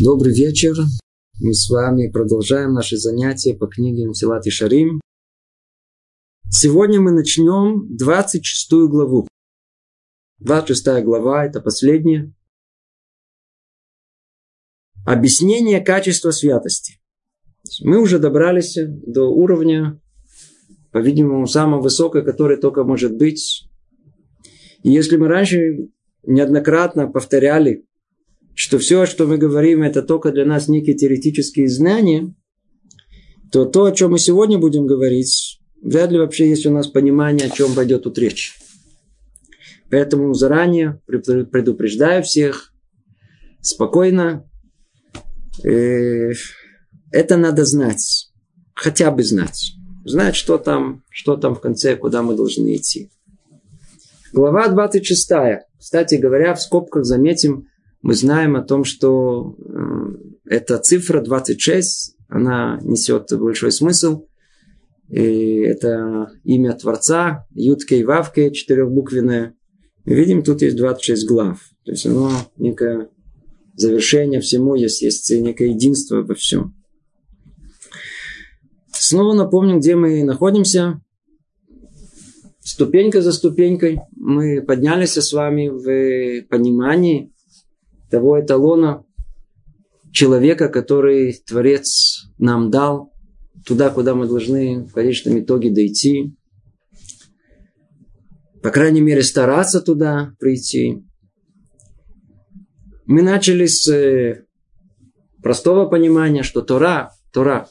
Добрый 0.00 0.32
вечер. 0.32 0.74
Мы 1.40 1.54
с 1.54 1.68
вами 1.68 2.08
продолжаем 2.08 2.72
наши 2.72 2.96
занятия 2.96 3.54
по 3.54 3.66
книге 3.66 4.06
Мсилат 4.06 4.46
и 4.46 4.50
Шарим. 4.50 5.00
Сегодня 6.48 7.00
мы 7.00 7.10
начнем 7.10 7.96
26 7.96 8.70
главу. 8.88 9.26
26 10.38 11.02
глава– 11.02 11.44
это 11.46 11.60
последняя. 11.60 12.32
Объяснение 15.04 15.80
качества 15.80 16.30
святости. 16.30 17.00
Мы 17.82 18.00
уже 18.00 18.20
добрались 18.20 18.78
до 18.78 19.24
уровня, 19.24 20.00
по-видимому, 20.92 21.48
самого 21.48 21.82
высокого, 21.82 22.22
который 22.22 22.56
только 22.56 22.84
может 22.84 23.16
быть. 23.16 23.68
И 24.84 24.90
если 24.92 25.16
мы 25.16 25.26
раньше 25.26 25.88
неоднократно 26.22 27.08
повторяли 27.08 27.87
что 28.58 28.80
все, 28.80 29.06
что 29.06 29.28
мы 29.28 29.38
говорим, 29.38 29.84
это 29.84 30.02
только 30.02 30.32
для 30.32 30.44
нас 30.44 30.66
некие 30.66 30.96
теоретические 30.96 31.68
знания, 31.68 32.34
то 33.52 33.64
то, 33.64 33.84
о 33.84 33.92
чем 33.92 34.10
мы 34.10 34.18
сегодня 34.18 34.58
будем 34.58 34.84
говорить, 34.84 35.60
вряд 35.80 36.10
ли 36.10 36.18
вообще 36.18 36.48
есть 36.48 36.66
у 36.66 36.72
нас 36.72 36.88
понимание, 36.88 37.46
о 37.46 37.50
чем 37.50 37.72
пойдет 37.72 38.02
тут 38.02 38.18
речь. 38.18 38.58
Поэтому 39.92 40.34
заранее 40.34 41.00
предупреждаю 41.06 42.24
всех 42.24 42.72
спокойно. 43.60 44.44
Э, 45.62 46.32
это 47.12 47.36
надо 47.36 47.64
знать. 47.64 48.32
Хотя 48.74 49.12
бы 49.12 49.22
знать. 49.22 49.74
Знать, 50.04 50.34
что 50.34 50.58
там, 50.58 51.04
что 51.10 51.36
там 51.36 51.54
в 51.54 51.60
конце, 51.60 51.94
куда 51.96 52.22
мы 52.22 52.34
должны 52.34 52.74
идти. 52.74 53.08
Глава 54.32 54.66
26. 54.66 55.30
Кстати 55.78 56.16
говоря, 56.16 56.54
в 56.54 56.60
скобках 56.60 57.04
заметим, 57.04 57.68
мы 58.02 58.14
знаем 58.14 58.56
о 58.56 58.62
том, 58.62 58.84
что 58.84 59.56
э, 59.58 60.54
эта 60.56 60.78
цифра 60.78 61.20
26, 61.20 62.16
она 62.28 62.78
несет 62.82 63.26
большой 63.38 63.72
смысл. 63.72 64.26
И 65.08 65.60
это 65.60 66.30
имя 66.44 66.74
Творца, 66.74 67.46
Ютке 67.54 68.00
и 68.00 68.04
Вавке, 68.04 68.52
четырехбуквенное. 68.52 69.54
Мы 70.04 70.14
видим, 70.14 70.42
тут 70.42 70.62
есть 70.62 70.76
26 70.76 71.26
глав. 71.26 71.60
То 71.84 71.92
есть 71.92 72.06
оно 72.06 72.30
некое 72.56 73.08
завершение 73.74 74.40
всему, 74.40 74.74
есть, 74.74 75.02
есть 75.02 75.30
некое 75.30 75.68
единство 75.68 76.22
во 76.22 76.34
всем. 76.34 76.74
Снова 78.92 79.34
напомню, 79.34 79.78
где 79.78 79.96
мы 79.96 80.22
находимся. 80.24 81.00
Ступенька 82.60 83.22
за 83.22 83.32
ступенькой 83.32 84.00
мы 84.14 84.60
поднялись 84.60 85.16
с 85.16 85.32
вами 85.32 85.68
в 85.68 86.46
понимании 86.48 87.32
того 88.10 88.40
эталона 88.40 89.04
человека, 90.12 90.68
который 90.68 91.32
Творец 91.46 92.30
нам 92.38 92.70
дал, 92.70 93.12
туда, 93.66 93.90
куда 93.90 94.14
мы 94.14 94.26
должны 94.26 94.84
в 94.84 94.92
конечном 94.92 95.38
итоге 95.40 95.70
дойти. 95.70 96.34
По 98.62 98.70
крайней 98.70 99.00
мере, 99.00 99.22
стараться 99.22 99.80
туда 99.80 100.32
прийти. 100.38 101.04
Мы 103.06 103.22
начали 103.22 103.66
с 103.66 103.88
э, 103.88 104.44
простого 105.42 105.86
понимания, 105.86 106.42
что 106.42 106.60
Тора, 106.60 107.12
Тора, 107.32 107.68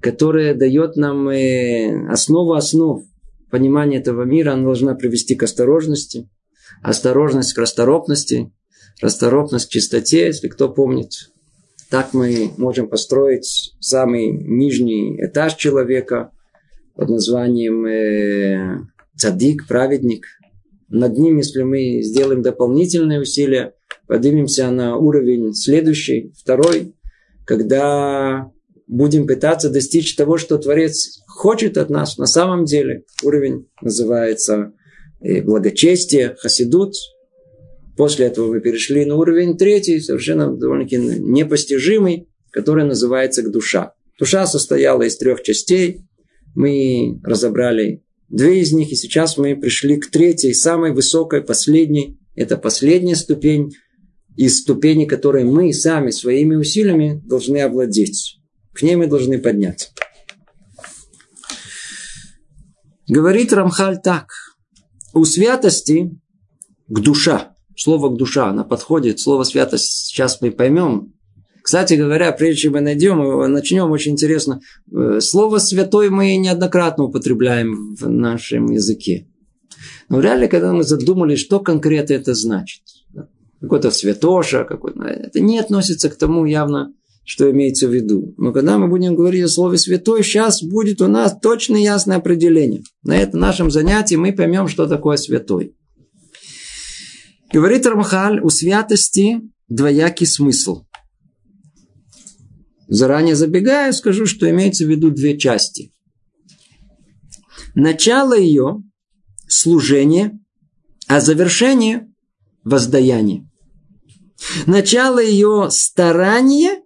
которая 0.00 0.54
дает 0.54 0.96
нам 0.96 1.28
э, 1.28 2.08
основу 2.08 2.52
основ 2.52 3.02
понимания 3.50 3.98
этого 3.98 4.22
мира, 4.22 4.52
она 4.52 4.64
должна 4.64 4.94
привести 4.94 5.34
к 5.34 5.42
осторожности, 5.42 6.28
осторожность 6.82 7.54
к 7.54 7.58
расторопности, 7.58 8.52
расторопность 9.00 9.70
чистоте, 9.70 10.26
если 10.26 10.48
кто 10.48 10.68
помнит. 10.68 11.30
Так 11.90 12.12
мы 12.12 12.50
можем 12.58 12.88
построить 12.88 13.74
самый 13.80 14.30
нижний 14.30 15.16
этаж 15.24 15.54
человека 15.54 16.32
под 16.94 17.08
названием 17.08 17.86
э, 17.86 18.80
цадик, 19.16 19.66
праведник. 19.66 20.26
Над 20.88 21.16
ним, 21.16 21.38
если 21.38 21.62
мы 21.62 22.02
сделаем 22.02 22.42
дополнительные 22.42 23.20
усилия, 23.20 23.74
поднимемся 24.06 24.70
на 24.70 24.96
уровень 24.96 25.54
следующий, 25.54 26.32
второй, 26.36 26.94
когда 27.46 28.50
будем 28.86 29.26
пытаться 29.26 29.70
достичь 29.70 30.16
того, 30.16 30.38
что 30.38 30.58
Творец 30.58 31.22
хочет 31.26 31.78
от 31.78 31.90
нас 31.90 32.18
на 32.18 32.26
самом 32.26 32.64
деле. 32.64 33.04
Уровень 33.22 33.68
называется 33.80 34.72
э, 35.20 35.42
благочестие, 35.42 36.36
хасидут, 36.38 36.94
После 37.98 38.26
этого 38.26 38.52
мы 38.52 38.60
перешли 38.60 39.04
на 39.04 39.16
уровень 39.16 39.58
третий, 39.58 39.98
совершенно 39.98 40.56
довольно-таки 40.56 40.98
непостижимый, 40.98 42.28
который 42.52 42.84
называется 42.84 43.42
душа. 43.42 43.92
Душа 44.20 44.46
состояла 44.46 45.02
из 45.02 45.18
трех 45.18 45.42
частей. 45.42 46.02
Мы 46.54 47.18
разобрали 47.24 48.04
две 48.28 48.60
из 48.60 48.72
них, 48.72 48.92
и 48.92 48.94
сейчас 48.94 49.36
мы 49.36 49.56
пришли 49.56 49.96
к 49.96 50.12
третьей, 50.12 50.54
самой 50.54 50.92
высокой, 50.92 51.42
последней. 51.42 52.20
Это 52.36 52.56
последняя 52.56 53.16
ступень 53.16 53.72
из 54.36 54.60
ступеней, 54.60 55.06
которые 55.06 55.44
мы 55.44 55.72
сами 55.72 56.12
своими 56.12 56.54
усилиями 56.54 57.20
должны 57.26 57.60
овладеть. 57.62 58.38
К 58.74 58.82
ней 58.82 58.94
мы 58.94 59.08
должны 59.08 59.40
подняться. 59.40 59.88
Говорит 63.08 63.52
Рамхаль 63.52 64.00
так. 64.00 64.28
У 65.14 65.24
святости 65.24 66.12
к 66.86 67.00
душа 67.00 67.56
слово 67.78 68.14
душа, 68.14 68.48
она 68.48 68.64
подходит, 68.64 69.20
слово 69.20 69.44
святость 69.44 70.08
сейчас 70.08 70.40
мы 70.40 70.50
поймем. 70.50 71.14
Кстати 71.62 71.94
говоря, 71.94 72.32
прежде 72.32 72.62
чем 72.62 72.72
мы 72.72 72.80
найдем 72.80 73.20
его, 73.22 73.46
начнем, 73.46 73.90
очень 73.90 74.12
интересно. 74.12 74.60
Э, 74.90 75.20
слово 75.20 75.58
святой 75.58 76.08
мы 76.10 76.36
неоднократно 76.36 77.04
употребляем 77.04 77.94
в 77.94 78.08
нашем 78.08 78.70
языке. 78.70 79.28
Но 80.08 80.20
реально, 80.20 80.48
когда 80.48 80.72
мы 80.72 80.82
задумались, 80.82 81.40
что 81.40 81.60
конкретно 81.60 82.14
это 82.14 82.34
значит. 82.34 82.82
Какой-то 83.60 83.90
святоша, 83.90 84.64
какой-то... 84.64 85.02
Это 85.02 85.40
не 85.40 85.58
относится 85.58 86.08
к 86.08 86.16
тому 86.16 86.46
явно, 86.46 86.94
что 87.24 87.50
имеется 87.50 87.86
в 87.86 87.92
виду. 87.92 88.34
Но 88.38 88.52
когда 88.52 88.78
мы 88.78 88.88
будем 88.88 89.14
говорить 89.14 89.44
о 89.44 89.48
слове 89.48 89.76
святой, 89.76 90.22
сейчас 90.22 90.62
будет 90.62 91.02
у 91.02 91.08
нас 91.08 91.36
точно 91.40 91.76
ясное 91.76 92.16
определение. 92.16 92.82
На 93.02 93.18
этом 93.18 93.40
нашем 93.40 93.70
занятии 93.70 94.14
мы 94.14 94.32
поймем, 94.32 94.68
что 94.68 94.86
такое 94.86 95.16
святой. 95.18 95.74
Говорит 97.52 97.86
Рамхаль, 97.86 98.40
у 98.40 98.50
святости 98.50 99.40
двоякий 99.68 100.26
смысл. 100.26 100.84
Заранее 102.88 103.34
забегая, 103.34 103.92
скажу, 103.92 104.26
что 104.26 104.48
имеется 104.50 104.84
в 104.84 104.88
виду 104.88 105.10
две 105.10 105.38
части. 105.38 105.92
Начало 107.74 108.36
ее– 108.36 108.82
служение, 109.48 110.38
а 111.06 111.20
завершение– 111.20 112.10
воздаяние. 112.64 113.48
Начало 114.66 115.22
ее– 115.22 115.68
старание, 115.70 116.82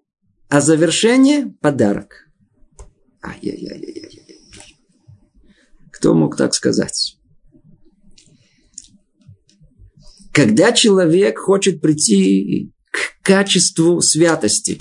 а 0.49 0.61
завершение– 0.61 1.55
подарок. 1.61 2.29
Ай-яй-яй-яй-яй. 3.23 4.39
Кто 5.93 6.15
мог 6.15 6.37
так 6.37 6.55
сказать? 6.55 7.17
Когда 10.33 10.73
человек 10.73 11.39
хочет 11.39 11.83
прийти 11.83 12.73
к 12.91 13.23
качеству 13.23 14.01
святости, 14.01 14.79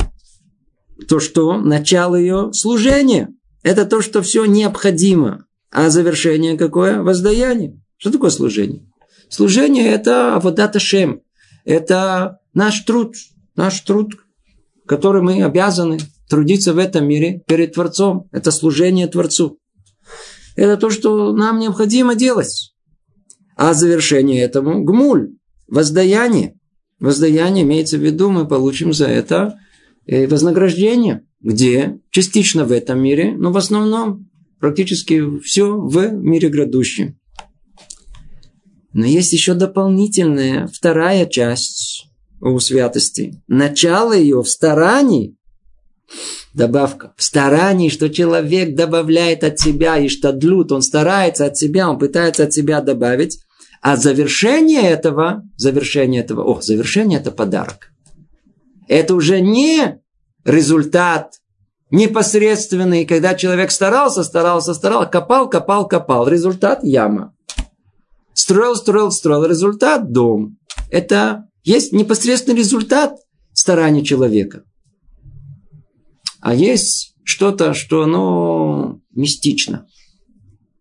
то 1.09 1.19
что? 1.19 1.57
Начало 1.57 2.15
ее 2.15 2.51
служения. 2.53 3.29
Это 3.61 3.85
то, 3.85 4.01
что 4.01 4.21
все 4.21 4.45
необходимо. 4.45 5.45
А 5.69 5.89
завершение 5.89 6.57
какое? 6.57 7.01
Воздаяние. 7.01 7.81
Что 7.97 8.11
такое 8.11 8.29
служение? 8.29 8.87
Служение– 9.29 9.87
это 9.91 10.35
аводата 10.35 10.79
шем. 10.79 11.21
Это 11.65 12.39
наш 12.53 12.81
труд. 12.81 13.15
Наш 13.57 13.81
труд, 13.81 14.13
который 14.87 15.21
мы 15.21 15.43
обязаны 15.43 15.99
трудиться 16.29 16.73
в 16.73 16.77
этом 16.77 17.05
мире 17.07 17.43
перед 17.45 17.73
Творцом. 17.73 18.29
Это 18.31 18.51
служение 18.51 19.07
Творцу. 19.07 19.59
Это 20.55 20.77
то, 20.77 20.89
что 20.89 21.33
нам 21.33 21.59
необходимо 21.59 22.15
делать. 22.15 22.73
А 23.57 23.73
завершение 23.73 24.41
этому– 24.41 24.83
гмуль 24.85 25.33
воздаяние. 25.71 26.59
Воздаяние 26.99 27.63
имеется 27.63 27.97
в 27.97 28.01
виду, 28.01 28.29
мы 28.29 28.47
получим 28.47 28.93
за 28.93 29.07
это 29.07 29.57
э, 30.05 30.27
вознаграждение. 30.27 31.23
Где? 31.39 31.99
Частично 32.11 32.65
в 32.65 32.71
этом 32.71 33.01
мире, 33.01 33.33
но 33.35 33.51
в 33.51 33.57
основном 33.57 34.29
практически 34.59 35.39
все 35.39 35.75
в 35.75 36.11
мире 36.11 36.49
грядущем. 36.49 37.17
Но 38.93 39.05
есть 39.05 39.33
еще 39.33 39.55
дополнительная 39.55 40.67
вторая 40.67 41.25
часть 41.25 42.07
у 42.41 42.59
святости. 42.59 43.41
Начало 43.47 44.13
ее 44.13 44.43
в 44.43 44.49
старании. 44.49 45.37
Добавка. 46.53 47.13
В 47.15 47.23
старании, 47.23 47.87
что 47.87 48.09
человек 48.09 48.75
добавляет 48.75 49.45
от 49.45 49.57
себя, 49.59 49.97
и 49.97 50.09
что 50.09 50.33
длют, 50.33 50.73
он 50.73 50.81
старается 50.81 51.45
от 51.45 51.57
себя, 51.57 51.89
он 51.89 51.97
пытается 51.97 52.43
от 52.43 52.53
себя 52.53 52.81
добавить. 52.81 53.39
А 53.81 53.97
завершение 53.97 54.83
этого, 54.83 55.43
завершение 55.57 56.21
этого, 56.21 56.43
о, 56.43 56.61
завершение 56.61 57.19
это 57.19 57.31
подарок. 57.31 57.91
Это 58.87 59.15
уже 59.15 59.41
не 59.41 59.99
результат 60.45 61.41
непосредственный, 61.89 63.05
когда 63.05 63.33
человек 63.33 63.71
старался, 63.71 64.23
старался, 64.23 64.75
старался, 64.75 65.09
копал, 65.09 65.49
копал, 65.49 65.87
копал. 65.87 66.27
Результат– 66.27 66.81
яма. 66.83 67.35
Строил, 68.33 68.75
строил, 68.75 69.11
строил. 69.11 69.45
Результат– 69.45 70.11
дом. 70.13 70.57
Это 70.91 71.47
есть 71.63 71.91
непосредственный 71.91 72.59
результат 72.59 73.17
старания 73.51 74.03
человека. 74.03 74.63
А 76.39 76.53
есть 76.53 77.15
что-то, 77.23 77.73
что 77.73 78.03
оно 78.03 78.99
мистично, 79.11 79.87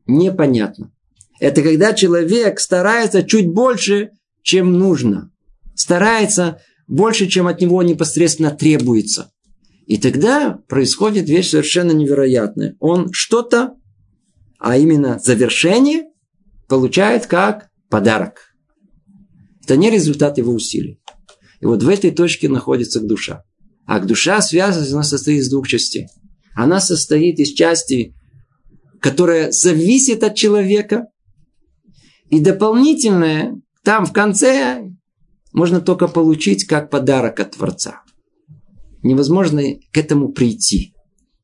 непонятно. 0.07 0.93
Это 1.41 1.63
когда 1.63 1.95
человек 1.95 2.61
старается 2.61 3.23
чуть 3.23 3.49
больше, 3.49 4.11
чем 4.43 4.79
нужно. 4.79 5.33
Старается 5.75 6.61
больше, 6.87 7.27
чем 7.29 7.47
от 7.47 7.61
него 7.63 7.83
непосредственно 7.83 8.51
требуется. 8.51 9.33
И 9.87 9.97
тогда 9.97 10.59
происходит 10.69 11.29
вещь 11.29 11.49
совершенно 11.49 11.93
невероятная. 11.93 12.77
Он 12.79 13.11
что-то, 13.13 13.75
а 14.59 14.77
именно 14.77 15.19
завершение, 15.19 16.05
получает 16.69 17.27
как 17.27 17.71
подарок. 17.89 18.55
Это 19.65 19.77
не 19.77 19.91
результат 19.91 20.37
его 20.37 20.53
усилий. 20.53 21.01
И 21.61 21.67
вот 21.67 21.83
в 21.83 21.89
этой 21.89 22.11
точке 22.11 22.49
находится 22.49 23.01
душа. 23.01 23.45
А 23.87 23.99
душа 23.99 24.41
связана, 24.43 24.87
она 24.93 25.03
состоит 25.03 25.41
из 25.41 25.51
двух 25.51 25.67
частей. 25.67 26.07
Она 26.55 26.81
состоит 26.81 27.39
из 27.39 27.53
части, 27.53 28.15
которая 29.01 29.51
зависит 29.51 30.23
от 30.23 30.35
человека, 30.35 31.07
и 32.31 32.41
дополнительное, 32.41 33.61
там 33.83 34.07
в 34.07 34.13
конце 34.13 34.91
можно 35.53 35.81
только 35.81 36.09
получить 36.09 36.65
как 36.65 36.91
подарок 36.91 37.41
от 37.41 37.53
Творца. 37.53 38.03
Невозможно 39.03 39.63
к 39.93 39.99
этому 39.99 40.31
прийти. 40.33 40.95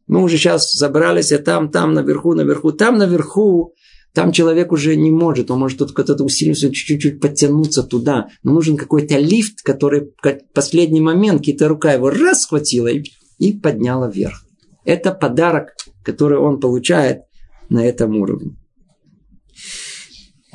Мы 0.06 0.22
уже 0.22 0.36
сейчас 0.36 0.72
забрались, 0.72 1.32
а 1.32 1.38
там, 1.38 1.70
там, 1.70 1.92
наверху, 1.92 2.34
наверху. 2.34 2.70
Там 2.70 2.98
наверху, 2.98 3.74
там 4.14 4.30
человек 4.30 4.70
уже 4.70 4.94
не 4.94 5.10
может. 5.10 5.50
Он 5.50 5.58
может 5.58 5.78
только 5.78 6.02
это 6.02 6.22
усилиться, 6.22 6.70
чуть-чуть 6.70 7.20
подтянуться 7.20 7.82
туда. 7.82 8.28
Но 8.44 8.52
нужен 8.52 8.76
какой-то 8.76 9.18
лифт, 9.18 9.62
который 9.62 10.12
в 10.22 10.54
последний 10.54 11.00
момент, 11.00 11.40
какие-то 11.40 11.66
рука 11.66 11.92
его 11.92 12.10
раз 12.10 12.42
схватила 12.42 12.86
и, 12.86 13.02
и 13.38 13.58
подняла 13.58 14.08
вверх. 14.08 14.44
Это 14.84 15.12
подарок, 15.12 15.74
который 16.04 16.38
он 16.38 16.60
получает 16.60 17.22
на 17.68 17.84
этом 17.84 18.16
уровне. 18.16 18.56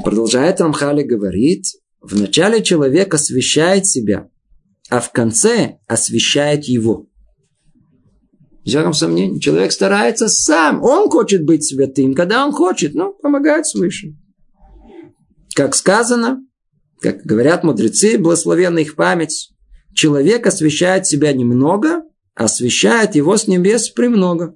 Продолжает 0.03 0.61
Рамхали 0.61 1.03
говорит, 1.03 1.65
вначале 2.01 2.63
человек 2.63 3.13
освещает 3.13 3.85
себя, 3.85 4.29
а 4.89 4.99
в 4.99 5.11
конце 5.11 5.79
освещает 5.87 6.65
его. 6.65 7.07
Без 8.63 8.73
всяком 8.73 8.93
сомнении, 8.93 9.39
человек 9.39 9.71
старается 9.71 10.27
сам, 10.27 10.83
он 10.83 11.09
хочет 11.09 11.45
быть 11.45 11.63
святым, 11.63 12.13
когда 12.13 12.45
он 12.45 12.51
хочет, 12.51 12.93
ну, 12.93 13.13
помогает 13.13 13.65
свыше. 13.65 14.15
Как 15.55 15.75
сказано, 15.75 16.45
как 16.99 17.23
говорят 17.23 17.63
мудрецы, 17.63 18.17
благословенна 18.17 18.79
их 18.79 18.95
память, 18.95 19.51
человек 19.93 20.45
освещает 20.45 21.07
себя 21.07 21.33
немного, 21.33 22.03
освещает 22.35 23.15
его 23.15 23.35
с 23.35 23.47
небес 23.47 23.89
премного. 23.89 24.55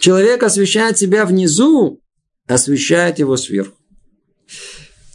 Человек 0.00 0.42
освещает 0.42 0.96
себя 0.96 1.26
внизу, 1.26 2.00
освещает 2.46 3.18
его 3.18 3.36
сверху. 3.36 3.76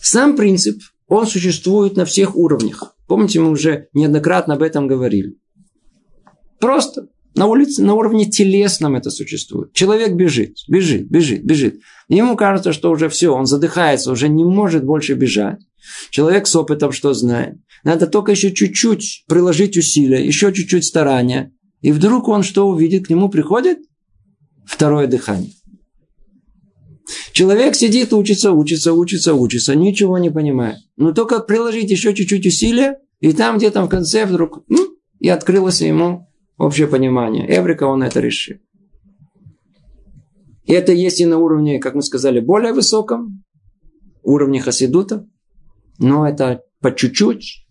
Сам 0.02 0.36
принцип, 0.36 0.82
он 1.08 1.28
существует 1.28 1.96
на 1.98 2.06
всех 2.06 2.36
уровнях. 2.36 2.96
Помните, 3.08 3.40
мы 3.40 3.50
уже 3.50 3.88
неоднократно 3.94 4.54
об 4.54 4.62
этом 4.62 4.88
говорили. 4.88 5.36
Просто 6.60 7.08
на 7.36 7.48
улице, 7.48 7.84
на 7.84 7.94
уровне 7.94 8.26
телесном 8.30 8.96
это 8.96 9.10
существует. 9.10 9.74
Человек 9.74 10.14
бежит, 10.14 10.58
бежит, 10.68 11.10
бежит, 11.10 11.44
бежит. 11.44 11.80
Ему 12.08 12.36
кажется, 12.36 12.74
что 12.74 12.92
уже 12.92 13.10
все, 13.10 13.30
он 13.30 13.46
задыхается, 13.46 14.12
уже 14.12 14.30
не 14.30 14.44
может 14.44 14.84
больше 14.84 15.14
бежать. 15.14 15.60
Человек 16.10 16.48
с 16.48 16.56
опытом 16.56 16.92
что 16.92 17.14
знает? 17.14 17.58
Надо 17.84 18.08
только 18.08 18.32
еще 18.32 18.52
чуть-чуть 18.52 19.26
приложить 19.28 19.78
усилия, 19.78 20.26
еще 20.26 20.54
чуть-чуть 20.54 20.86
старания. 20.86 21.54
И 21.82 21.92
вдруг 21.92 22.28
он 22.28 22.44
что 22.44 22.68
увидит? 22.68 23.08
К 23.08 23.10
нему 23.10 23.30
приходит 23.30 23.80
второе 24.66 25.08
дыхание. 25.08 25.52
Человек 27.32 27.76
сидит, 27.76 28.14
учится, 28.14 28.52
учится, 28.52 28.94
учится, 28.94 29.34
учится, 29.34 29.76
ничего 29.76 30.18
не 30.18 30.30
понимает. 30.30 30.78
Но 30.98 31.12
только 31.14 31.40
приложить 31.40 31.90
еще 31.90 32.14
чуть-чуть 32.14 32.46
усилия, 32.46 32.98
и 33.20 33.34
там 33.34 33.58
где-то 33.58 33.84
в 33.84 33.90
конце 33.90 34.26
вдруг 34.26 34.64
ну, 34.68 34.96
и 35.20 35.30
открылось 35.30 35.82
ему 35.82 36.28
общее 36.58 36.88
понимание. 36.88 37.46
Эврика 37.50 37.86
он 37.86 38.04
это 38.04 38.20
решил. 38.20 38.58
И 40.66 40.74
это 40.74 40.92
есть 40.92 41.20
и 41.20 41.26
на 41.26 41.40
уровне, 41.40 41.80
как 41.80 41.96
мы 41.96 42.04
сказали, 42.04 42.40
более 42.40 42.74
высоком, 42.74 43.44
уровне 44.22 44.62
хасидута, 44.62 45.26
но 45.98 46.28
это 46.28 46.62
по 46.80 46.94
чуть-чуть. 46.94 47.66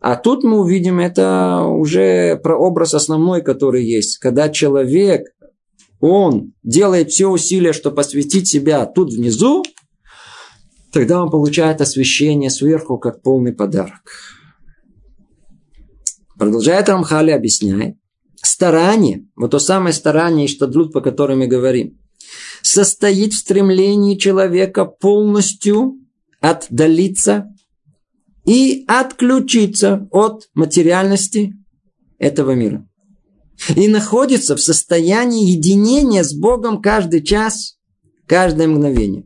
А 0.00 0.16
тут 0.16 0.44
мы 0.44 0.60
увидим, 0.60 1.00
это 1.00 1.62
уже 1.64 2.36
про 2.36 2.56
образ 2.56 2.94
основной, 2.94 3.42
который 3.42 3.84
есть. 3.84 4.18
Когда 4.18 4.48
человек 4.48 5.26
он 6.00 6.52
делает 6.62 7.10
все 7.10 7.26
усилия, 7.26 7.72
чтобы 7.72 7.96
посвятить 7.96 8.48
себя 8.48 8.86
тут 8.86 9.12
внизу, 9.12 9.64
тогда 10.92 11.22
он 11.22 11.30
получает 11.30 11.80
освещение 11.80 12.50
сверху, 12.50 12.98
как 12.98 13.22
полный 13.22 13.52
подарок. 13.52 14.02
Продолжает 16.38 16.88
Рамхали, 16.88 17.32
объясняет. 17.32 17.96
Старание, 18.36 19.26
вот 19.34 19.50
то 19.50 19.58
самое 19.58 19.92
старание 19.92 20.46
и 20.46 20.48
штадлут, 20.48 20.92
по 20.92 21.00
которому 21.00 21.40
мы 21.40 21.46
говорим, 21.48 21.98
состоит 22.62 23.32
в 23.32 23.38
стремлении 23.38 24.16
человека 24.16 24.84
полностью 24.84 25.96
отдалиться 26.40 27.52
и 28.44 28.84
отключиться 28.86 30.08
от 30.12 30.48
материальности 30.54 31.54
этого 32.18 32.52
мира 32.52 32.87
и 33.74 33.88
находится 33.88 34.56
в 34.56 34.60
состоянии 34.60 35.50
единения 35.50 36.22
с 36.22 36.34
Богом 36.34 36.80
каждый 36.80 37.22
час, 37.22 37.78
каждое 38.26 38.68
мгновение. 38.68 39.24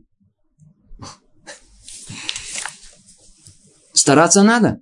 Стараться 3.93 4.43
надо. 4.43 4.81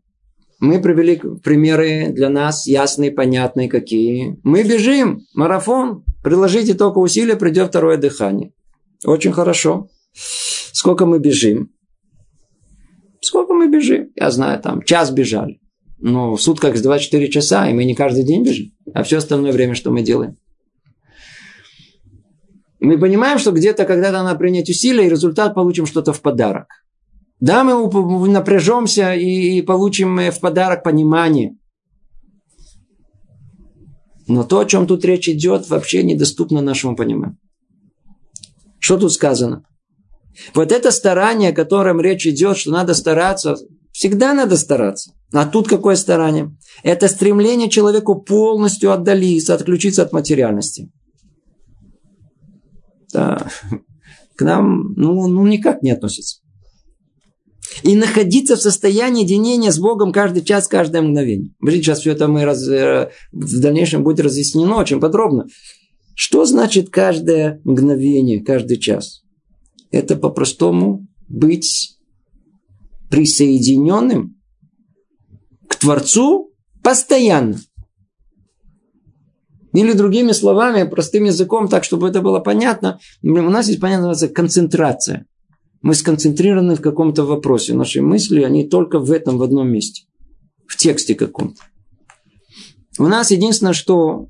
Мы 0.60 0.82
привели 0.82 1.20
примеры 1.44 2.12
для 2.12 2.30
нас 2.30 2.68
ясные, 2.68 3.12
понятные 3.12 3.70
какие. 3.70 4.40
Мы 4.44 4.64
бежим, 4.64 5.22
марафон. 5.34 6.04
Приложите 6.24 6.76
только 6.76 7.00
усилия, 7.00 7.36
придет 7.36 7.70
второе 7.70 7.98
дыхание. 7.98 8.54
Очень 9.06 9.32
хорошо. 9.32 9.90
Сколько 10.14 11.06
мы 11.06 11.20
бежим? 11.20 11.72
Сколько 13.22 13.54
мы 13.54 13.70
бежим? 13.70 14.12
Я 14.16 14.32
знаю, 14.32 14.60
там 14.62 14.82
час 14.84 15.12
бежали. 15.12 15.61
Но 16.02 16.36
в 16.36 16.42
сутках 16.42 16.76
с 16.76 16.82
24 16.82 17.30
часа, 17.30 17.70
и 17.70 17.74
мы 17.74 17.86
не 17.86 17.94
каждый 17.94 18.24
день 18.24 18.44
бежим. 18.44 18.72
А 18.94 19.04
все 19.04 19.18
остальное 19.18 19.52
время 19.52 19.76
что 19.76 19.92
мы 19.92 20.02
делаем? 20.02 20.38
Мы 22.80 22.98
понимаем, 22.98 23.38
что 23.38 23.52
где-то 23.52 23.86
когда-то 23.86 24.24
надо 24.24 24.38
принять 24.40 24.68
усилия, 24.68 25.06
и 25.06 25.10
результат 25.10 25.54
получим 25.54 25.86
что-то 25.86 26.14
в 26.14 26.22
подарок. 26.22 26.68
Да, 27.40 27.64
мы 27.64 28.28
напряжемся 28.28 29.14
и 29.14 29.62
получим 29.62 30.32
в 30.32 30.40
подарок 30.40 30.84
понимание. 30.84 31.56
Но 34.28 34.44
то, 34.44 34.60
о 34.60 34.66
чем 34.66 34.88
тут 34.88 35.06
речь 35.06 35.30
идет, 35.30 35.70
вообще 35.70 36.02
недоступно 36.02 36.62
нашему 36.62 36.96
пониманию. 36.96 37.38
Что 38.80 38.98
тут 38.98 39.14
сказано? 39.14 39.64
Вот 40.56 40.72
это 40.72 40.90
старание, 40.90 41.52
о 41.52 41.56
котором 41.56 42.02
речь 42.02 42.26
идет, 42.26 42.58
что 42.58 42.72
надо 42.72 42.96
стараться, 42.96 43.58
всегда 44.02 44.34
надо 44.34 44.58
стараться. 44.58 45.14
А 45.32 45.46
тут 45.46 45.68
какое 45.68 45.96
старание? 45.96 46.58
Это 46.82 47.08
стремление 47.08 47.70
человеку 47.70 48.20
полностью 48.20 48.92
отдалиться, 48.92 49.54
отключиться 49.54 50.02
от 50.02 50.12
материальности. 50.12 50.92
Да. 53.14 53.48
К 54.36 54.42
нам 54.42 54.94
ну, 54.96 55.28
ну 55.28 55.46
никак 55.46 55.84
не 55.84 55.92
относится. 55.92 56.42
И 57.84 57.96
находиться 57.96 58.56
в 58.56 58.62
состоянии 58.62 59.24
единения 59.24 59.70
с 59.72 59.78
Богом 59.78 60.12
каждый 60.12 60.44
час, 60.44 60.68
каждое 60.68 61.04
мгновение. 61.04 61.52
Смотрите, 61.60 61.84
сейчас 61.84 62.00
все 62.00 62.14
это 62.14 62.28
мы 62.28 62.44
раз, 62.44 62.68
э, 62.68 63.12
в 63.32 63.60
дальнейшем 63.60 64.04
будет 64.04 64.20
разъяснено 64.22 64.78
очень 64.78 65.00
подробно. 65.00 65.46
Что 66.16 66.46
значит 66.46 66.90
каждое 66.90 67.62
мгновение, 67.66 68.44
каждый 68.44 68.78
час? 68.78 69.22
Это 69.92 70.16
по-простому 70.16 71.08
быть 71.30 72.01
присоединенным 73.12 74.42
к 75.68 75.76
Творцу 75.76 76.52
постоянно. 76.82 77.60
Или 79.74 79.94
другими 79.94 80.32
словами, 80.32 80.90
простым 80.90 81.26
языком, 81.26 81.68
так, 81.68 81.84
чтобы 81.84 82.10
это 82.10 82.22
было 82.22 82.40
понятно, 82.40 83.00
у 83.22 83.28
нас 83.28 83.68
есть 83.68 83.80
понятно 83.80 84.14
концентрация. 84.30 85.26
Мы 85.82 85.96
сконцентрированы 85.96 86.76
в 86.76 86.82
каком-то 86.82 87.24
вопросе. 87.24 87.74
Наши 87.74 88.02
мысли, 88.02 88.44
они 88.44 88.68
только 88.68 89.00
в 89.00 89.12
этом, 89.12 89.38
в 89.38 89.44
одном 89.44 89.70
месте. 89.70 90.04
В 90.68 90.78
тексте 90.78 91.16
каком-то. 91.16 91.62
У 93.00 93.08
нас 93.08 93.32
единственное, 93.32 93.74
что 93.74 94.28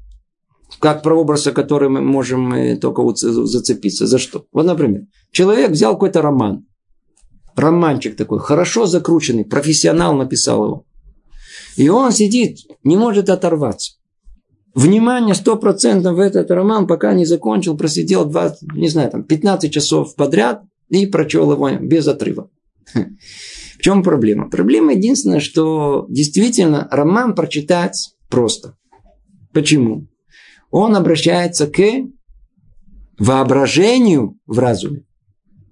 как 0.80 1.04
прообраз, 1.04 1.48
о 1.48 1.90
мы 1.90 2.02
можем 2.02 2.54
э, 2.54 2.78
только 2.78 3.04
зацепиться. 3.16 4.08
За 4.08 4.18
что? 4.18 4.46
Вот, 4.52 4.66
например, 4.66 5.04
человек 5.32 5.72
взял 5.72 5.94
какой-то 5.94 6.22
роман. 6.22 6.66
Романчик 7.56 8.16
такой, 8.16 8.40
хорошо 8.40 8.86
закрученный, 8.86 9.46
профессионал 9.46 10.16
написал 10.16 10.66
его. 10.66 10.86
И 11.78 11.90
он 11.90 12.12
сидит, 12.12 12.60
не 12.84 12.98
может 12.98 13.30
оторваться. 13.30 13.94
Внимание, 14.74 15.36
сто 15.36 15.58
процентов 15.58 16.16
в 16.16 16.20
этот 16.20 16.50
роман, 16.50 16.88
пока 16.88 17.14
не 17.14 17.26
закончил, 17.26 17.78
просидел 17.78 18.26
20, 18.26 18.74
не 18.74 18.88
знаю, 18.88 19.12
там, 19.12 19.24
15 19.24 19.72
часов 19.72 20.16
подряд 20.16 20.64
и 20.90 21.06
прочел 21.06 21.52
его 21.52 21.70
без 21.70 22.08
отрыва. 22.08 22.50
В 22.94 23.84
чем 23.84 24.04
проблема? 24.04 24.50
Проблема 24.50 24.94
единственная, 24.94 25.40
что 25.40 26.06
действительно 26.08 26.88
роман 26.92 27.34
прочитать 27.34 28.16
просто. 28.30 28.78
Почему? 29.54 30.08
Он 30.70 30.96
обращается 30.96 31.68
к 31.68 31.82
воображению 33.18 34.38
в 34.46 34.60
разуме, 34.60 35.04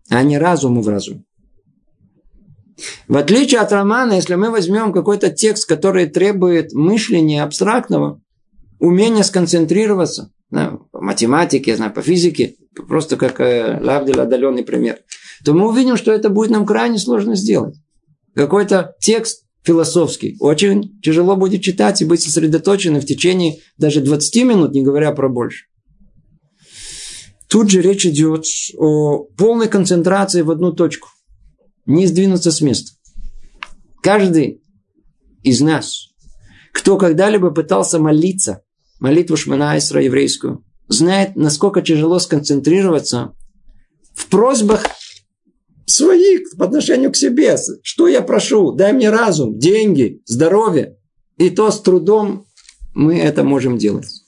а 0.10 0.24
не 0.24 0.38
разуму 0.38 0.82
в 0.82 0.90
разуме. 0.90 1.24
В 3.08 3.18
отличие 3.18 3.62
от 3.62 3.72
романа, 3.72 4.14
если 4.14 4.36
мы 4.36 4.52
возьмем 4.52 4.94
какой-то 4.94 5.30
текст, 5.30 5.68
который 5.68 6.08
требует 6.08 6.74
мышления 6.74 7.44
абстрактного, 7.44 8.22
умения 8.80 9.24
сконцентрироваться, 9.24 10.32
да, 10.50 10.80
по 10.92 11.02
математике, 11.02 11.76
знаю, 11.76 11.94
по 11.94 12.02
физике, 12.02 12.56
просто 12.88 13.18
как 13.18 13.40
э, 13.40 13.80
Лавдил 13.82 14.22
отдаленный 14.22 14.64
пример, 14.64 15.00
то 15.44 15.54
мы 15.54 15.68
увидим, 15.68 15.98
что 15.98 16.12
это 16.12 16.30
будет 16.30 16.50
нам 16.50 16.66
крайне 16.66 16.98
сложно 16.98 17.36
сделать. 17.36 17.76
Какой-то 18.36 18.96
текст 19.00 19.46
философский 19.64 20.38
очень 20.40 21.00
тяжело 21.02 21.36
будет 21.36 21.62
читать 21.62 22.02
и 22.02 22.06
быть 22.06 22.22
сосредоточенным 22.22 23.02
в 23.02 23.06
течение 23.06 23.60
даже 23.78 24.02
20 24.02 24.44
минут, 24.44 24.72
не 24.72 24.82
говоря 24.82 25.12
про 25.12 25.30
больше. 25.30 25.66
Тут 27.48 27.70
же 27.70 27.82
речь 27.82 28.06
идет 28.06 28.46
о 28.78 29.24
полной 29.38 29.68
концентрации 29.68 30.42
в 30.42 30.52
одну 30.52 30.72
точку. 30.72 31.10
Не 31.90 32.06
сдвинуться 32.06 32.52
с 32.52 32.62
места. 32.62 32.92
Каждый 34.04 34.62
из 35.42 35.60
нас, 35.60 36.10
кто 36.72 37.00
когда-либо 37.00 37.50
пытался 37.50 37.98
молиться, 37.98 38.62
молитву 39.00 39.36
Шманайсра 39.36 40.04
еврейскую, 40.04 40.64
знает, 40.88 41.36
насколько 41.36 41.82
тяжело 41.82 42.20
сконцентрироваться 42.20 43.34
в 44.14 44.28
просьбах 44.28 44.86
своих 45.88 46.56
по 46.60 46.66
отношению 46.66 47.12
к 47.12 47.16
себе. 47.16 47.58
Что 47.82 48.08
я 48.08 48.22
прошу? 48.22 48.72
Дай 48.74 48.94
мне 48.94 49.10
разум, 49.10 49.58
деньги, 49.58 50.22
здоровье. 50.26 50.96
И 51.38 51.50
то 51.50 51.72
с 51.72 51.82
трудом 51.82 52.46
мы 52.94 53.18
это 53.18 53.44
можем 53.44 53.80
делать. 53.80 54.26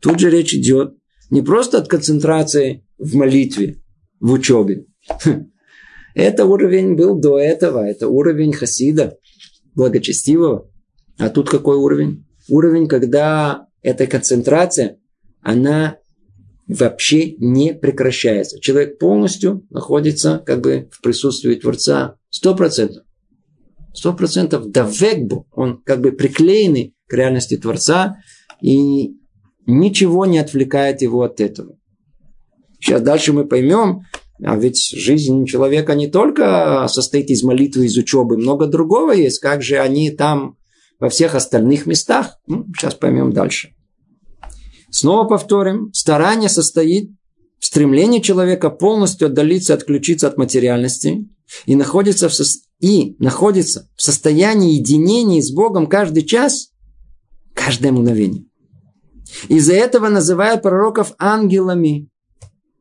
Тут 0.00 0.20
же 0.20 0.30
речь 0.30 0.54
идет 0.54 0.96
не 1.28 1.42
просто 1.42 1.76
от 1.76 1.86
концентрации 1.86 2.86
в 2.96 3.14
молитве, 3.14 3.82
в 4.20 4.32
учебе. 4.32 4.86
Это 6.14 6.46
уровень 6.46 6.94
был 6.94 7.18
до 7.18 7.38
этого. 7.38 7.84
Это 7.84 8.08
уровень 8.08 8.52
хасида, 8.52 9.18
благочестивого. 9.74 10.70
А 11.18 11.28
тут 11.28 11.50
какой 11.50 11.76
уровень? 11.76 12.24
Уровень, 12.48 12.86
когда 12.86 13.66
эта 13.82 14.06
концентрация, 14.06 14.98
она 15.42 15.98
вообще 16.66 17.34
не 17.36 17.74
прекращается. 17.74 18.60
Человек 18.60 18.98
полностью 18.98 19.66
находится 19.70 20.42
как 20.44 20.60
бы 20.60 20.88
в 20.90 21.02
присутствии 21.02 21.54
Творца. 21.56 22.16
Сто 22.30 22.54
процентов. 22.54 23.04
Сто 23.92 24.14
процентов 24.14 24.70
до 24.70 24.84
векбу. 24.84 25.46
Он 25.52 25.82
как 25.82 26.00
бы 26.00 26.12
приклеенный 26.12 26.94
к 27.06 27.12
реальности 27.12 27.56
Творца. 27.56 28.16
И 28.60 29.16
ничего 29.66 30.26
не 30.26 30.38
отвлекает 30.38 31.02
его 31.02 31.22
от 31.22 31.40
этого. 31.40 31.76
Сейчас 32.80 33.00
дальше 33.00 33.32
мы 33.32 33.46
поймем, 33.46 34.02
а 34.42 34.56
ведь 34.56 34.90
жизнь 34.92 35.46
человека 35.46 35.94
не 35.94 36.08
только 36.08 36.86
состоит 36.88 37.30
из 37.30 37.42
молитвы, 37.42 37.86
из 37.86 37.96
учебы, 37.96 38.36
много 38.36 38.66
другого 38.66 39.12
есть. 39.12 39.38
Как 39.38 39.62
же 39.62 39.78
они 39.78 40.10
там 40.10 40.56
во 40.98 41.08
всех 41.08 41.34
остальных 41.34 41.86
местах? 41.86 42.38
Ну, 42.46 42.66
сейчас 42.76 42.94
поймем 42.94 43.32
дальше. 43.32 43.74
Снова 44.90 45.26
повторим, 45.26 45.92
старание 45.92 46.48
состоит 46.48 47.10
в 47.58 47.66
стремлении 47.66 48.20
человека 48.20 48.70
полностью 48.70 49.26
отдалиться, 49.26 49.74
отключиться 49.74 50.28
от 50.28 50.36
материальности 50.36 51.28
и 51.66 51.76
находится 51.76 52.28
в, 52.28 52.34
со... 52.34 52.44
и 52.80 53.16
находится 53.18 53.88
в 53.96 54.02
состоянии 54.02 54.74
единения 54.74 55.40
с 55.40 55.50
Богом 55.52 55.86
каждый 55.86 56.24
час, 56.24 56.70
каждое 57.54 57.92
мгновение. 57.92 58.44
Из-за 59.48 59.74
этого 59.74 60.08
называют 60.08 60.62
пророков 60.62 61.14
ангелами. 61.18 62.08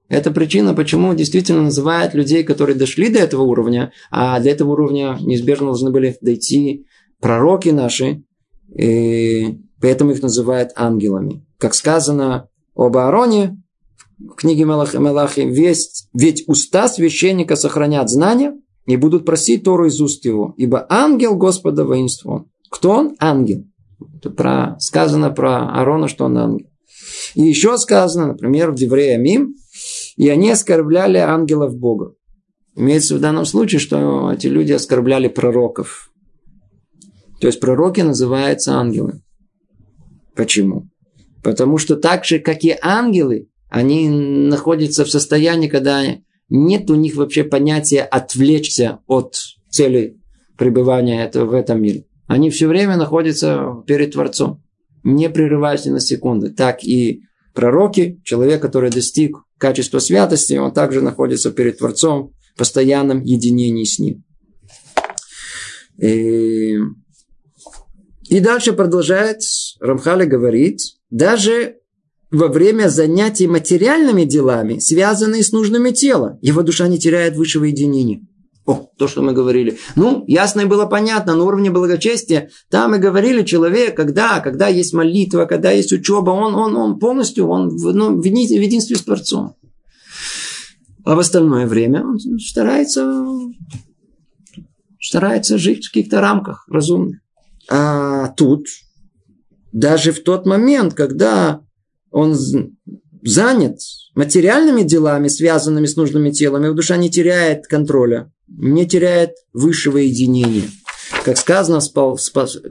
Это 0.09 0.31
причина, 0.31 0.73
почему 0.73 1.13
действительно 1.13 1.63
называют 1.63 2.13
людей, 2.13 2.43
которые 2.43 2.75
дошли 2.75 3.09
до 3.09 3.19
этого 3.19 3.43
уровня, 3.43 3.91
а 4.11 4.39
до 4.39 4.49
этого 4.49 4.71
уровня 4.71 5.17
неизбежно 5.21 5.67
должны 5.67 5.91
были 5.91 6.17
дойти 6.21 6.85
пророки 7.19 7.69
наши, 7.69 8.23
и 8.75 9.59
поэтому 9.79 10.11
их 10.11 10.21
называют 10.21 10.71
ангелами 10.75 11.43
как 11.63 11.75
сказано 11.75 12.49
об 12.75 12.97
Аароне 12.97 13.57
в 14.19 14.35
книге 14.35 14.65
Мелахи, 14.65 14.97
Мелахи 14.97 15.39
весть, 15.39 16.09
ведь 16.13 16.43
уста 16.45 16.89
священника 16.89 17.55
сохранят 17.55 18.09
знания 18.09 18.53
и 18.85 18.97
будут 18.97 19.25
просить 19.25 19.63
Тору 19.63 19.85
из 19.85 20.01
уст 20.01 20.25
его, 20.25 20.53
ибо 20.57 20.85
ангел 20.89 21.37
Господа 21.37 21.85
воинства 21.85 22.31
он. 22.31 22.51
Кто 22.69 22.91
он? 22.91 23.15
Ангел. 23.17 23.63
Это 24.17 24.29
про, 24.29 24.75
сказано 24.79 25.29
про 25.29 25.69
Аарона, 25.69 26.09
что 26.09 26.25
он 26.25 26.37
ангел. 26.37 26.67
И 27.35 27.43
еще 27.43 27.77
сказано, 27.77 28.27
например, 28.27 28.71
в 28.71 28.75
Деврея 28.75 29.17
Мим, 29.17 29.55
и 30.17 30.29
они 30.29 30.51
оскорбляли 30.51 31.17
ангелов 31.17 31.75
Бога. 31.75 32.13
Имеется 32.75 33.15
в 33.15 33.19
данном 33.19 33.45
случае, 33.45 33.79
что 33.79 34.31
эти 34.31 34.47
люди 34.47 34.71
оскорбляли 34.71 35.27
пророков. 35.27 36.11
То 37.39 37.47
есть 37.47 37.59
пророки 37.59 38.01
называются 38.01 38.73
ангелы. 38.73 39.21
Почему? 40.35 40.89
Потому 41.43 41.77
что 41.77 41.97
так 41.97 42.25
же, 42.25 42.39
как 42.39 42.63
и 42.63 42.75
ангелы, 42.81 43.49
они 43.69 44.09
находятся 44.09 45.03
в 45.03 45.09
состоянии, 45.09 45.67
когда 45.67 46.03
нет 46.49 46.89
у 46.89 46.95
них 46.95 47.15
вообще 47.15 47.43
понятия 47.43 48.01
отвлечься 48.01 48.99
от 49.07 49.35
цели 49.69 50.17
пребывания 50.57 51.23
этого, 51.23 51.45
в 51.45 51.53
этом 51.53 51.81
мире. 51.81 52.05
Они 52.27 52.49
все 52.49 52.67
время 52.67 52.95
находятся 52.97 53.83
перед 53.85 54.13
Творцом, 54.13 54.63
не 55.03 55.29
прерываясь 55.29 55.85
ни 55.85 55.89
на 55.89 55.99
секунду. 55.99 56.53
Так 56.53 56.83
и 56.83 57.23
пророки, 57.53 58.21
человек, 58.23 58.61
который 58.61 58.89
достиг 58.89 59.37
качества 59.63 59.99
святости, 59.99 60.55
он 60.55 60.73
также 60.73 60.99
находится 60.99 61.49
перед 61.49 61.77
Творцом 61.77 62.33
в 62.53 62.57
постоянном 62.57 63.23
единении 63.23 63.85
с 63.85 63.97
ним. 63.97 64.25
И, 65.97 66.79
и 68.27 68.39
дальше 68.41 68.73
продолжает 68.73 69.39
Рамхали 69.79 70.25
говорит, 70.25 70.81
даже 71.09 71.77
во 72.29 72.49
время 72.49 72.89
занятий 72.89 73.47
материальными 73.47 74.25
делами, 74.25 74.79
связанные 74.79 75.43
с 75.43 75.53
нужными 75.53 75.91
тела, 75.91 76.37
его 76.41 76.61
душа 76.61 76.89
не 76.89 76.99
теряет 76.99 77.37
высшего 77.37 77.63
единения. 77.63 78.19
О, 78.65 78.89
то, 78.97 79.09
что 79.09 79.21
мы 79.21 79.33
говорили. 79.33 79.77
Ну, 79.95 80.23
ясно 80.25 80.61
и 80.61 80.65
было 80.65 80.85
понятно, 80.85 81.35
на 81.35 81.43
уровне 81.43 81.69
благочестия, 81.69 82.49
там 82.69 82.91
мы 82.91 82.97
говорили, 82.97 83.43
человек, 83.43 83.95
когда, 83.95 84.39
когда 84.39 84.67
есть 84.67 84.93
молитва, 84.93 85.45
когда 85.45 85.71
есть 85.71 85.91
учеба, 85.91 86.29
он, 86.31 86.55
он, 86.55 86.75
он 86.77 86.97
полностью, 86.97 87.49
он 87.49 87.67
ну, 87.75 88.21
в, 88.21 88.23
единстве 88.23 88.95
с 88.95 89.01
Творцом. 89.01 89.55
А 91.03 91.15
в 91.15 91.19
остальное 91.19 91.67
время 91.67 92.05
он 92.05 92.17
старается, 92.39 93.25
старается 95.01 95.57
жить 95.57 95.85
в 95.85 95.91
каких-то 95.91 96.21
рамках 96.21 96.65
разумных. 96.69 97.19
А 97.69 98.29
тут 98.29 98.67
даже 99.73 100.13
в 100.13 100.23
тот 100.23 100.45
момент, 100.45 100.93
когда 100.93 101.61
он 102.11 102.37
занят 103.23 103.79
материальными 104.15 104.83
делами, 104.83 105.27
связанными 105.27 105.85
с 105.85 105.95
нужными 105.95 106.31
телами, 106.31 106.73
душа 106.73 106.97
не 106.97 107.09
теряет 107.09 107.67
контроля, 107.67 108.31
не 108.47 108.87
теряет 108.87 109.31
высшего 109.53 109.97
единения. 109.97 110.69
Как 111.25 111.37
сказано, 111.37 111.79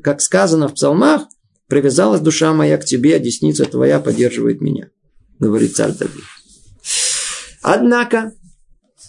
как 0.02 0.20
сказано 0.20 0.68
в 0.68 0.74
псалмах, 0.74 1.22
привязалась 1.68 2.20
душа 2.20 2.52
моя 2.52 2.76
к 2.76 2.84
тебе, 2.84 3.16
а 3.16 3.18
десница 3.18 3.64
твоя 3.64 3.98
поддерживает 3.98 4.60
меня, 4.60 4.90
говорит 5.38 5.74
царь 5.74 5.92
Давид. 5.92 6.24
Однако, 7.62 8.32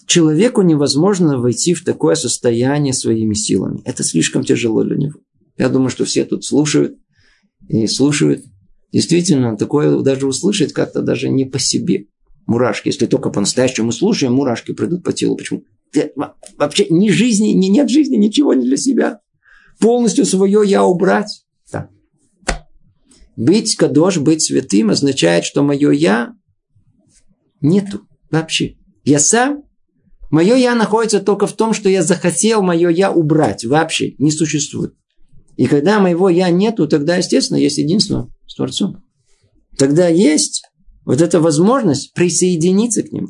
человеку 0.05 0.61
невозможно 0.61 1.39
войти 1.39 1.73
в 1.73 1.83
такое 1.83 2.15
состояние 2.15 2.93
своими 2.93 3.33
силами. 3.33 3.81
Это 3.85 4.03
слишком 4.03 4.43
тяжело 4.43 4.83
для 4.83 4.95
него. 4.95 5.19
Я 5.57 5.69
думаю, 5.69 5.89
что 5.89 6.05
все 6.05 6.23
тут 6.25 6.45
слушают 6.45 6.97
и 7.67 7.87
слушают. 7.87 8.43
Действительно, 8.91 9.57
такое 9.57 9.99
даже 10.01 10.27
услышать 10.27 10.71
как-то 10.71 11.01
даже 11.01 11.29
не 11.29 11.45
по 11.45 11.59
себе. 11.59 12.07
Мурашки, 12.45 12.89
если 12.89 13.05
только 13.05 13.29
по-настоящему 13.29 13.91
слушаем, 13.91 14.33
мурашки 14.33 14.73
придут 14.73 15.03
по 15.03 15.13
телу. 15.13 15.37
Почему? 15.37 15.63
Вообще 16.57 16.87
ни 16.89 17.09
жизни, 17.09 17.49
ни 17.49 17.67
нет 17.67 17.89
жизни, 17.89 18.15
ничего 18.15 18.53
не 18.53 18.65
для 18.65 18.77
себя. 18.77 19.19
Полностью 19.79 20.25
свое 20.25 20.61
я 20.65 20.83
убрать. 20.83 21.45
Да. 21.71 21.89
Быть 23.35 23.75
кадош, 23.75 24.17
быть 24.17 24.41
святым 24.41 24.89
означает, 24.89 25.45
что 25.45 25.63
мое 25.63 25.91
я 25.91 26.33
нету 27.61 28.01
вообще. 28.29 28.75
Я 29.03 29.19
сам, 29.19 29.63
мое 30.29 30.55
я 30.55 30.75
находится 30.75 31.19
только 31.19 31.47
в 31.47 31.53
том, 31.53 31.73
что 31.73 31.89
я 31.89 32.03
захотел 32.03 32.61
мое 32.61 32.89
я 32.89 33.11
убрать. 33.11 33.65
Вообще 33.65 34.15
не 34.17 34.31
существует. 34.31 34.95
И 35.55 35.67
когда 35.67 35.99
моего 35.99 36.29
я 36.29 36.49
нету, 36.49 36.87
тогда, 36.87 37.17
естественно, 37.17 37.57
есть 37.57 37.77
единство 37.77 38.29
с 38.47 38.55
Творцом. 38.55 39.03
Тогда 39.77 40.07
есть 40.07 40.63
вот 41.05 41.21
эта 41.21 41.39
возможность 41.39 42.13
присоединиться 42.13 43.03
к 43.03 43.11
нему. 43.11 43.29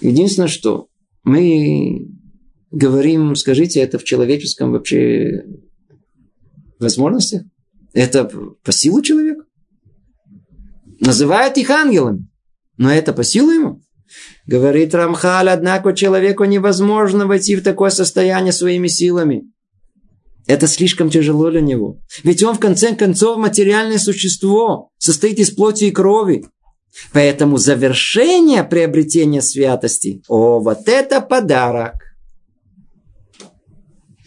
Единственное, 0.00 0.48
что 0.48 0.88
мы 1.22 2.08
говорим, 2.70 3.36
скажите, 3.36 3.80
это 3.80 3.98
в 3.98 4.04
человеческом 4.04 4.72
вообще 4.72 5.44
возможности? 6.78 7.48
Это 7.92 8.24
по 8.24 8.72
силу 8.72 9.02
человека? 9.02 9.44
Называют 11.00 11.56
их 11.56 11.70
ангелами. 11.70 12.28
Но 12.76 12.92
это 12.92 13.12
по 13.12 13.22
силу 13.22 13.50
ему? 13.50 13.82
Говорит 14.46 14.94
Рамхаль, 14.94 15.48
однако 15.48 15.92
человеку 15.92 16.44
невозможно 16.44 17.26
войти 17.26 17.54
в 17.56 17.62
такое 17.62 17.90
состояние 17.90 18.52
своими 18.52 18.88
силами. 18.88 19.51
Это 20.46 20.66
слишком 20.66 21.08
тяжело 21.08 21.50
для 21.50 21.60
него. 21.60 21.98
Ведь 22.24 22.42
он 22.42 22.54
в 22.54 22.60
конце 22.60 22.94
концов 22.94 23.38
материальное 23.38 23.98
существо, 23.98 24.90
состоит 24.98 25.38
из 25.38 25.50
плоти 25.50 25.84
и 25.84 25.90
крови. 25.90 26.46
Поэтому 27.12 27.56
завершение 27.56 28.64
приобретения 28.64 29.40
святости, 29.40 30.22
о, 30.28 30.60
вот 30.60 30.88
это 30.88 31.20
подарок. 31.20 31.94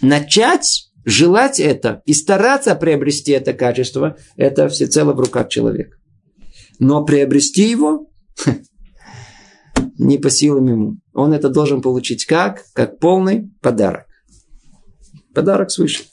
Начать 0.01 0.89
желать 1.03 1.59
это 1.59 2.01
и 2.05 2.13
стараться 2.13 2.73
приобрести 2.75 3.31
это 3.31 3.53
качество, 3.53 4.17
это 4.35 4.67
всецело 4.69 5.13
в 5.13 5.19
руках 5.19 5.49
человека. 5.49 5.97
Но 6.79 7.05
приобрести 7.05 7.69
его 7.69 8.07
не 9.97 10.17
по 10.17 10.29
силам 10.29 10.67
ему. 10.67 10.97
Он 11.13 11.33
это 11.33 11.49
должен 11.49 11.81
получить 11.81 12.25
как? 12.25 12.63
Как 12.73 12.99
полный 12.99 13.51
подарок. 13.61 14.04
Подарок 15.35 15.69
свыше. 15.69 16.05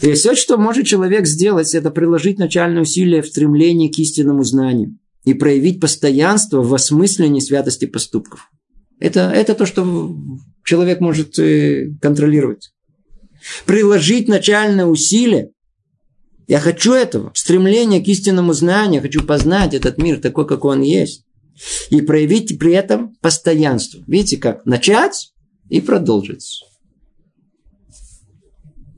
И 0.00 0.12
все, 0.12 0.34
что 0.34 0.56
может 0.56 0.86
человек 0.86 1.26
сделать, 1.26 1.74
это 1.74 1.90
приложить 1.90 2.38
начальное 2.38 2.82
усилие 2.82 3.22
в 3.22 3.26
стремлении 3.26 3.88
к 3.88 3.98
истинному 3.98 4.44
знанию 4.44 4.96
и 5.24 5.34
проявить 5.34 5.80
постоянство 5.80 6.62
в 6.62 6.72
осмыслении 6.72 7.40
святости 7.40 7.84
поступков. 7.84 8.50
Это, 8.98 9.30
это 9.30 9.54
то, 9.54 9.66
что 9.66 10.16
человек 10.64 11.00
может 11.00 11.38
э, 11.38 11.90
контролировать. 12.00 12.72
Приложить 13.66 14.28
начальное 14.28 14.86
усилие. 14.86 15.50
Я 16.46 16.60
хочу 16.60 16.92
этого. 16.92 17.32
Стремление 17.34 18.02
к 18.02 18.08
истинному 18.08 18.52
знанию. 18.52 19.02
Хочу 19.02 19.22
познать 19.22 19.74
этот 19.74 19.98
мир 19.98 20.20
такой, 20.20 20.46
какой 20.46 20.76
он 20.76 20.82
есть. 20.82 21.24
И 21.90 22.00
проявить 22.00 22.58
при 22.58 22.72
этом 22.72 23.14
постоянство. 23.20 24.02
Видите 24.06 24.38
как? 24.38 24.64
Начать 24.64 25.32
и 25.68 25.80
продолжить 25.80 26.69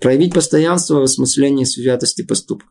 проявить 0.02 0.34
постоянство 0.34 0.96
в 1.00 1.04
осмыслении 1.04 1.64
святости 1.64 2.22
поступка. 2.22 2.68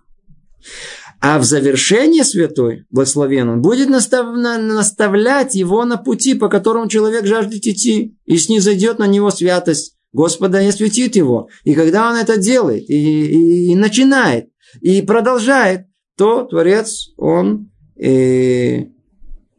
А 1.19 1.37
в 1.39 1.43
завершении 1.43 2.23
святой, 2.23 2.85
благословен 2.89 3.47
он, 3.47 3.61
будет 3.61 3.89
настав, 3.89 4.35
наставлять 4.35 5.55
его 5.55 5.85
на 5.85 5.97
пути, 5.97 6.33
по 6.33 6.49
которому 6.49 6.89
человек 6.89 7.25
жаждет 7.25 7.65
идти, 7.65 8.17
и 8.25 8.37
снизойдет 8.37 8.99
на 8.99 9.05
него 9.05 9.29
святость 9.29 9.95
Господа 10.13 10.61
и 10.61 10.67
осветит 10.67 11.15
его. 11.15 11.47
И 11.63 11.73
когда 11.73 12.09
он 12.09 12.17
это 12.17 12.37
делает, 12.37 12.89
и, 12.89 12.95
и, 12.95 13.71
и 13.71 13.75
начинает, 13.75 14.49
и 14.81 15.01
продолжает, 15.03 15.85
то 16.17 16.43
Творец, 16.43 17.11
он 17.17 17.71
э, 17.97 18.85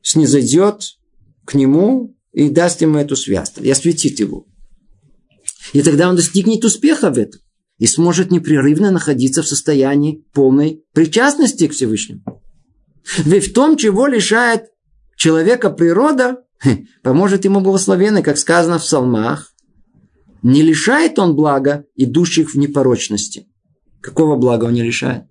снизойдет 0.03 0.83
к 1.45 1.55
нему 1.55 2.17
и 2.33 2.51
даст 2.51 2.83
ему 2.83 2.99
эту 2.99 3.15
святость, 3.15 3.59
и 3.65 3.71
осветит 3.71 4.19
его. 4.19 4.47
И 5.73 5.83
тогда 5.83 6.09
он 6.09 6.17
достигнет 6.17 6.65
успеха 6.65 7.11
в 7.11 7.19
этом 7.19 7.41
и 7.83 7.87
сможет 7.89 8.31
непрерывно 8.31 8.93
находиться 8.93 9.43
в 9.43 9.49
состоянии 9.49 10.25
полной 10.33 10.85
причастности 10.93 11.67
к 11.67 11.73
Всевышнему. 11.73 12.23
Ведь 13.25 13.49
в 13.49 13.53
том, 13.53 13.77
чего 13.77 14.07
лишает 14.07 14.67
человека 15.17 15.69
природа, 15.69 16.45
поможет 17.03 17.45
ему 17.45 17.61
благословенный, 17.61 18.23
как 18.23 18.39
сказано 18.39 18.79
в 18.79 18.83
псалмах, 18.83 19.53
не 20.45 20.63
лишает 20.63 21.19
он 21.19 21.35
блага, 21.35 21.85
идущих 21.97 22.55
в 22.55 22.57
непорочности. 22.57 23.49
Какого 24.01 24.37
блага 24.37 24.67
он 24.67 24.75
не 24.75 24.83
лишает? 24.85 25.25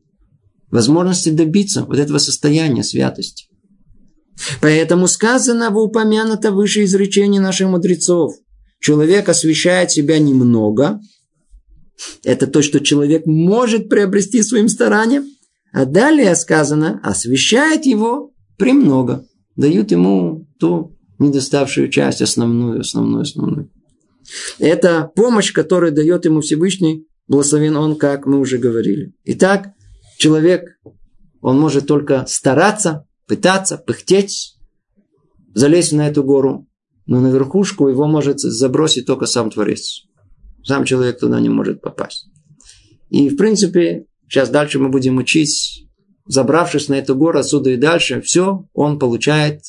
Возможности 0.72 1.30
добиться 1.30 1.86
вот 1.86 2.00
этого 2.00 2.18
состояния 2.18 2.84
святости. 2.84 3.46
Поэтому 4.60 5.08
сказано 5.08 5.70
в 5.70 5.78
упомянуто 5.78 6.52
выше 6.52 6.84
изречение 6.84 7.40
наших 7.40 7.70
мудрецов. 7.70 8.34
Человек 8.82 9.30
освещает 9.30 9.90
себя 9.90 10.20
немного, 10.20 11.00
это 12.24 12.48
то, 12.48 12.62
что 12.62 12.80
человек 12.80 13.26
может 13.26 13.90
приобрести 13.90 14.42
своим 14.42 14.68
старанием. 14.68 15.26
А 15.74 15.86
далее 15.86 16.36
сказано, 16.36 17.00
освещает 17.04 17.86
его 17.86 18.34
премного. 18.58 19.26
Дают 19.56 19.92
ему 19.92 20.48
ту 20.60 20.98
недоставшую 21.20 21.90
часть, 21.90 22.22
основную, 22.22 22.82
основную, 22.82 23.22
основную. 23.22 23.72
Это 24.60 25.12
помощь, 25.16 25.52
которую 25.54 25.92
дает 25.92 26.26
ему 26.26 26.42
Всевышний, 26.42 27.08
благословен 27.28 27.78
он, 27.78 27.96
как 27.96 28.26
мы 28.26 28.40
уже 28.40 28.58
говорили. 28.58 29.14
Итак, 29.24 29.70
человек, 30.18 30.64
он 31.42 31.60
может 31.60 31.88
только 31.88 32.26
стараться, 32.28 33.06
пытаться, 33.28 33.78
пыхтеть, 33.78 34.58
залезть 35.54 35.94
на 35.94 36.08
эту 36.08 36.24
гору, 36.24 36.68
но 37.06 37.20
на 37.20 37.28
верхушку 37.28 37.88
его 37.88 38.08
может 38.08 38.40
забросить 38.40 39.06
только 39.06 39.26
сам 39.26 39.50
Творец. 39.50 40.04
Сам 40.63 40.86
человек 40.86 41.19
туда 41.19 41.39
не 41.39 41.50
может 41.50 41.82
попасть. 41.82 42.28
И, 43.10 43.30
в 43.30 43.36
принципе, 43.36 44.06
сейчас 44.28 44.50
дальше 44.50 44.80
мы 44.80 44.89
будем 44.89 45.17
учить, 45.17 45.88
забравшись 46.26 46.88
на 46.88 46.95
эту 46.95 47.15
гору 47.15 47.39
отсюда 47.39 47.71
и 47.71 47.78
дальше, 47.78 48.21
все 48.21 48.65
он 48.74 49.00
получает 49.00 49.62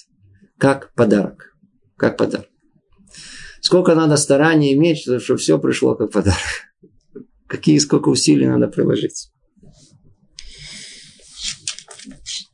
как 0.59 0.95
подарок. 0.95 1.57
Как 1.97 2.17
подарок. 2.17 2.49
Сколько 3.61 3.95
надо 3.95 4.17
стараний 4.17 4.75
иметь, 4.75 5.03
чтобы 5.03 5.39
все 5.39 5.59
пришло 5.59 5.95
как 5.95 6.13
подарок. 6.13 6.39
Какие, 7.47 7.79
сколько 7.79 8.09
усилий 8.09 8.47
надо 8.47 8.69
приложить. 8.69 9.31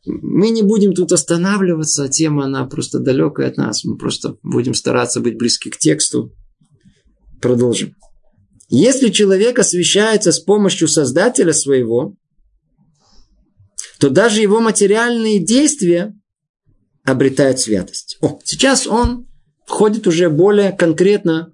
Мы 0.04 0.50
не 0.50 0.62
будем 0.62 0.94
тут 0.94 1.12
останавливаться, 1.12 2.08
тема 2.08 2.46
она 2.46 2.64
просто 2.64 2.98
далекая 2.98 3.48
от 3.48 3.58
нас. 3.58 3.84
Мы 3.84 3.98
просто 3.98 4.38
будем 4.42 4.72
стараться 4.72 5.20
быть 5.20 5.36
близки 5.36 5.70
к 5.70 5.76
тексту. 5.76 6.34
Продолжим. 7.40 7.94
Если 8.68 9.08
человек 9.08 9.58
освещается 9.58 10.30
с 10.30 10.40
помощью 10.40 10.88
Создателя 10.88 11.52
своего, 11.52 12.14
то 13.98 14.10
даже 14.10 14.42
его 14.42 14.60
материальные 14.60 15.44
действия 15.44 16.14
обретают 17.04 17.58
святость. 17.60 18.18
О, 18.20 18.38
сейчас 18.44 18.86
он 18.86 19.26
входит 19.66 20.06
уже 20.06 20.28
более 20.28 20.72
конкретно 20.72 21.52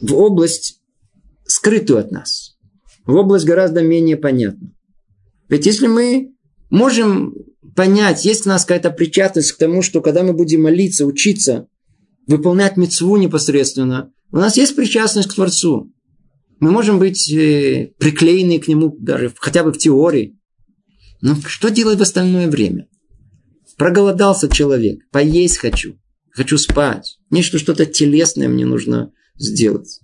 в 0.00 0.14
область, 0.14 0.80
скрытую 1.44 1.98
от 1.98 2.10
нас. 2.12 2.56
В 3.04 3.14
область 3.14 3.44
гораздо 3.44 3.82
менее 3.82 4.16
понятную. 4.16 4.74
Ведь 5.48 5.66
если 5.66 5.88
мы 5.88 6.32
можем 6.70 7.34
понять, 7.74 8.24
есть 8.24 8.46
у 8.46 8.48
нас 8.48 8.64
какая-то 8.64 8.90
причастность 8.90 9.52
к 9.52 9.58
тому, 9.58 9.82
что 9.82 10.00
когда 10.00 10.22
мы 10.22 10.32
будем 10.32 10.62
молиться, 10.62 11.04
учиться, 11.04 11.66
выполнять 12.26 12.76
мецву 12.76 13.16
непосредственно, 13.16 14.12
у 14.30 14.36
нас 14.36 14.56
есть 14.56 14.76
причастность 14.76 15.28
к 15.28 15.34
Творцу. 15.34 15.91
Мы 16.62 16.70
можем 16.70 17.00
быть 17.00 17.28
э, 17.32 17.92
приклеены 17.98 18.60
к 18.60 18.68
нему 18.68 18.96
даже 19.00 19.34
хотя 19.36 19.64
бы 19.64 19.72
в 19.72 19.78
теории. 19.78 20.38
Но 21.20 21.34
что 21.44 21.70
делать 21.70 21.98
в 21.98 22.02
остальное 22.02 22.48
время? 22.48 22.86
Проголодался 23.76 24.48
человек, 24.48 25.00
поесть 25.10 25.56
хочу, 25.56 25.98
хочу 26.30 26.56
спать. 26.58 27.18
Нечто 27.30 27.58
что-то 27.58 27.84
телесное 27.84 28.46
мне 28.46 28.64
нужно 28.64 29.12
сделать. 29.36 29.98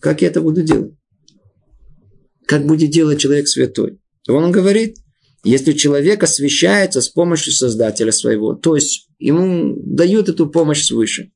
Как 0.00 0.22
я 0.22 0.28
это 0.28 0.40
буду 0.40 0.62
делать? 0.64 0.94
Как 2.44 2.66
будет 2.66 2.90
делать 2.90 3.20
человек 3.20 3.46
святой? 3.46 4.00
Он 4.26 4.50
говорит, 4.50 4.96
если 5.44 5.74
человек 5.74 6.24
освещается 6.24 7.02
с 7.02 7.08
помощью 7.08 7.52
Создателя 7.52 8.10
своего, 8.10 8.54
то 8.54 8.74
есть 8.74 9.06
ему 9.20 9.76
дают 9.80 10.28
эту 10.28 10.50
помощь 10.50 10.82
свыше, 10.82 11.30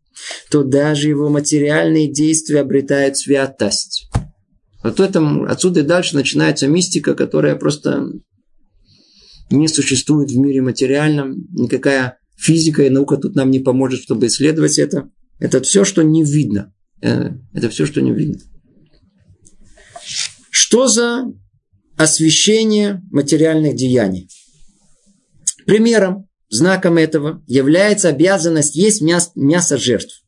то 0.50 0.64
даже 0.64 1.10
его 1.10 1.28
материальные 1.28 2.12
действия 2.12 2.62
обретают 2.62 3.16
святость. 3.16 4.08
Вот 4.84 5.00
этом, 5.00 5.44
отсюда 5.44 5.80
и 5.80 5.82
дальше 5.82 6.14
начинается 6.14 6.68
мистика, 6.68 7.14
которая 7.14 7.56
просто 7.56 8.06
не 9.50 9.66
существует 9.66 10.30
в 10.30 10.36
мире 10.36 10.60
материальном. 10.60 11.46
Никакая 11.52 12.18
физика 12.36 12.82
и 12.82 12.90
наука 12.90 13.16
тут 13.16 13.34
нам 13.34 13.50
не 13.50 13.60
поможет, 13.60 14.02
чтобы 14.02 14.26
исследовать 14.26 14.78
это. 14.78 15.08
Это 15.38 15.62
все, 15.62 15.84
что 15.86 16.02
не 16.02 16.22
видно. 16.22 16.74
Э, 17.00 17.30
это 17.54 17.70
все, 17.70 17.86
что 17.86 18.02
не 18.02 18.12
видно. 18.12 18.38
Что 20.50 20.86
за 20.86 21.32
освящение 21.96 23.00
материальных 23.10 23.76
деяний. 23.76 24.28
Примером, 25.64 26.28
знаком 26.50 26.98
этого 26.98 27.42
является 27.46 28.10
обязанность 28.10 28.76
есть 28.76 29.00
мясо, 29.00 29.30
мясо 29.34 29.78
жертв. 29.78 30.23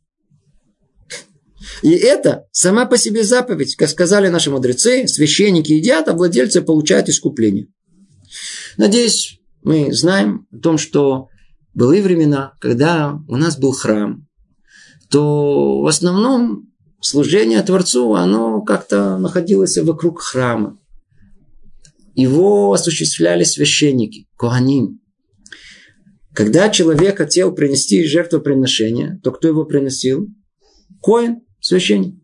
И 1.83 1.91
это 1.91 2.47
сама 2.53 2.87
по 2.87 2.97
себе 2.97 3.23
заповедь, 3.23 3.77
как 3.77 3.89
сказали 3.89 4.29
наши 4.29 4.51
мудрецы, 4.51 5.07
священники 5.07 5.73
едят, 5.73 6.09
а 6.09 6.15
владельцы 6.15 6.62
получают 6.62 7.09
искупление. 7.09 7.69
Надеюсь, 8.77 9.41
мы 9.62 9.93
знаем 9.93 10.47
о 10.53 10.59
том, 10.59 10.79
что 10.79 11.29
были 11.75 12.01
времена, 12.01 12.55
когда 12.61 13.19
у 13.29 13.37
нас 13.37 13.59
был 13.59 13.73
храм, 13.73 14.27
то 15.11 15.81
в 15.81 15.87
основном 15.87 16.73
служение 17.01 17.62
Творцу, 17.62 18.15
оно 18.15 18.62
как-то 18.62 19.19
находилось 19.19 19.77
вокруг 19.79 20.21
храма. 20.21 20.79
Его 22.15 22.73
осуществляли 22.73 23.45
священники, 23.45 24.27
куаним. 24.37 25.01
Когда 26.33 26.69
человек 26.71 27.19
хотел 27.19 27.53
принести 27.53 28.05
жертвоприношение, 28.05 29.21
то 29.23 29.31
кто 29.31 29.49
его 29.49 29.65
приносил? 29.65 30.29
Коин, 31.03 31.43
священник. 31.67 32.15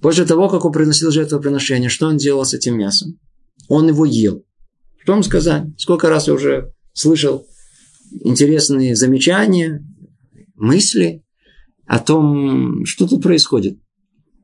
После 0.00 0.26
того, 0.26 0.48
как 0.48 0.64
он 0.64 0.72
приносил 0.72 1.10
жертвоприношение, 1.10 1.88
что 1.88 2.08
он 2.08 2.16
делал 2.16 2.44
с 2.44 2.52
этим 2.52 2.76
мясом? 2.76 3.18
Он 3.68 3.88
его 3.88 4.04
ел. 4.04 4.44
Что 5.00 5.12
вам 5.12 5.22
сказать? 5.22 5.64
Сколько 5.78 6.08
раз 6.08 6.26
я 6.26 6.34
уже 6.34 6.72
слышал 6.92 7.46
интересные 8.20 8.96
замечания, 8.96 9.82
мысли 10.56 11.22
о 11.86 11.98
том, 12.00 12.84
что 12.84 13.06
тут 13.06 13.22
происходит. 13.22 13.78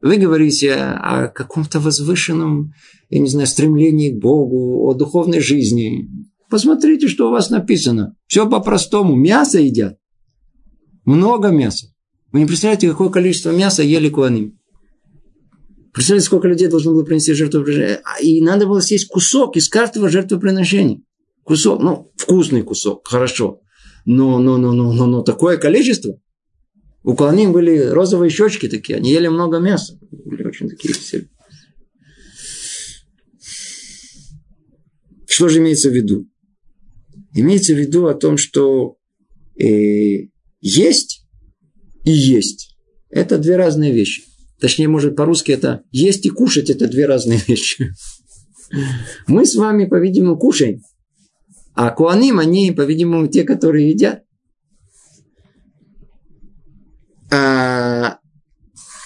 Вы 0.01 0.17
говорите 0.17 0.75
о 0.75 1.29
каком-то 1.29 1.81
возвышенном, 1.81 2.73
я 3.11 3.19
не 3.19 3.29
знаю, 3.29 3.47
стремлении 3.47 4.11
к 4.11 4.21
Богу, 4.21 4.87
о 4.89 4.95
духовной 4.95 5.41
жизни. 5.41 6.09
Посмотрите, 6.49 7.09
что 7.09 7.29
у 7.29 7.33
вас 7.33 7.51
написано. 7.51 8.17
Все 8.27 8.49
по-простому. 8.49 9.15
Мясо 9.15 9.61
едят. 9.61 9.99
Много 11.05 11.49
мяса. 11.49 11.89
Вы 12.33 12.41
не 12.41 12.47
представляете, 12.47 12.89
какое 12.89 13.09
количество 13.09 13.51
мяса 13.51 13.83
ели 13.83 14.09
куаним. 14.09 14.59
Представляете, 15.93 16.27
сколько 16.27 16.47
людей 16.47 16.69
должно 16.69 16.93
было 16.93 17.05
принести 17.05 17.33
жертвоприношение. 17.33 18.01
А, 18.05 18.21
и 18.23 18.41
надо 18.41 18.67
было 18.67 18.81
съесть 18.81 19.09
кусок 19.09 19.57
из 19.57 19.69
каждого 19.69 20.09
жертвоприношения. 20.09 21.03
Кусок, 21.43 21.83
ну, 21.83 22.13
вкусный 22.17 22.63
кусок, 22.63 23.07
хорошо. 23.09 23.61
Но, 24.05 24.39
но, 24.39 24.57
но, 24.57 24.73
но, 24.73 24.93
но, 24.93 25.07
но 25.07 25.23
такое 25.23 25.57
количество. 25.57 26.21
У 27.03 27.17
Куаним 27.17 27.53
были 27.53 27.79
розовые 27.79 28.31
щечки 28.31 28.69
такие, 28.69 28.99
они 28.99 29.11
ели 29.11 29.27
много 29.27 29.59
мяса. 29.59 29.99
Были 30.11 30.45
очень 30.45 30.69
такие 30.69 30.95
все. 30.95 31.27
Что 35.27 35.49
же 35.49 35.59
имеется 35.59 35.89
в 35.91 35.95
виду? 35.95 36.29
Имеется 37.35 37.75
в 37.75 37.79
виду 37.79 38.07
о 38.07 38.15
том, 38.15 38.37
что 38.37 38.99
э, 39.59 40.29
есть 40.61 41.20
и 42.05 42.11
есть. 42.11 42.77
Это 43.11 43.39
две 43.39 43.57
разные 43.57 43.93
вещи. 43.93 44.23
Точнее, 44.61 44.89
может, 44.89 45.17
по-русски 45.17 45.53
это 45.53 45.83
есть 45.91 46.27
и 46.27 46.31
кушать– 46.31 46.71
это 46.71 46.87
две 46.87 47.07
разные 47.07 47.41
вещи. 47.49 47.93
Мы 49.27 49.47
с 49.47 49.55
вами, 49.57 49.87
по-видимому, 49.87 50.37
кушаем. 50.37 50.83
А 51.75 51.91
куаним, 51.91 52.39
они, 52.39 52.73
по-видимому, 52.73 53.27
те, 53.27 53.45
которые 53.45 53.91
едят. 53.91 54.23
А, 57.33 58.19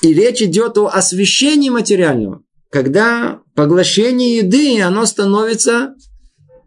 и 0.03 0.13
речь 0.13 0.43
идет 0.43 0.77
о 0.79 0.89
освещении 0.89 1.71
материального. 1.71 2.43
Когда 2.71 3.41
поглощение 3.55 4.39
еды, 4.39 4.81
оно 4.83 5.07
становится 5.07 5.95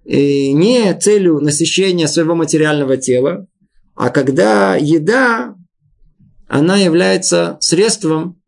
э, 0.06 0.52
не 0.52 0.98
целью 0.98 1.40
насыщения 1.40 2.08
своего 2.08 2.36
материального 2.36 2.98
тела, 2.98 3.48
а 3.96 4.10
когда 4.10 4.76
еда, 4.76 5.56
она 6.48 6.78
является 6.78 7.58
средством 7.62 8.42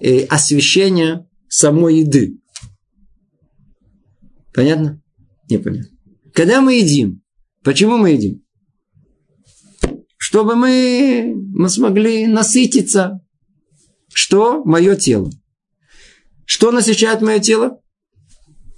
э, 0.00 0.24
освещения 0.24 1.28
самой 1.48 2.00
еды. 2.00 2.38
Понятно? 4.54 5.02
Непонятно. 5.48 5.90
Когда 6.32 6.60
мы 6.60 6.74
едим, 6.74 7.22
почему 7.62 7.96
мы 7.96 8.10
едим? 8.10 8.46
чтобы 10.28 10.56
мы, 10.56 11.34
мы 11.54 11.68
смогли 11.68 12.26
насытиться. 12.26 13.20
Что? 14.12 14.64
Мое 14.64 14.96
тело. 14.96 15.30
Что 16.44 16.72
насыщает 16.72 17.22
мое 17.22 17.38
тело? 17.38 17.80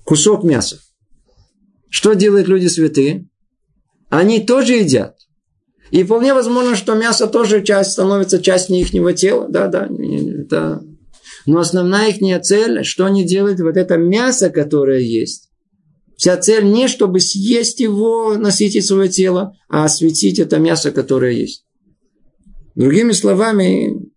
Кусок 0.05 0.45
мяса. 0.45 0.79
Что 1.89 2.13
делают 2.13 2.49
люди 2.49 2.67
святые? 2.67 3.31
Они 4.11 4.41
тоже 4.41 4.75
едят. 4.75 5.17
И 5.91 6.05
вполне 6.05 6.35
возможно, 6.35 6.77
что 6.77 6.95
мясо 6.95 7.27
тоже 7.27 7.63
часть, 7.63 7.93
становится 7.93 8.41
частью 8.41 8.77
их 8.77 8.91
тела. 9.17 9.47
Да, 9.49 9.69
да, 9.69 9.89
да. 9.89 10.83
Но 11.47 11.61
основная 11.61 12.11
их 12.11 12.43
цель, 12.45 12.85
что 12.85 13.07
они 13.07 13.25
делают, 13.25 13.61
вот 13.61 13.77
это 13.77 13.97
мясо, 13.97 14.51
которое 14.51 15.01
есть, 15.01 15.49
Вся 16.19 16.37
цель 16.37 16.65
не 16.65 16.89
чтобы 16.89 17.21
съесть 17.21 17.79
его, 17.79 18.35
насытить 18.37 18.85
свое 18.85 19.09
тело, 19.09 19.57
а 19.69 19.85
осветить 19.85 20.41
это 20.41 20.59
мясо, 20.59 20.91
которое 20.91 21.33
есть. 21.33 21.65
Другими 22.75 23.13
словами, 23.13 24.11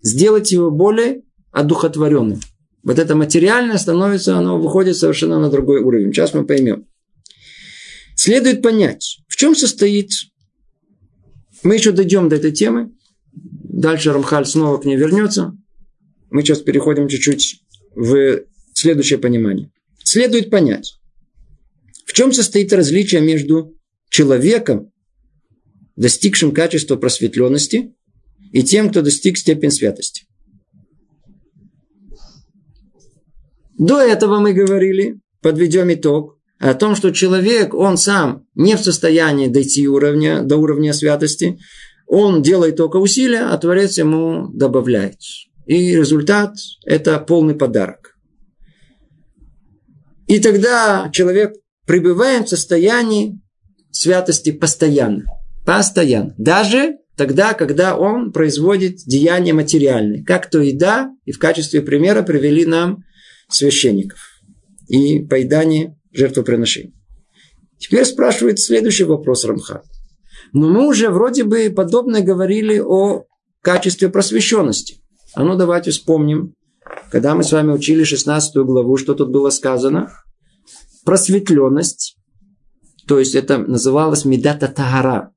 сделать 0.00 0.50
его 0.52 0.70
более 0.70 1.22
одухотворенным. 1.52 2.40
Вот 2.82 2.98
это 2.98 3.14
материальное 3.14 3.76
становится, 3.76 4.38
оно 4.38 4.58
выходит 4.58 4.96
совершенно 4.96 5.38
на 5.38 5.50
другой 5.50 5.82
уровень. 5.82 6.14
Сейчас 6.14 6.32
мы 6.32 6.46
поймем. 6.46 6.86
Следует 8.16 8.62
понять, 8.62 9.18
в 9.28 9.36
чем 9.36 9.54
состоит... 9.54 10.10
Мы 11.66 11.74
еще 11.74 11.90
дойдем 11.90 12.28
до 12.28 12.36
этой 12.36 12.52
темы. 12.52 12.92
Дальше 13.34 14.12
Рамхаль 14.12 14.46
снова 14.46 14.78
к 14.78 14.84
ней 14.84 14.96
вернется. 14.96 15.52
Мы 16.30 16.42
сейчас 16.42 16.60
переходим 16.60 17.08
чуть-чуть 17.08 17.60
в 17.96 18.44
следующее 18.72 19.18
понимание 19.18 19.72
следует 20.04 20.48
понять, 20.48 21.00
в 22.04 22.12
чем 22.12 22.32
состоит 22.32 22.72
различие 22.72 23.20
между 23.20 23.76
человеком, 24.08 24.92
достигшим 25.96 26.52
качества 26.54 26.94
просветленности, 26.94 27.92
и 28.52 28.62
тем, 28.62 28.90
кто 28.90 29.02
достиг 29.02 29.36
степень 29.36 29.72
святости. 29.72 30.24
До 33.76 34.00
этого 34.00 34.38
мы 34.38 34.52
говорили, 34.52 35.20
подведем 35.42 35.92
итог, 35.92 36.35
о 36.58 36.74
том, 36.74 36.94
что 36.96 37.10
человек, 37.10 37.74
он 37.74 37.96
сам 37.96 38.46
не 38.54 38.76
в 38.76 38.80
состоянии 38.80 39.48
дойти 39.48 39.86
уровня, 39.86 40.42
до 40.42 40.56
уровня 40.56 40.92
святости, 40.92 41.58
он 42.06 42.42
делает 42.42 42.76
только 42.76 42.96
усилия, 42.96 43.46
а 43.50 43.58
Творец 43.58 43.98
ему 43.98 44.48
добавляет. 44.52 45.16
И 45.66 45.96
результат– 45.96 46.54
это 46.84 47.18
полный 47.18 47.54
подарок. 47.54 48.16
И 50.28 50.38
тогда 50.40 51.10
человек 51.12 51.54
пребывает 51.86 52.46
в 52.46 52.50
состоянии 52.50 53.40
святости 53.90 54.52
постоянно. 54.52 55.24
Постоянно. 55.64 56.34
Даже 56.38 56.98
тогда, 57.16 57.54
когда 57.54 57.96
он 57.96 58.32
производит 58.32 58.98
деяния 59.06 59.52
материальные. 59.52 60.24
Как 60.24 60.50
то 60.50 60.60
еда, 60.60 61.10
и 61.24 61.32
в 61.32 61.38
качестве 61.38 61.80
примера 61.80 62.22
привели 62.22 62.66
нам 62.66 63.04
священников. 63.48 64.18
И 64.88 65.20
поедание 65.20 65.96
жертвоприношений. 66.16 66.94
Теперь 67.78 68.04
спрашивает 68.04 68.58
следующий 68.58 69.04
вопрос 69.04 69.44
Рамха. 69.44 69.82
Но 70.52 70.68
мы 70.68 70.86
уже 70.86 71.10
вроде 71.10 71.44
бы 71.44 71.70
подобно 71.70 72.20
говорили 72.20 72.78
о 72.78 73.24
качестве 73.60 74.08
просвещенности. 74.08 75.00
А 75.34 75.44
ну 75.44 75.56
давайте 75.56 75.90
вспомним 75.90 76.54
когда 77.10 77.34
мы 77.34 77.44
с 77.44 77.52
вами 77.52 77.72
учили 77.72 78.04
16 78.04 78.56
главу, 78.56 78.96
что 78.96 79.14
тут 79.14 79.30
было 79.30 79.50
сказано? 79.50 80.12
Просветленность, 81.04 82.16
то 83.06 83.18
есть 83.18 83.34
это 83.34 83.58
называлось 83.58 84.24
медата 84.24 84.68
тагара. 84.68 85.32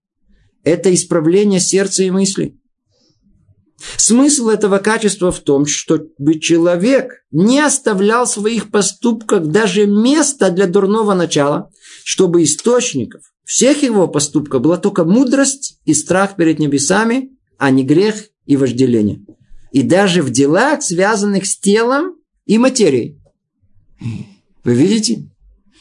Это 0.63 0.93
исправление 0.93 1.59
сердца 1.59 2.03
и 2.03 2.11
мыслей. 2.11 2.58
Смысл 3.97 4.49
этого 4.49 4.79
качества 4.79 5.31
в 5.31 5.39
том, 5.39 5.65
чтобы 5.65 6.39
человек 6.39 7.23
не 7.31 7.59
оставлял 7.59 8.25
в 8.25 8.29
своих 8.29 8.71
поступках 8.71 9.47
даже 9.47 9.87
места 9.87 10.49
для 10.49 10.67
дурного 10.67 11.13
начала, 11.13 11.69
чтобы 12.03 12.43
источников 12.43 13.21
всех 13.45 13.81
его 13.83 14.07
поступков 14.07 14.61
была 14.61 14.77
только 14.77 15.05
мудрость 15.05 15.79
и 15.85 15.93
страх 15.93 16.35
перед 16.35 16.59
небесами, 16.59 17.31
а 17.57 17.71
не 17.71 17.83
грех 17.83 18.25
и 18.45 18.57
вожделение 18.57 19.21
и 19.71 19.83
даже 19.83 20.21
в 20.21 20.31
делах, 20.31 20.81
связанных 20.81 21.45
с 21.45 21.57
телом 21.57 22.15
и 22.45 22.57
материей. 22.57 23.21
Вы 24.63 24.73
видите? 24.73 25.29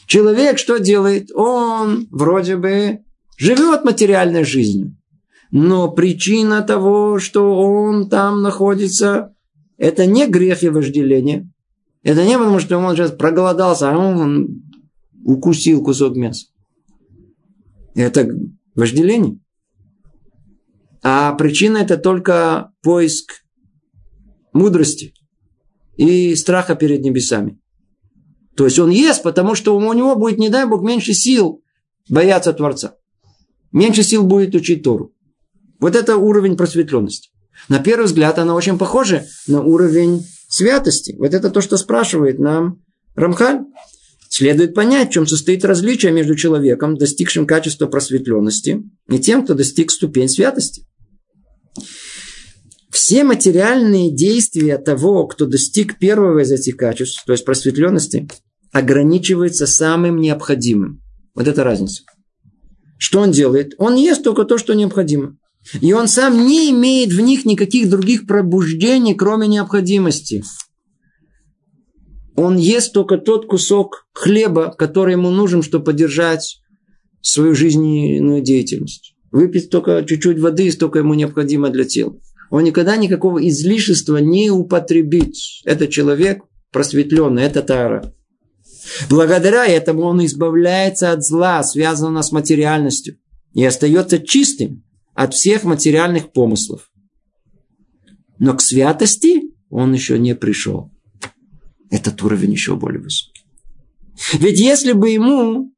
Человек 0.05 0.57
что 0.57 0.77
делает? 0.77 1.31
Он 1.33 2.07
вроде 2.11 2.57
бы 2.57 2.99
живет 3.37 3.83
материальной 3.83 4.43
жизнью. 4.43 4.95
Но 5.51 5.91
причина 5.91 6.61
того, 6.61 7.19
что 7.19 7.57
он 7.59 8.09
там 8.09 8.41
находится, 8.41 9.35
это 9.77 10.05
не 10.05 10.27
грех 10.27 10.63
и 10.63 10.69
вожделение. 10.69 11.51
Это 12.03 12.25
не 12.25 12.37
потому, 12.37 12.59
что 12.59 12.77
он 12.77 12.95
сейчас 12.95 13.11
проголодался, 13.11 13.91
а 13.91 13.97
он 13.97 14.63
укусил 15.25 15.83
кусок 15.83 16.15
мяса. 16.15 16.47
Это 17.95 18.29
вожделение. 18.75 19.39
А 21.01 21.33
причина 21.33 21.77
это 21.77 21.97
только 21.97 22.71
поиск 22.81 23.43
мудрости 24.53 25.13
и 25.97 26.35
страха 26.35 26.75
перед 26.75 27.01
небесами. 27.01 27.59
То 28.55 28.65
есть 28.65 28.77
он 28.79 28.89
ест, 28.89 29.23
потому 29.23 29.55
что 29.55 29.77
у 29.77 29.93
него 29.93 30.15
будет, 30.15 30.37
не 30.37 30.49
дай 30.49 30.65
Бог, 30.67 30.83
меньше 30.83 31.13
сил 31.13 31.63
бояться 32.09 32.53
Творца. 32.53 32.95
Меньше 33.71 34.03
сил 34.03 34.25
будет 34.25 34.55
учить 34.55 34.83
Тору. 34.83 35.13
Вот 35.79 35.95
это 35.95 36.17
уровень 36.17 36.57
просветленности. 36.57 37.29
На 37.67 37.79
первый 37.79 38.05
взгляд 38.05 38.39
она 38.39 38.55
очень 38.55 38.77
похожа 38.77 39.25
на 39.47 39.61
уровень 39.61 40.25
святости. 40.49 41.15
Вот 41.17 41.33
это 41.33 41.49
то, 41.49 41.61
что 41.61 41.77
спрашивает 41.77 42.39
нам 42.39 42.81
Рамхаль. 43.15 43.61
Следует 44.29 44.75
понять, 44.75 45.09
в 45.09 45.13
чем 45.13 45.25
состоит 45.25 45.65
различие 45.65 46.11
между 46.11 46.35
человеком, 46.35 46.97
достигшим 46.97 47.47
качества 47.47 47.87
просветленности, 47.87 48.83
и 49.09 49.19
тем, 49.19 49.43
кто 49.43 49.55
достиг 49.55 49.89
ступень 49.89 50.29
святости. 50.29 50.85
Все 52.91 53.23
материальные 53.23 54.15
действия 54.15 54.77
того, 54.77 55.25
кто 55.25 55.47
достиг 55.47 55.97
первого 55.97 56.39
из 56.39 56.51
этих 56.51 56.77
качеств, 56.77 57.23
то 57.25 57.31
есть 57.31 57.43
просветленности, 57.43 58.29
ограничиваются 58.71 59.65
самым 59.65 60.17
необходимым. 60.17 61.01
Вот 61.33 61.47
это 61.47 61.63
разница. 61.63 62.03
Что 62.99 63.21
он 63.21 63.31
делает? 63.31 63.73
Он 63.77 63.95
ест 63.95 64.23
только 64.23 64.43
то, 64.43 64.57
что 64.59 64.73
необходимо. 64.73 65.37
И 65.81 65.93
он 65.93 66.07
сам 66.07 66.47
не 66.47 66.71
имеет 66.71 67.11
в 67.11 67.19
них 67.19 67.45
никаких 67.45 67.89
других 67.89 68.25
пробуждений, 68.25 69.13
кроме 69.13 69.47
необходимости. 69.47 70.43
Он 72.35 72.57
ест 72.57 72.93
только 72.93 73.17
тот 73.17 73.47
кусок 73.47 74.07
хлеба, 74.13 74.73
который 74.77 75.13
ему 75.13 75.29
нужен, 75.29 75.61
чтобы 75.61 75.85
поддержать 75.85 76.61
свою 77.21 77.53
жизненную 77.53 78.41
деятельность. 78.41 79.15
Выпить 79.31 79.69
только 79.69 80.03
чуть-чуть 80.03 80.39
воды, 80.39 80.71
столько 80.71 80.99
ему 80.99 81.13
необходимо 81.13 81.69
для 81.69 81.83
тела. 81.83 82.15
Он 82.49 82.63
никогда 82.63 82.95
никакого 82.95 83.45
излишества 83.47 84.17
не 84.17 84.49
употребит. 84.49 85.35
Это 85.65 85.87
человек 85.87 86.43
просветленный, 86.71 87.43
это 87.43 87.61
тара. 87.61 88.13
Благодаря 89.09 89.65
этому 89.67 90.03
он 90.03 90.25
избавляется 90.25 91.11
от 91.11 91.23
зла, 91.23 91.61
связанного 91.63 92.23
с 92.23 92.31
материальностью, 92.31 93.17
и 93.53 93.63
остается 93.63 94.19
чистым 94.19 94.83
от 95.19 95.33
всех 95.33 95.65
материальных 95.65 96.31
помыслов. 96.31 96.89
Но 98.37 98.55
к 98.55 98.61
святости 98.61 99.51
он 99.69 99.91
еще 99.91 100.17
не 100.17 100.33
пришел. 100.33 100.91
Этот 101.91 102.23
уровень 102.23 102.53
еще 102.53 102.77
более 102.77 103.01
высокий. 103.01 103.43
Ведь 104.35 104.57
если 104.61 104.93
бы 104.93 105.09
ему 105.09 105.73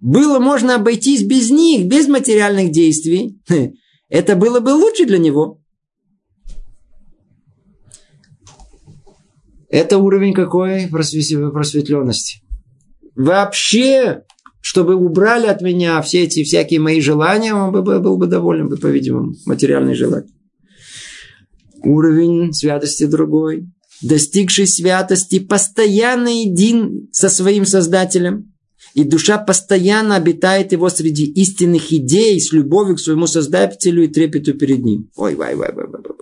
было 0.00 0.38
можно 0.38 0.74
обойтись 0.74 1.22
без 1.22 1.50
них, 1.50 1.86
без 1.86 2.08
материальных 2.08 2.72
действий, 2.72 3.40
это 4.10 4.36
было 4.36 4.60
бы 4.60 4.74
лучше 4.74 5.06
для 5.06 5.16
него. 5.16 5.62
Это 9.70 9.96
уровень 9.96 10.34
какой 10.34 10.88
просветленности? 10.88 12.42
Вообще, 13.14 14.24
чтобы 14.64 14.94
убрали 14.94 15.46
от 15.46 15.60
меня 15.60 16.00
все 16.00 16.22
эти 16.22 16.42
всякие 16.42 16.80
мои 16.80 16.98
желания, 17.02 17.52
он 17.52 17.70
бы 17.70 17.82
был 17.82 18.16
бы 18.16 18.26
доволен, 18.26 18.70
бы, 18.70 18.78
по-видимому, 18.78 19.34
материальные 19.44 19.94
желания. 19.94 20.30
Уровень 21.82 22.54
святости 22.54 23.04
другой. 23.04 23.68
Достигший 24.00 24.66
святости 24.66 25.38
постоянно 25.38 26.28
един 26.28 27.10
со 27.12 27.28
своим 27.28 27.66
Создателем. 27.66 28.54
И 28.94 29.04
душа 29.04 29.36
постоянно 29.36 30.16
обитает 30.16 30.72
его 30.72 30.88
среди 30.88 31.26
истинных 31.26 31.92
идей 31.92 32.40
с 32.40 32.50
любовью 32.50 32.96
к 32.96 33.00
своему 33.00 33.26
Создателю 33.26 34.04
и 34.04 34.08
трепету 34.08 34.54
перед 34.54 34.82
ним. 34.82 35.10
Ой, 35.14 35.34
вай, 35.34 35.54
вай, 35.56 35.74
вай, 35.74 35.86
вай, 35.86 36.00
вай 36.02 36.14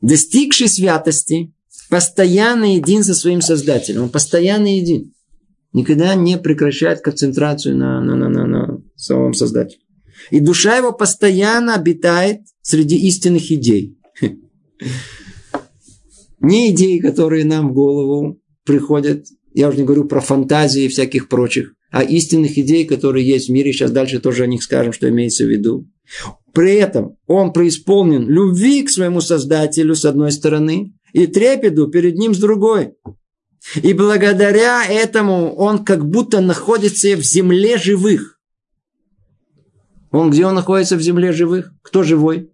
достигший 0.00 0.68
святости, 0.68 1.52
постоянно 1.92 2.76
един 2.76 3.04
со 3.04 3.12
своим 3.12 3.42
Создателем. 3.42 4.04
Он 4.04 4.08
постоянно 4.08 4.78
един. 4.78 5.12
Никогда 5.74 6.14
не 6.14 6.38
прекращает 6.38 7.02
концентрацию 7.02 7.76
на, 7.76 8.00
на, 8.00 8.16
на, 8.16 8.30
на, 8.30 8.46
на 8.46 8.82
самом 8.96 9.34
Создателе. 9.34 9.82
И 10.30 10.40
душа 10.40 10.78
его 10.78 10.92
постоянно 10.92 11.74
обитает 11.74 12.40
среди 12.62 12.96
истинных 12.96 13.52
идей. 13.52 13.98
Не 16.40 16.70
идей, 16.70 16.98
которые 16.98 17.44
нам 17.44 17.68
в 17.68 17.74
голову 17.74 18.40
приходят. 18.64 19.26
Я 19.52 19.68
уже 19.68 19.76
не 19.76 19.84
говорю 19.84 20.04
про 20.04 20.20
фантазии 20.20 20.84
и 20.84 20.88
всяких 20.88 21.28
прочих. 21.28 21.74
А 21.90 22.02
истинных 22.02 22.56
идей, 22.56 22.86
которые 22.86 23.28
есть 23.28 23.48
в 23.48 23.52
мире. 23.52 23.72
Сейчас 23.72 23.90
дальше 23.90 24.18
тоже 24.18 24.44
о 24.44 24.46
них 24.46 24.62
скажем, 24.62 24.94
что 24.94 25.10
имеется 25.10 25.44
в 25.44 25.50
виду. 25.50 25.86
При 26.54 26.72
этом 26.74 27.18
он 27.26 27.52
преисполнен 27.52 28.26
любви 28.28 28.82
к 28.82 28.90
своему 28.90 29.20
Создателю 29.20 29.94
с 29.94 30.06
одной 30.06 30.32
стороны 30.32 30.94
и 31.12 31.26
трепету 31.26 31.88
перед 31.88 32.16
ним 32.16 32.34
с 32.34 32.38
другой. 32.38 32.94
И 33.76 33.92
благодаря 33.92 34.84
этому 34.84 35.54
он 35.54 35.84
как 35.84 36.04
будто 36.04 36.40
находится 36.40 37.16
в 37.16 37.22
земле 37.22 37.78
живых. 37.78 38.40
Он 40.10 40.30
где 40.30 40.46
он 40.46 40.54
находится 40.54 40.96
в 40.96 41.00
земле 41.00 41.32
живых? 41.32 41.72
Кто 41.82 42.02
живой? 42.02 42.50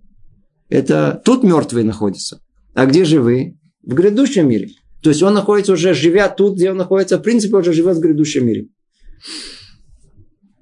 Это 0.68 1.20
тут 1.24 1.42
мертвые 1.42 1.84
находятся. 1.84 2.40
А 2.74 2.86
где 2.86 3.04
живые? 3.04 3.58
В 3.82 3.94
грядущем 3.94 4.48
мире. 4.48 4.70
То 5.02 5.10
есть 5.10 5.22
он 5.22 5.34
находится 5.34 5.72
уже, 5.72 5.94
живя 5.94 6.28
тут, 6.28 6.56
где 6.56 6.70
он 6.70 6.76
находится, 6.76 7.18
в 7.18 7.22
принципе, 7.22 7.56
уже 7.56 7.72
живет 7.72 7.96
в 7.96 8.00
грядущем 8.00 8.46
мире. 8.46 8.68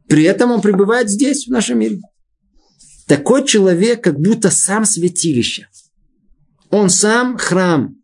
При 0.09 0.23
этом 0.23 0.53
он 0.53 0.61
пребывает 0.61 1.11
здесь, 1.11 1.47
в 1.47 1.51
нашем 1.51 1.81
мире. 1.81 2.01
Такой 3.07 3.45
человек 3.45 4.03
как 4.05 4.19
будто 4.19 4.51
сам 4.51 4.85
святилище. 4.85 5.69
Он 6.71 6.91
сам 6.91 7.39
храм. 7.39 7.97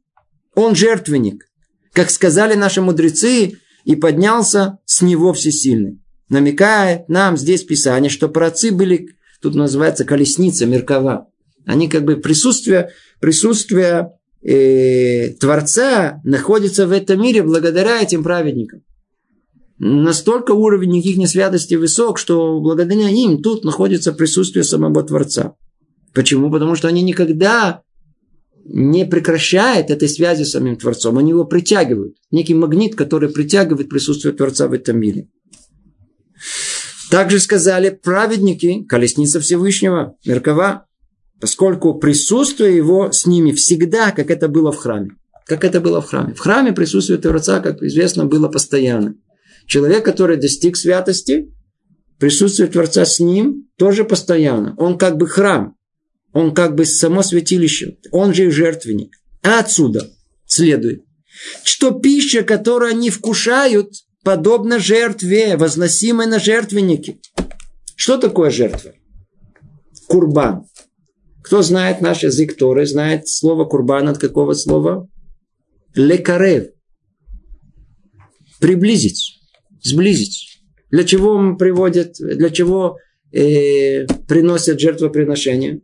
Он 0.54 0.74
жертвенник. 0.74 1.46
Как 1.92 2.10
сказали 2.10 2.54
наши 2.54 2.80
мудрецы, 2.80 3.58
и 3.84 3.96
поднялся 3.96 4.78
с 4.84 5.02
него 5.02 5.32
всесильный. 5.32 6.00
Намекает 6.28 7.08
нам 7.08 7.36
здесь 7.36 7.64
Писание, 7.64 8.10
что 8.10 8.28
праотцы 8.28 8.70
были, 8.70 9.08
тут 9.40 9.56
называется 9.56 10.04
колесница, 10.04 10.66
меркова. 10.66 11.28
Они 11.66 11.88
как 11.88 12.04
бы 12.04 12.16
присутствие, 12.16 12.90
присутствие 13.20 14.12
э, 14.42 15.30
Творца 15.40 16.20
находится 16.22 16.86
в 16.86 16.92
этом 16.92 17.20
мире 17.20 17.42
благодаря 17.42 18.00
этим 18.00 18.22
праведникам 18.22 18.82
настолько 19.84 20.52
уровень 20.52 20.96
их 20.96 21.16
несвятости 21.16 21.74
высок, 21.74 22.16
что 22.16 22.60
благодаря 22.60 23.08
им 23.08 23.42
тут 23.42 23.64
находится 23.64 24.12
присутствие 24.12 24.62
самого 24.62 25.02
Творца. 25.02 25.54
Почему? 26.14 26.52
Потому 26.52 26.76
что 26.76 26.86
они 26.86 27.02
никогда 27.02 27.82
не 28.64 29.06
прекращают 29.06 29.90
этой 29.90 30.08
связи 30.08 30.44
с 30.44 30.52
самим 30.52 30.76
Творцом. 30.76 31.18
Они 31.18 31.30
его 31.30 31.44
притягивают. 31.44 32.16
Некий 32.30 32.54
магнит, 32.54 32.94
который 32.94 33.28
притягивает 33.28 33.88
присутствие 33.88 34.34
Творца 34.34 34.68
в 34.68 34.72
этом 34.72 34.98
мире. 34.98 35.28
Также 37.10 37.40
сказали 37.40 37.90
праведники, 37.90 38.84
колесница 38.84 39.40
Всевышнего, 39.40 40.16
Меркова, 40.24 40.86
поскольку 41.40 41.94
присутствие 41.94 42.76
его 42.76 43.12
с 43.12 43.26
ними 43.26 43.52
всегда, 43.52 44.12
как 44.12 44.30
это 44.30 44.48
было 44.48 44.72
в 44.72 44.76
храме. 44.76 45.10
Как 45.44 45.64
это 45.64 45.80
было 45.80 46.00
в 46.00 46.06
храме. 46.06 46.34
В 46.34 46.38
храме 46.38 46.72
присутствие 46.72 47.18
Творца, 47.18 47.60
как 47.60 47.82
известно, 47.82 48.26
было 48.26 48.48
постоянно. 48.48 49.16
Человек, 49.66 50.04
который 50.04 50.36
достиг 50.36 50.76
святости, 50.76 51.52
присутствие 52.18 52.68
Творца 52.68 53.04
с 53.04 53.20
ним 53.20 53.68
тоже 53.76 54.04
постоянно. 54.04 54.74
Он 54.78 54.96
как 54.96 55.16
бы 55.16 55.26
храм. 55.26 55.74
Он 56.32 56.54
как 56.54 56.74
бы 56.74 56.84
само 56.84 57.22
святилище. 57.22 57.98
Он 58.10 58.32
же 58.34 58.46
и 58.46 58.50
жертвенник. 58.50 59.16
А 59.42 59.60
отсюда 59.60 60.10
следует, 60.46 61.04
что 61.64 61.90
пища, 61.90 62.42
которую 62.42 62.90
они 62.90 63.10
вкушают, 63.10 63.92
подобна 64.22 64.78
жертве, 64.78 65.56
возносимой 65.56 66.26
на 66.26 66.38
жертвеннике. 66.38 67.18
Что 67.96 68.18
такое 68.18 68.50
жертва? 68.50 68.92
Курбан. 70.08 70.66
Кто 71.42 71.62
знает 71.62 72.00
наш 72.00 72.22
язык 72.22 72.56
Торы, 72.56 72.86
знает 72.86 73.28
слово 73.28 73.64
курбан 73.64 74.08
от 74.08 74.18
какого 74.18 74.54
слова? 74.54 75.08
Лекарев. 75.94 76.68
Приблизить 78.60 79.42
сблизить. 79.82 80.62
Для 80.90 81.04
чего 81.04 81.56
приводят, 81.56 82.14
для 82.18 82.50
чего 82.50 82.98
э, 83.32 84.06
приносят 84.28 84.80
жертвоприношения? 84.80 85.80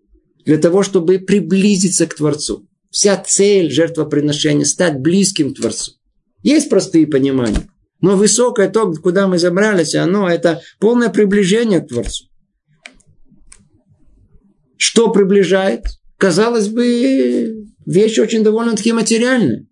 Для 0.48 0.56
того, 0.56 0.82
чтобы 0.82 1.18
приблизиться 1.18 2.06
к 2.06 2.14
Творцу. 2.14 2.66
Вся 2.88 3.22
цель 3.22 3.70
жертвоприношения– 3.70 4.64
стать 4.64 4.98
близким 4.98 5.52
к 5.52 5.58
Творцу. 5.58 5.92
Есть 6.42 6.70
простые 6.70 7.06
понимания. 7.06 7.68
Но 8.00 8.16
высокое 8.16 8.70
то, 8.70 8.90
куда 8.94 9.28
мы 9.28 9.38
забрались, 9.38 9.94
оно 9.94 10.26
это 10.26 10.62
полное 10.80 11.11
приближение 11.11 11.80
к 11.80 11.88
Творцу. 11.88 12.24
Что 14.78 15.12
приближает? 15.12 15.84
Казалось 16.16 16.68
бы, 16.68 17.66
вещь 17.84 18.18
очень 18.18 18.42
довольно-таки 18.42 18.92
материальная. 18.92 19.66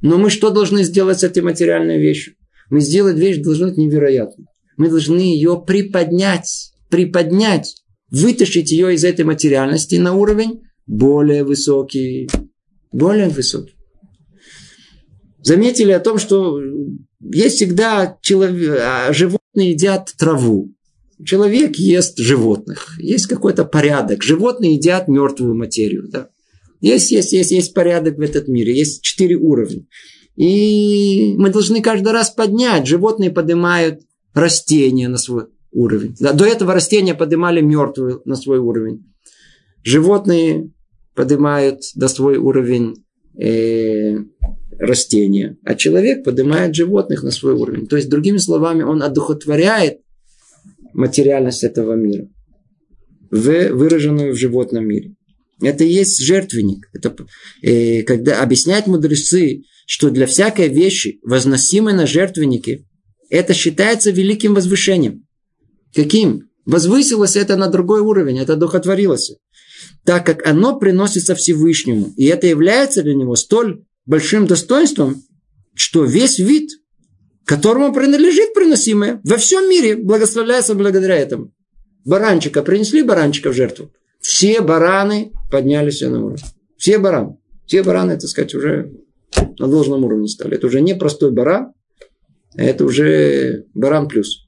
Но 0.00 0.16
мы 0.16 0.30
что 0.30 0.50
должны 0.50 0.84
сделать 0.84 1.18
с 1.18 1.24
этой 1.24 1.42
материальной 1.42 1.98
вещью? 1.98 2.34
Мы 2.70 2.78
сделать 2.82 3.16
вещь 3.16 3.38
должны 3.38 3.74
невероятной. 3.74 4.46
Мы 4.76 4.90
должны 4.90 5.18
ее 5.18 5.60
приподнять, 5.66 6.72
приподнять, 6.88 7.83
вытащить 8.14 8.70
ее 8.70 8.94
из 8.94 9.04
этой 9.04 9.24
материальности 9.24 9.96
на 9.96 10.14
уровень 10.14 10.62
более 10.86 11.44
высокий. 11.44 12.28
Более 12.92 13.28
высокий. 13.28 13.74
Заметили 15.42 15.90
о 15.90 16.00
том, 16.00 16.18
что 16.18 16.60
есть 17.20 17.56
всегда 17.56 18.16
человек, 18.22 18.78
а, 18.80 19.12
животные 19.12 19.72
едят 19.72 20.14
траву. 20.16 20.72
Человек 21.24 21.76
ест 21.76 22.18
животных. 22.18 22.96
Есть 22.98 23.26
какой-то 23.26 23.64
порядок. 23.64 24.22
Животные 24.22 24.74
едят 24.74 25.08
мертвую 25.08 25.54
материю. 25.54 26.08
Да? 26.08 26.28
Есть, 26.80 27.10
есть, 27.10 27.32
есть, 27.32 27.50
есть 27.50 27.74
порядок 27.74 28.16
в 28.16 28.20
этом 28.20 28.44
мире. 28.52 28.76
Есть 28.76 29.02
четыре 29.02 29.36
уровня. 29.36 29.86
И 30.36 31.34
мы 31.36 31.50
должны 31.50 31.82
каждый 31.82 32.12
раз 32.12 32.30
поднять. 32.30 32.86
Животные 32.86 33.30
поднимают 33.30 34.00
растения 34.34 35.08
на 35.08 35.18
свой 35.18 35.44
уровень. 35.74 36.14
До 36.18 36.44
этого 36.44 36.72
растения 36.72 37.14
поднимали 37.14 37.60
мертвую 37.60 38.22
на 38.24 38.36
свой 38.36 38.58
уровень. 38.58 39.04
Животные 39.82 40.70
поднимают 41.14 41.80
до 41.94 42.08
свой 42.08 42.38
уровень 42.38 43.04
э, 43.38 44.16
растения, 44.78 45.58
а 45.64 45.74
человек 45.74 46.24
поднимает 46.24 46.74
животных 46.74 47.22
на 47.22 47.30
свой 47.30 47.54
уровень. 47.54 47.86
То 47.86 47.96
есть, 47.96 48.08
другими 48.08 48.38
словами, 48.38 48.82
он 48.82 49.02
одухотворяет 49.02 50.00
материальность 50.94 51.64
этого 51.64 51.94
мира, 51.94 52.28
в, 53.30 53.68
выраженную 53.72 54.32
в 54.32 54.38
животном 54.38 54.86
мире. 54.86 55.14
Это 55.60 55.84
и 55.84 55.92
есть 55.92 56.20
жертвенник. 56.20 56.88
Это, 56.92 57.14
э, 57.62 58.02
когда 58.02 58.42
объясняют 58.42 58.86
мудрецы, 58.86 59.62
что 59.86 60.10
для 60.10 60.26
всякой 60.26 60.68
вещи, 60.68 61.20
возносимой 61.22 61.92
на 61.92 62.06
жертвеннике, 62.06 62.86
это 63.28 63.54
считается 63.54 64.10
великим 64.10 64.54
возвышением. 64.54 65.23
Каким? 65.94 66.48
Возвысилось 66.66 67.36
это 67.36 67.56
на 67.56 67.68
другой 67.68 68.00
уровень, 68.00 68.38
это 68.38 68.56
духотворилось. 68.56 69.36
Так 70.04 70.24
как 70.24 70.46
оно 70.46 70.78
приносится 70.78 71.34
Всевышнему. 71.34 72.12
И 72.16 72.24
это 72.26 72.46
является 72.46 73.02
для 73.02 73.14
него 73.14 73.36
столь 73.36 73.84
большим 74.06 74.46
достоинством, 74.46 75.22
что 75.74 76.04
весь 76.04 76.38
вид, 76.38 76.70
которому 77.44 77.92
принадлежит 77.92 78.54
приносимое, 78.54 79.20
во 79.24 79.36
всем 79.36 79.68
мире 79.68 79.96
благословляется 79.96 80.74
благодаря 80.74 81.16
этому. 81.16 81.52
Баранчика 82.04 82.62
принесли 82.62 83.02
баранчика 83.02 83.50
в 83.50 83.54
жертву. 83.54 83.90
Все 84.20 84.60
бараны 84.60 85.32
поднялись 85.50 86.00
на 86.00 86.24
уровень. 86.24 86.42
Все 86.76 86.98
бараны. 86.98 87.36
Все 87.66 87.82
бараны, 87.82 88.18
так 88.18 88.28
сказать, 88.28 88.54
уже 88.54 88.92
на 89.58 89.68
должном 89.68 90.04
уровне 90.04 90.28
стали. 90.28 90.56
Это 90.56 90.66
уже 90.66 90.80
не 90.80 90.94
простой 90.94 91.30
баран, 91.30 91.72
а 92.56 92.62
это 92.62 92.84
уже 92.84 93.64
баран 93.74 94.08
плюс. 94.08 94.43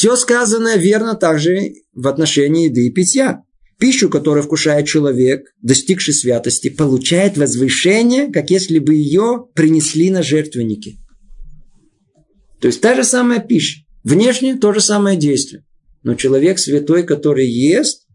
Все 0.00 0.16
сказанное 0.16 0.78
верно 0.78 1.14
также 1.14 1.74
в 1.92 2.08
отношении 2.08 2.70
еды 2.70 2.86
и 2.86 2.90
питья. 2.90 3.42
Пищу, 3.78 4.08
которую 4.08 4.42
вкушает 4.42 4.86
человек, 4.86 5.42
достигший 5.60 6.14
святости, 6.14 6.70
получает 6.70 7.36
возвышение, 7.36 8.32
как 8.32 8.48
если 8.48 8.78
бы 8.78 8.94
ее 8.94 9.48
принесли 9.52 10.08
на 10.08 10.22
жертвенники. 10.22 10.96
То 12.62 12.68
есть 12.68 12.80
та 12.80 12.94
же 12.94 13.04
самая 13.04 13.40
пища. 13.40 13.84
Внешне 14.02 14.56
то 14.56 14.72
же 14.72 14.80
самое 14.80 15.18
действие. 15.18 15.66
Но 16.02 16.14
человек 16.14 16.58
святой, 16.58 17.02
который 17.02 17.46
ест, 17.46 18.06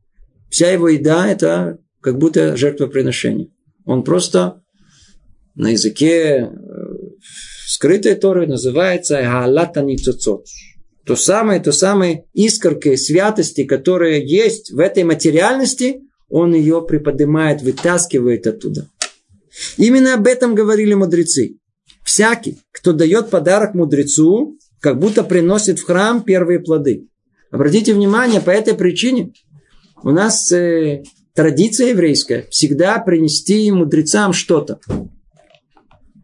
вся 0.49 0.71
его 0.71 0.89
еда– 0.89 1.27
это 1.29 1.77
как 2.01 2.17
будто 2.17 2.57
жертвоприношение. 2.57 3.49
Он 3.85 4.03
просто 4.03 4.63
на 5.53 5.69
языке 5.69 6.49
э, 6.49 6.49
скрытой 7.67 8.15
Торы 8.15 8.47
называется 8.47 9.21
«галата 9.21 9.83
ницуцот» 9.83 10.47
то 11.05 11.15
самое, 11.15 11.59
то 11.59 11.71
самое 11.71 12.25
искоркой 12.33 12.97
святости, 12.97 13.63
которая 13.63 14.19
есть 14.19 14.71
в 14.71 14.79
этой 14.79 15.03
материальности, 15.03 16.01
он 16.29 16.53
ее 16.53 16.83
приподнимает, 16.85 17.61
вытаскивает 17.61 18.47
оттуда. 18.47 18.89
Именно 19.77 20.15
об 20.15 20.27
этом 20.27 20.55
говорили 20.55 20.93
мудрецы. 20.95 21.57
Всякий, 22.03 22.59
кто 22.71 22.91
дает 22.91 23.29
подарок 23.29 23.75
мудрецу, 23.75 24.57
как 24.79 24.99
будто 24.99 25.23
приносит 25.23 25.79
в 25.79 25.85
храм 25.85 26.23
первые 26.23 26.59
плоды. 26.59 27.07
Обратите 27.51 27.93
внимание, 27.93 28.41
по 28.41 28.49
этой 28.49 28.73
причине 28.73 29.31
у 30.03 30.09
нас 30.09 30.51
э, 30.51 31.03
традиция 31.33 31.89
еврейская 31.89 32.47
всегда 32.49 32.99
принести 32.99 33.71
мудрецам 33.71 34.33
что-то. 34.33 34.79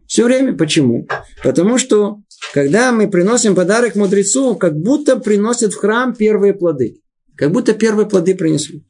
Все 0.06 0.24
время. 0.24 0.54
Почему? 0.54 1.06
Потому 1.42 1.78
что 1.78 2.18
когда 2.52 2.92
мы 2.92 3.08
приносим 3.08 3.54
подарок 3.54 3.94
мудрецу, 3.94 4.56
как 4.56 4.76
будто 4.76 5.16
приносят 5.16 5.72
в 5.72 5.78
храм 5.78 6.14
первые 6.14 6.54
плоды. 6.54 7.00
Как 7.36 7.52
будто 7.52 7.72
первые 7.72 8.08
плоды 8.08 8.34
принесли. 8.34 8.84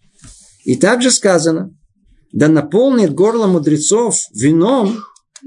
И 0.64 0.76
также 0.76 1.10
сказано, 1.10 1.74
да 2.32 2.48
наполнит 2.48 3.14
горло 3.14 3.46
мудрецов 3.46 4.16
вином 4.34 4.98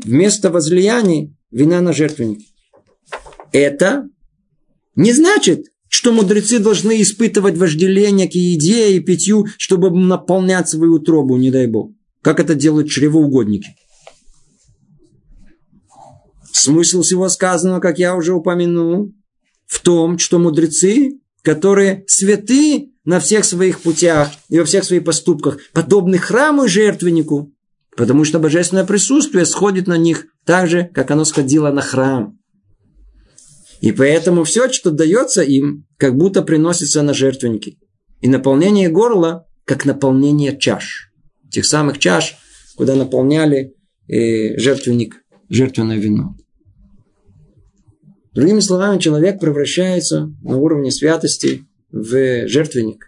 вместо 0.03 0.49
возлияний 0.49 1.35
вина 1.51 1.81
на 1.81 1.93
жертвенник. 1.93 2.39
Это 3.51 4.07
не 4.95 5.11
значит, 5.11 5.65
что 5.89 6.11
мудрецы 6.11 6.59
должны 6.59 7.01
испытывать 7.01 7.57
вожделение 7.57 8.29
к 8.29 8.33
еде 8.33 8.95
и 8.95 8.99
питью, 8.99 9.47
чтобы 9.57 9.89
наполнять 9.89 10.69
свою 10.69 10.95
утробу, 10.95 11.37
не 11.37 11.51
дай 11.51 11.67
бог. 11.67 11.91
Как 12.21 12.39
это 12.39 12.55
делают 12.55 12.89
чревоугодники. 12.89 13.75
Смысл 16.57 17.01
всего 17.01 17.27
сказанного, 17.27 17.81
как 17.81 17.99
я 17.99 18.15
уже 18.15 18.33
упомянул, 18.33 19.13
в 19.67 19.81
том, 19.81 20.17
что 20.17 20.39
мудрецы, 20.39 21.19
которые 21.41 22.05
святы 22.07 22.93
на 23.03 23.19
всех 23.19 23.43
своих 23.43 23.81
путях 23.81 24.31
и 24.47 24.57
во 24.57 24.63
всех 24.63 24.85
своих 24.85 25.03
поступках, 25.03 25.59
подобны 25.73 26.17
храму 26.17 26.63
и 26.63 26.69
жертвеннику, 26.69 27.53
потому 27.97 28.23
что 28.23 28.39
божественное 28.39 28.85
присутствие 28.85 29.45
сходит 29.45 29.87
на 29.87 29.97
них 29.97 30.27
так 30.45 30.69
же, 30.69 30.89
как 30.93 31.11
оно 31.11 31.25
сходило 31.25 31.71
на 31.71 31.81
храм. 31.81 32.39
И 33.81 33.91
поэтому 33.91 34.45
все, 34.45 34.71
что 34.71 34.91
дается 34.91 35.41
им, 35.41 35.85
как 35.97 36.15
будто 36.15 36.41
приносится 36.41 37.01
на 37.01 37.13
жертвенники. 37.13 37.77
И 38.21 38.29
наполнение 38.29 38.87
горла, 38.87 39.45
как 39.65 39.83
наполнение 39.83 40.57
чаш. 40.57 41.11
Тех 41.51 41.65
самых 41.65 41.99
чаш, 41.99 42.37
куда 42.77 42.95
наполняли 42.95 43.75
э, 44.07 44.57
жертвенник, 44.57 45.21
жертвенное 45.49 45.97
вино. 45.97 46.37
Другими 48.35 48.59
словами, 48.59 48.99
человек 48.99 49.39
превращается 49.39 50.29
на 50.43 50.57
уровне 50.57 50.91
святости 50.91 51.65
в 51.89 52.47
жертвенник. 52.47 53.05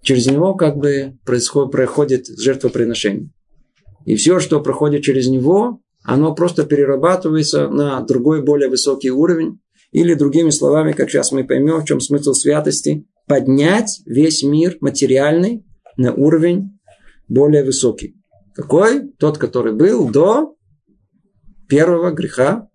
Через 0.00 0.28
него 0.28 0.54
как 0.54 0.76
бы 0.76 1.18
происходит, 1.26 1.72
проходит 1.72 2.26
жертвоприношение. 2.28 3.30
И 4.06 4.14
все, 4.14 4.38
что 4.38 4.60
проходит 4.60 5.02
через 5.02 5.26
него, 5.26 5.80
оно 6.04 6.36
просто 6.36 6.64
перерабатывается 6.64 7.68
на 7.68 8.00
другой, 8.02 8.44
более 8.44 8.68
высокий 8.70 9.10
уровень. 9.10 9.58
Или 9.90 10.14
другими 10.14 10.50
словами, 10.50 10.92
как 10.92 11.10
сейчас 11.10 11.32
мы 11.32 11.42
поймем, 11.42 11.80
в 11.80 11.84
чем 11.84 11.98
смысл 11.98 12.32
святости, 12.32 13.04
поднять 13.26 14.00
весь 14.06 14.44
мир 14.44 14.78
материальный 14.80 15.66
на 15.96 16.14
уровень 16.14 16.78
более 17.26 17.64
высокий. 17.64 18.14
Какой? 18.54 19.10
Тот, 19.18 19.36
который 19.36 19.72
был 19.72 20.08
до 20.08 20.54
первого 21.68 22.12
греха 22.12 22.68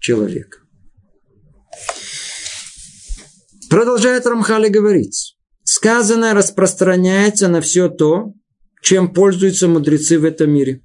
человека. 0.00 0.63
Продолжает 3.74 4.24
Рамхали 4.24 4.68
говорить. 4.68 5.36
Сказанное 5.64 6.32
распространяется 6.32 7.48
на 7.48 7.60
все 7.60 7.88
то, 7.88 8.32
чем 8.80 9.12
пользуются 9.12 9.66
мудрецы 9.66 10.16
в 10.20 10.24
этом 10.24 10.52
мире. 10.52 10.84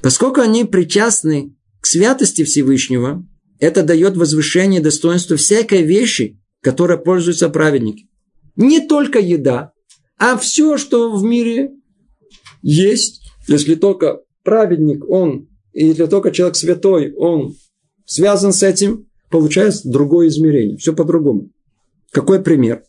Поскольку 0.00 0.40
они 0.40 0.64
причастны 0.64 1.54
к 1.82 1.86
святости 1.86 2.44
Всевышнего, 2.44 3.26
это 3.58 3.82
дает 3.82 4.16
возвышение 4.16 4.80
достоинства 4.80 5.36
всякой 5.36 5.82
вещи, 5.82 6.40
которой 6.62 6.96
пользуются 6.96 7.50
праведники. 7.50 8.08
Не 8.56 8.80
только 8.80 9.18
еда, 9.18 9.72
а 10.16 10.38
все, 10.38 10.78
что 10.78 11.14
в 11.14 11.22
мире 11.24 11.72
есть. 12.62 13.20
Если 13.48 13.74
только 13.74 14.20
праведник, 14.44 15.06
он, 15.06 15.50
и 15.74 15.88
если 15.88 16.06
только 16.06 16.30
человек 16.30 16.56
святой, 16.56 17.12
он 17.12 17.54
связан 18.06 18.54
с 18.54 18.62
этим, 18.62 19.09
получается 19.30 19.88
другое 19.90 20.28
измерение. 20.28 20.76
Все 20.76 20.94
по-другому. 20.94 21.50
Какой 22.12 22.42
пример? 22.42 22.82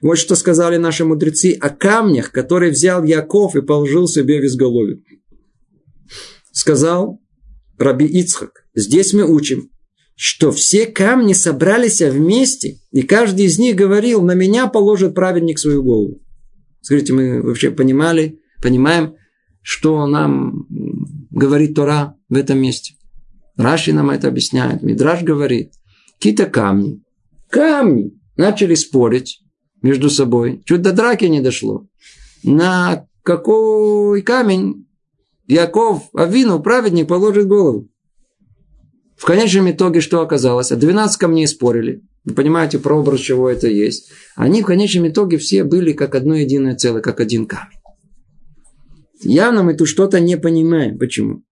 Вот 0.00 0.18
что 0.18 0.34
сказали 0.36 0.76
наши 0.76 1.04
мудрецы 1.04 1.56
о 1.60 1.70
камнях, 1.70 2.30
которые 2.30 2.70
взял 2.70 3.02
Яков 3.02 3.56
и 3.56 3.62
положил 3.62 4.06
себе 4.06 4.40
в 4.40 4.44
изголовье. 4.44 5.00
Сказал 6.52 7.20
Раби 7.78 8.06
Ицхак, 8.06 8.66
здесь 8.74 9.12
мы 9.12 9.24
учим, 9.24 9.70
что 10.14 10.52
все 10.52 10.86
камни 10.86 11.32
собрались 11.32 12.00
вместе, 12.00 12.78
и 12.92 13.02
каждый 13.02 13.46
из 13.46 13.58
них 13.58 13.74
говорил, 13.74 14.22
на 14.22 14.34
меня 14.34 14.68
положит 14.68 15.14
праведник 15.14 15.58
свою 15.58 15.82
голову. 15.82 16.20
Скажите, 16.80 17.12
мы 17.12 17.42
вообще 17.42 17.70
понимали, 17.70 18.38
понимаем, 18.62 19.16
что 19.60 20.06
нам 20.06 20.68
говорит 21.30 21.74
Тора 21.74 22.16
в 22.28 22.36
этом 22.36 22.58
месте. 22.58 22.94
Раши 23.56 23.92
нам 23.92 24.10
это 24.10 24.28
объясняет. 24.28 24.82
Мидраш 24.82 25.22
говорит, 25.22 25.72
какие-то 26.18 26.46
камни. 26.46 27.02
Камни 27.50 28.12
начали 28.36 28.74
спорить 28.74 29.40
между 29.82 30.10
собой. 30.10 30.62
Чуть 30.64 30.82
до 30.82 30.92
драки 30.92 31.24
не 31.26 31.40
дошло. 31.40 31.86
На 32.42 33.06
какой 33.22 34.22
камень 34.22 34.86
Яков, 35.46 36.08
Авину, 36.14 36.60
праведник, 36.60 37.08
положит 37.08 37.46
голову. 37.46 37.88
В 39.16 39.24
конечном 39.24 39.70
итоге 39.70 40.00
что 40.00 40.20
оказалось? 40.20 40.70
12 40.70 41.16
камней 41.18 41.46
спорили. 41.46 42.02
Вы 42.24 42.34
понимаете, 42.34 42.78
прообраз 42.78 43.20
чего 43.20 43.48
это 43.48 43.68
есть. 43.68 44.10
Они 44.34 44.62
в 44.62 44.66
конечном 44.66 45.08
итоге 45.08 45.36
все 45.36 45.62
были 45.64 45.92
как 45.92 46.14
одно 46.14 46.34
единое 46.34 46.74
целое, 46.74 47.02
как 47.02 47.20
один 47.20 47.46
камень. 47.46 47.78
Явно 49.20 49.62
мы 49.62 49.74
тут 49.74 49.88
что-то 49.88 50.20
не 50.20 50.36
понимаем. 50.36 50.98
Почему? 50.98 51.42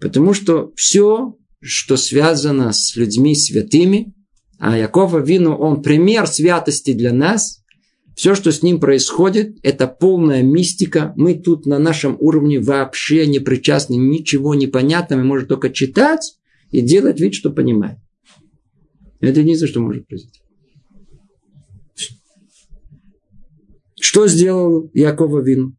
Потому 0.00 0.34
что 0.34 0.72
все, 0.76 1.34
что 1.62 1.96
связано 1.96 2.72
с 2.72 2.96
людьми 2.96 3.34
святыми, 3.34 4.12
а 4.58 4.76
Якова 4.76 5.18
Вину, 5.18 5.54
он 5.56 5.82
пример 5.82 6.26
святости 6.26 6.92
для 6.92 7.12
нас, 7.12 7.62
все, 8.14 8.34
что 8.34 8.52
с 8.52 8.62
ним 8.62 8.78
происходит, 8.78 9.56
это 9.62 9.86
полная 9.86 10.42
мистика. 10.42 11.14
Мы 11.16 11.34
тут 11.34 11.64
на 11.66 11.78
нашем 11.78 12.16
уровне 12.20 12.60
вообще 12.60 13.26
не 13.26 13.38
причастны, 13.38 13.94
ничего 13.94 14.54
не 14.54 14.66
понятно. 14.66 15.16
Мы 15.16 15.24
можем 15.24 15.48
только 15.48 15.70
читать 15.70 16.38
и 16.70 16.82
делать 16.82 17.20
вид, 17.20 17.34
что 17.34 17.50
понимаем. 17.50 17.98
Это 19.20 19.40
единственное, 19.40 19.70
что 19.70 19.80
может 19.80 20.06
произойти. 20.06 20.40
Что 23.98 24.26
сделал 24.26 24.90
Якова 24.92 25.40
Вин? 25.40 25.76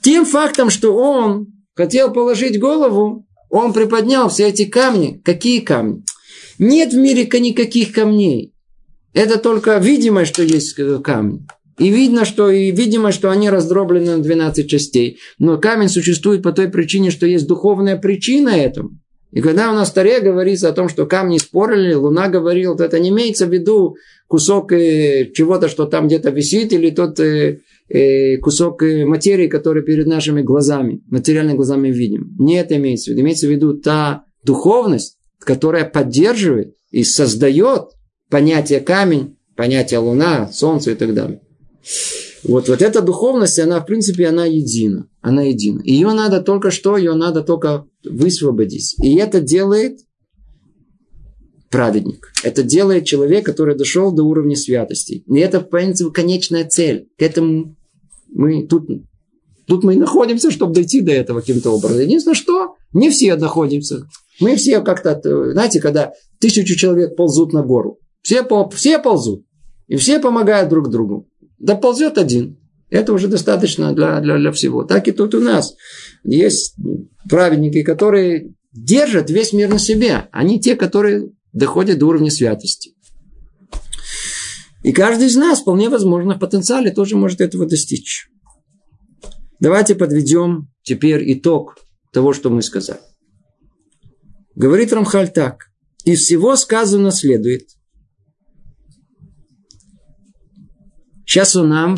Тем 0.00 0.24
фактом, 0.24 0.70
что 0.70 0.96
он 0.96 1.48
хотел 1.74 2.12
положить 2.12 2.58
голову, 2.60 3.23
он 3.54 3.72
приподнял 3.72 4.28
все 4.28 4.48
эти 4.48 4.64
камни. 4.64 5.20
Какие 5.24 5.60
камни? 5.60 6.02
Нет 6.58 6.92
в 6.92 6.96
мире 6.96 7.22
никаких 7.38 7.92
камней. 7.92 8.52
Это 9.12 9.38
только 9.38 9.76
видимо, 9.78 10.24
что 10.24 10.42
есть 10.42 10.74
камни. 11.04 11.46
И 11.78 11.88
видно, 11.88 12.24
что, 12.24 12.50
и 12.50 12.72
видимо, 12.72 13.12
что 13.12 13.30
они 13.30 13.48
раздроблены 13.48 14.16
на 14.16 14.22
12 14.24 14.68
частей. 14.68 15.20
Но 15.38 15.58
камень 15.58 15.88
существует 15.88 16.42
по 16.42 16.50
той 16.50 16.68
причине, 16.68 17.12
что 17.12 17.26
есть 17.26 17.46
духовная 17.46 17.96
причина 17.96 18.48
этому. 18.48 18.98
И 19.30 19.40
когда 19.40 19.70
у 19.70 19.74
нас 19.74 19.90
в 19.90 19.94
Таре 19.94 20.18
говорится 20.20 20.68
о 20.68 20.72
том, 20.72 20.88
что 20.88 21.06
камни 21.06 21.38
спорили, 21.38 21.94
Луна 21.94 22.28
говорил, 22.28 22.76
то 22.76 22.82
это 22.82 22.98
не 22.98 23.10
имеется 23.10 23.46
в 23.46 23.52
виду 23.52 23.96
кусок 24.26 24.72
э, 24.72 25.30
чего-то, 25.32 25.68
что 25.68 25.86
там 25.86 26.08
где-то 26.08 26.30
висит, 26.30 26.72
или 26.72 26.90
тот 26.90 27.20
э, 27.20 27.24
э, 27.24 27.58
кусок 28.40 28.82
э, 28.82 29.04
материи, 29.04 29.46
который 29.46 29.82
перед 29.82 30.06
нашими 30.06 30.42
глазами, 30.42 31.02
материальными 31.08 31.56
глазами 31.56 31.88
видим. 31.88 32.34
Не 32.38 32.56
это 32.56 32.76
имеется 32.76 33.10
в 33.10 33.12
виду. 33.12 33.22
Имеется 33.22 33.46
в 33.46 33.50
виду 33.50 33.74
та 33.74 34.24
духовность, 34.42 35.18
которая 35.38 35.84
поддерживает 35.84 36.74
и 36.90 37.04
создает 37.04 37.90
понятие 38.30 38.80
камень, 38.80 39.36
понятие 39.56 40.00
луна, 40.00 40.50
солнце 40.52 40.92
и 40.92 40.94
так 40.94 41.14
далее. 41.14 41.40
Вот, 42.42 42.68
вот 42.68 42.82
эта 42.82 43.00
духовность, 43.00 43.58
она, 43.58 43.80
в 43.80 43.86
принципе, 43.86 44.26
она 44.26 44.44
едина. 44.44 45.08
Она 45.20 45.42
едина. 45.42 45.80
Ее 45.84 46.12
надо 46.12 46.40
только 46.40 46.70
что, 46.70 46.96
ее 46.96 47.14
надо 47.14 47.42
только 47.42 47.86
высвободить. 48.04 48.96
И 49.02 49.14
это 49.16 49.40
делает 49.40 50.00
праведник. 51.74 52.32
Это 52.44 52.62
делает 52.62 53.04
человек, 53.04 53.44
который 53.44 53.76
дошел 53.76 54.12
до 54.12 54.22
уровня 54.22 54.54
святости. 54.54 55.24
И 55.26 55.38
это, 55.40 55.58
в 55.58 55.68
принципе, 55.68 56.12
конечная 56.12 56.64
цель. 56.64 57.08
К 57.18 57.22
этому 57.22 57.74
мы 58.32 58.64
тут, 58.68 58.88
тут 59.66 59.82
мы 59.82 59.94
и 59.94 59.98
находимся, 59.98 60.52
чтобы 60.52 60.72
дойти 60.72 61.00
до 61.00 61.10
этого 61.10 61.40
каким-то 61.40 61.72
образом. 61.72 61.98
Единственное, 61.98 62.36
что 62.36 62.76
не 62.92 63.10
все 63.10 63.34
находимся. 63.34 64.06
Мы 64.38 64.54
все 64.54 64.82
как-то, 64.82 65.20
знаете, 65.50 65.80
когда 65.80 66.12
тысячу 66.38 66.76
человек 66.76 67.16
ползут 67.16 67.52
на 67.52 67.64
гору. 67.64 67.98
Все, 68.22 68.46
все 68.72 69.00
ползут. 69.00 69.44
И 69.88 69.96
все 69.96 70.20
помогают 70.20 70.70
друг 70.70 70.90
другу. 70.90 71.28
Да 71.58 71.74
ползет 71.74 72.18
один. 72.18 72.56
Это 72.88 73.12
уже 73.12 73.26
достаточно 73.26 73.92
для, 73.92 74.20
для, 74.20 74.38
для 74.38 74.52
всего. 74.52 74.84
Так 74.84 75.08
и 75.08 75.12
тут 75.12 75.34
у 75.34 75.40
нас. 75.40 75.74
Есть 76.22 76.76
праведники, 77.28 77.82
которые 77.82 78.54
держат 78.72 79.28
весь 79.28 79.52
мир 79.52 79.70
на 79.70 79.80
себе. 79.80 80.28
Они 80.30 80.60
те, 80.60 80.76
которые 80.76 81.30
доходят 81.54 81.98
до 81.98 82.06
уровня 82.06 82.30
святости. 82.30 82.94
И 84.82 84.92
каждый 84.92 85.28
из 85.28 85.36
нас, 85.36 85.62
вполне 85.62 85.88
возможно, 85.88 86.34
в 86.34 86.38
потенциале 86.38 86.90
тоже 86.90 87.16
может 87.16 87.40
этого 87.40 87.66
достичь. 87.66 88.28
Давайте 89.60 89.94
подведем 89.94 90.68
теперь 90.82 91.32
итог 91.32 91.78
того, 92.12 92.34
что 92.34 92.50
мы 92.50 92.60
сказали. 92.60 93.00
Говорит 94.54 94.92
Рамхаль 94.92 95.32
так. 95.32 95.70
Из 96.04 96.20
всего 96.20 96.54
сказано 96.56 97.10
следует. 97.12 97.70
Сейчас 101.24 101.56
он 101.56 101.70
нам 101.70 101.96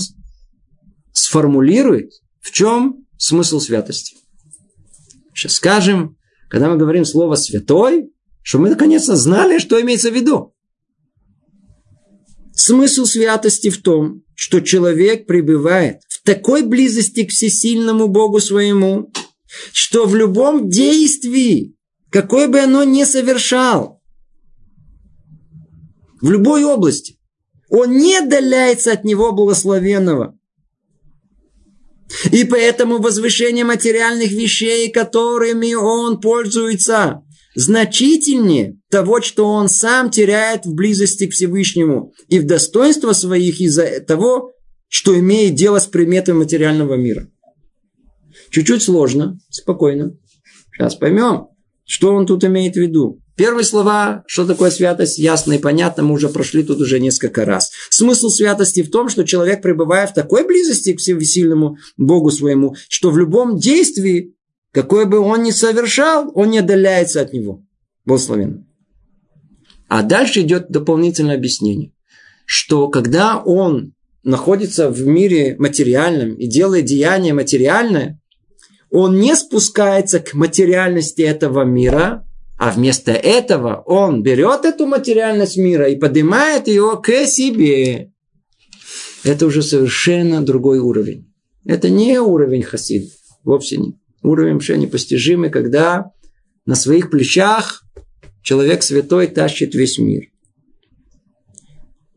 сформулирует, 1.13 2.13
в 2.41 2.53
чем 2.53 3.05
смысл 3.19 3.59
святости. 3.59 4.17
Сейчас 5.35 5.55
скажем, 5.55 6.17
когда 6.49 6.71
мы 6.71 6.77
говорим 6.77 7.05
слово 7.05 7.35
«святой», 7.35 8.13
что 8.47 8.61
мы 8.61 8.71
наконец-то 8.71 9.17
знали, 9.17 9.59
что 9.59 9.81
имеется 9.81 10.09
в 10.09 10.15
виду. 10.15 10.55
Смысл 12.55 13.05
святости 13.05 13.71
в 13.71 13.83
том, 13.83 14.23
что 14.37 14.61
человек 14.61 15.27
пребывает 15.27 16.03
в 16.09 16.23
такой 16.23 16.63
близости 16.63 17.25
к 17.25 17.31
всесильному 17.31 18.07
Богу 18.07 18.39
своему, 18.39 19.11
что 19.73 20.07
в 20.07 20.15
любом 20.15 20.71
действии, 20.71 21.75
какое 22.11 22.47
бы 22.47 22.61
оно 22.61 22.85
ни 22.85 23.03
совершал, 23.03 24.01
в 26.21 26.31
любой 26.31 26.63
области, 26.63 27.19
он 27.69 27.97
не 27.97 28.17
отдаляется 28.17 28.93
от 28.93 29.03
него 29.03 29.33
благословенного. 29.33 30.39
И 32.31 32.45
поэтому 32.45 32.99
возвышение 32.99 33.65
материальных 33.65 34.31
вещей, 34.31 34.89
которыми 34.93 35.75
он 35.75 36.21
пользуется, 36.21 37.26
значительнее 37.57 38.79
того, 38.91 39.21
что 39.23 39.47
он 39.47 39.69
сам 39.69 40.11
теряет 40.11 40.67
в 40.67 40.75
близости 40.75 41.27
к 41.27 41.33
Всевышнему 41.33 42.13
и 42.29 42.39
в 42.39 42.47
достоинство 42.47 43.13
своих 43.13 43.61
из-за 43.61 44.01
того, 44.01 44.53
что 44.89 45.19
имеет 45.19 45.55
дело 45.55 45.79
с 45.79 45.87
приметами 45.87 46.39
материального 46.39 46.95
мира. 46.95 47.29
Чуть-чуть 48.51 48.83
сложно, 48.83 49.39
спокойно. 49.51 50.13
Сейчас 50.73 50.95
поймем, 50.95 51.49
что 51.85 52.15
он 52.15 52.27
тут 52.27 52.45
имеет 52.45 52.75
в 52.75 52.81
виду. 52.81 53.21
Первые 53.37 53.65
слова, 53.65 54.25
что 54.27 54.47
такое 54.47 54.71
святость, 54.71 55.19
ясно 55.19 55.55
и 55.55 55.59
понятно, 55.59 56.03
мы 56.03 56.15
уже 56.15 56.29
прошли 56.31 56.63
тут 56.63 56.81
уже 56.81 56.99
несколько 57.01 57.45
раз. 57.45 57.71
Смысл 57.91 58.29
святости 58.29 58.83
в 58.83 58.91
том, 58.91 59.11
что 59.11 59.25
человек, 59.25 59.61
пребывая 59.61 60.07
в 60.07 60.15
такой 60.15 60.47
близости 60.47 60.95
к 60.95 61.01
всесильному 61.01 61.77
Богу 61.99 62.31
своему, 62.31 62.77
что 62.89 63.11
в 63.11 63.19
любом 63.19 63.59
действии, 63.59 64.35
какое 64.77 65.07
бы 65.07 65.21
он 65.21 65.43
ни 65.43 65.53
совершал, 65.53 66.31
он 66.35 66.51
не 66.51 66.59
отдаляется 66.59 67.23
от 67.23 67.33
него. 67.33 67.65
Благословен. 68.05 68.67
А 69.89 70.03
дальше 70.03 70.43
идет 70.43 70.69
дополнительное 70.69 71.35
объяснение, 71.35 71.95
что 72.45 72.89
когда 72.89 73.39
он 73.39 73.95
находится 74.23 74.91
в 74.91 75.07
мире 75.07 75.57
материальном 75.59 76.35
и 76.35 76.47
делает 76.47 76.85
деяние 76.85 77.33
материальное, 77.33 78.21
он 78.91 79.19
не 79.19 79.35
спускается 79.35 80.21
к 80.21 80.35
материальности 80.35 81.23
этого 81.23 81.65
мира, 81.65 82.27
а 82.59 82.71
вместо 82.71 83.13
этого 83.13 83.83
он 83.87 84.23
берет 84.23 84.67
эту 84.67 84.87
материальность 84.87 85.57
мира 85.57 85.89
и 85.89 85.97
поднимает 85.97 86.69
ее 86.69 87.01
к 87.03 87.25
себе. 87.25 88.13
Это 89.25 89.47
уже 89.47 89.63
совершенно 89.63 90.45
другой 90.45 90.81
уровень. 90.81 91.33
Это 91.65 91.89
не 91.89 92.21
уровень 92.21 92.63
хасид. 92.63 93.11
Вовсе 93.43 93.79
не. 93.79 93.99
Уровень 94.27 94.55
вообще 94.55 94.77
непостижимый, 94.77 95.51
когда 95.51 96.11
на 96.65 96.75
своих 96.75 97.11
плечах 97.11 97.85
человек 98.43 98.83
святой 98.83 99.29
тащит 99.29 99.77
весь 99.77 99.99
мир. 99.99 100.25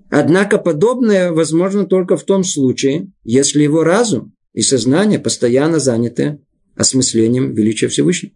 Однако 0.10 0.58
подобное 0.58 1.32
возможно 1.32 1.86
только 1.86 2.18
в 2.18 2.24
том 2.24 2.44
случае, 2.44 3.12
если 3.24 3.62
его 3.62 3.84
разум 3.84 4.34
и 4.54 4.62
сознание 4.62 5.20
постоянно 5.20 5.78
заняты 5.78 6.40
осмыслением 6.76 7.54
величия 7.54 7.90
Всевышнего. 7.90 8.34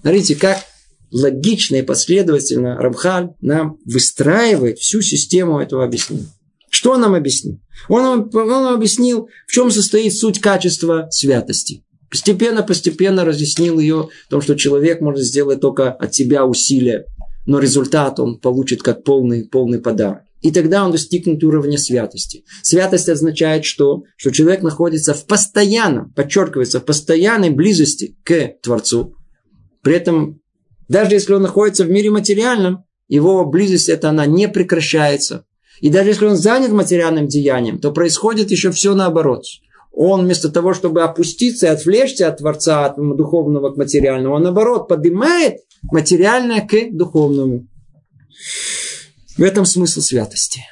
Смотрите, 0.00 0.34
как 0.34 0.60
логично 1.10 1.76
и 1.76 1.82
последовательно 1.82 2.76
Рамхаль 2.76 3.34
нам 3.42 3.76
выстраивает 3.84 4.78
всю 4.78 5.02
систему 5.02 5.60
этого 5.60 5.84
объяснения. 5.84 6.32
Что 6.70 6.92
он 6.92 7.02
нам 7.02 7.12
объяснил? 7.12 7.60
Он 7.90 8.02
нам, 8.02 8.30
он 8.32 8.48
нам 8.48 8.74
объяснил, 8.74 9.28
в 9.46 9.52
чем 9.52 9.70
состоит 9.70 10.14
суть 10.14 10.40
качества 10.40 11.06
святости. 11.10 11.84
Постепенно-постепенно 12.10 13.24
разъяснил 13.24 13.78
ее, 13.78 14.08
в 14.26 14.30
том, 14.30 14.42
что 14.42 14.56
человек 14.56 15.00
может 15.00 15.22
сделать 15.22 15.60
только 15.60 15.92
от 15.92 16.14
себя 16.14 16.44
усилия, 16.44 17.04
но 17.46 17.60
результат 17.60 18.18
он 18.18 18.38
получит 18.38 18.82
как 18.82 19.04
полный, 19.04 19.44
полный 19.44 19.78
подарок. 19.78 20.22
и 20.42 20.50
тогда 20.52 20.84
он 20.84 20.92
достигнет 20.92 21.44
уровня 21.44 21.76
святости. 21.78 22.44
Святость 22.62 23.08
означает 23.08 23.64
что? 23.64 24.04
Что 24.16 24.30
человек 24.30 24.62
находится 24.62 25.12
в 25.12 25.26
постоянном, 25.26 26.12
подчеркивается, 26.12 26.80
в 26.80 26.84
постоянной 26.84 27.50
близости 27.50 28.16
к 28.24 28.54
Творцу. 28.62 29.14
При 29.82 29.94
этом, 29.94 30.40
даже 30.88 31.14
если 31.14 31.34
он 31.34 31.42
находится 31.42 31.84
в 31.84 31.90
мире 31.90 32.10
материальном, 32.10 32.84
его 33.08 33.44
близость 33.44 33.88
это 33.88 34.08
она 34.08 34.24
не 34.26 34.48
прекращается. 34.48 35.44
И 35.80 35.90
даже 35.90 36.10
если 36.10 36.26
он 36.26 36.36
занят 36.36 36.72
материальным 36.72 37.26
деянием, 37.26 37.78
то 37.78 37.92
происходит 37.92 38.50
еще 38.50 38.70
все 38.70 38.94
наоборот. 38.94 39.44
Он 39.92 40.24
вместо 40.24 40.50
того, 40.50 40.72
чтобы 40.72 41.02
опуститься 41.02 41.66
и 41.66 41.70
отвлечься 41.70 42.28
от 42.28 42.38
Творца, 42.38 42.86
от 42.86 42.96
духовного 42.96 43.72
к 43.72 43.76
материальному, 43.76 44.34
он 44.34 44.42
наоборот 44.42 44.88
поднимает 44.88 45.60
материальное 45.90 46.66
к 46.66 46.96
духовному. 46.96 47.66
В 49.36 49.42
этом 49.42 49.64
смысл 49.64 50.00
святости. 50.00 50.62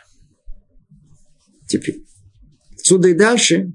Теперь. 1.67 2.05
Отсюда 2.73 3.09
и 3.09 3.15
дальше 3.15 3.73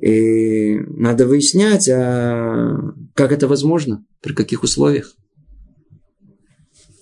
и 0.00 0.76
надо 0.88 1.26
выяснять, 1.26 1.88
а 1.88 2.76
как 3.14 3.32
это 3.32 3.48
возможно, 3.48 4.04
при 4.20 4.34
каких 4.34 4.62
условиях. 4.62 5.14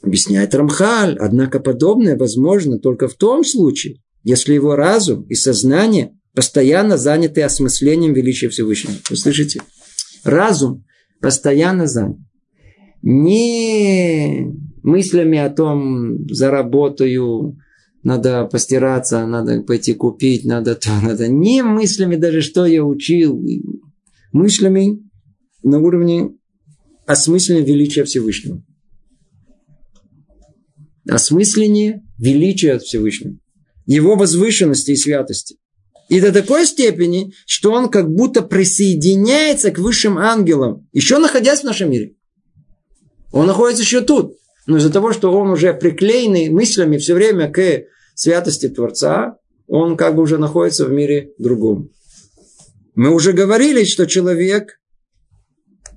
Объясняет 0.03 0.55
Рамхаль, 0.55 1.17
однако 1.19 1.61
подобное 1.61 2.17
возможно 2.17 2.79
только 2.79 3.09
в 3.09 3.15
том 3.15 3.45
случае, 3.45 4.03
если 4.23 4.55
его 4.55 4.77
разум 4.77 5.23
и 5.25 5.35
сознание 5.35 6.17
постоянно 6.35 6.99
заняты 6.99 7.43
осмыслением 7.43 8.13
величия 8.13 8.49
Всевышнего. 8.49 8.97
Вы 9.09 9.17
слышите? 9.17 9.63
Разум 10.25 10.85
постоянно 11.21 11.87
занят. 11.87 12.19
Не 13.03 14.53
мыслями 14.83 15.39
о 15.39 15.51
том, 15.51 16.29
заработаю, 16.29 17.57
надо 18.03 18.45
постираться, 18.47 19.27
надо 19.27 19.63
пойти 19.63 19.95
купить, 19.95 20.45
надо 20.45 20.75
то, 20.75 20.91
надо. 21.03 21.29
Не 21.29 21.63
мыслями 21.63 22.17
даже, 22.17 22.41
что 22.41 22.67
я 22.67 22.85
учил. 22.85 23.43
Мыслями 24.33 25.01
на 25.63 25.79
уровне 25.79 26.31
осмысления 27.07 27.65
величия 27.65 28.05
Всевышнего. 28.05 28.63
Осмысление 31.09 32.03
величия 32.19 32.79
Всевышнего. 32.79 33.37
Его 33.87 34.17
возвышенности 34.17 34.93
и 34.93 34.97
святости. 34.97 35.57
И 36.09 36.21
до 36.21 36.33
такой 36.33 36.67
степени, 36.67 37.33
что 37.47 37.73
он 37.73 37.89
как 37.89 38.13
будто 38.13 38.43
присоединяется 38.43 39.71
к 39.71 39.79
высшим 39.79 40.19
ангелам, 40.19 40.87
еще 40.93 41.19
находясь 41.19 41.61
в 41.61 41.65
нашем 41.65 41.91
мире. 41.91 42.15
Он 43.33 43.47
находится 43.47 43.83
еще 43.83 44.01
тут. 44.01 44.37
Но 44.67 44.79
из-за 44.79 44.91
того, 44.91 45.13
что 45.13 45.33
он 45.33 45.51
уже 45.51 45.75
приклеенный 45.75 46.49
мыслями 46.51 46.99
все 46.99 47.15
время 47.15 47.51
к 47.51 47.85
святости 48.15 48.69
Творца, 48.69 49.37
он 49.67 49.97
как 49.97 50.15
бы 50.15 50.23
уже 50.23 50.39
находится 50.39 50.85
в 50.85 50.93
мире 50.93 51.33
другом. 51.39 51.91
Мы 52.95 53.13
уже 53.13 53.33
говорили, 53.33 53.85
что 53.85 54.07
человек 54.07 54.79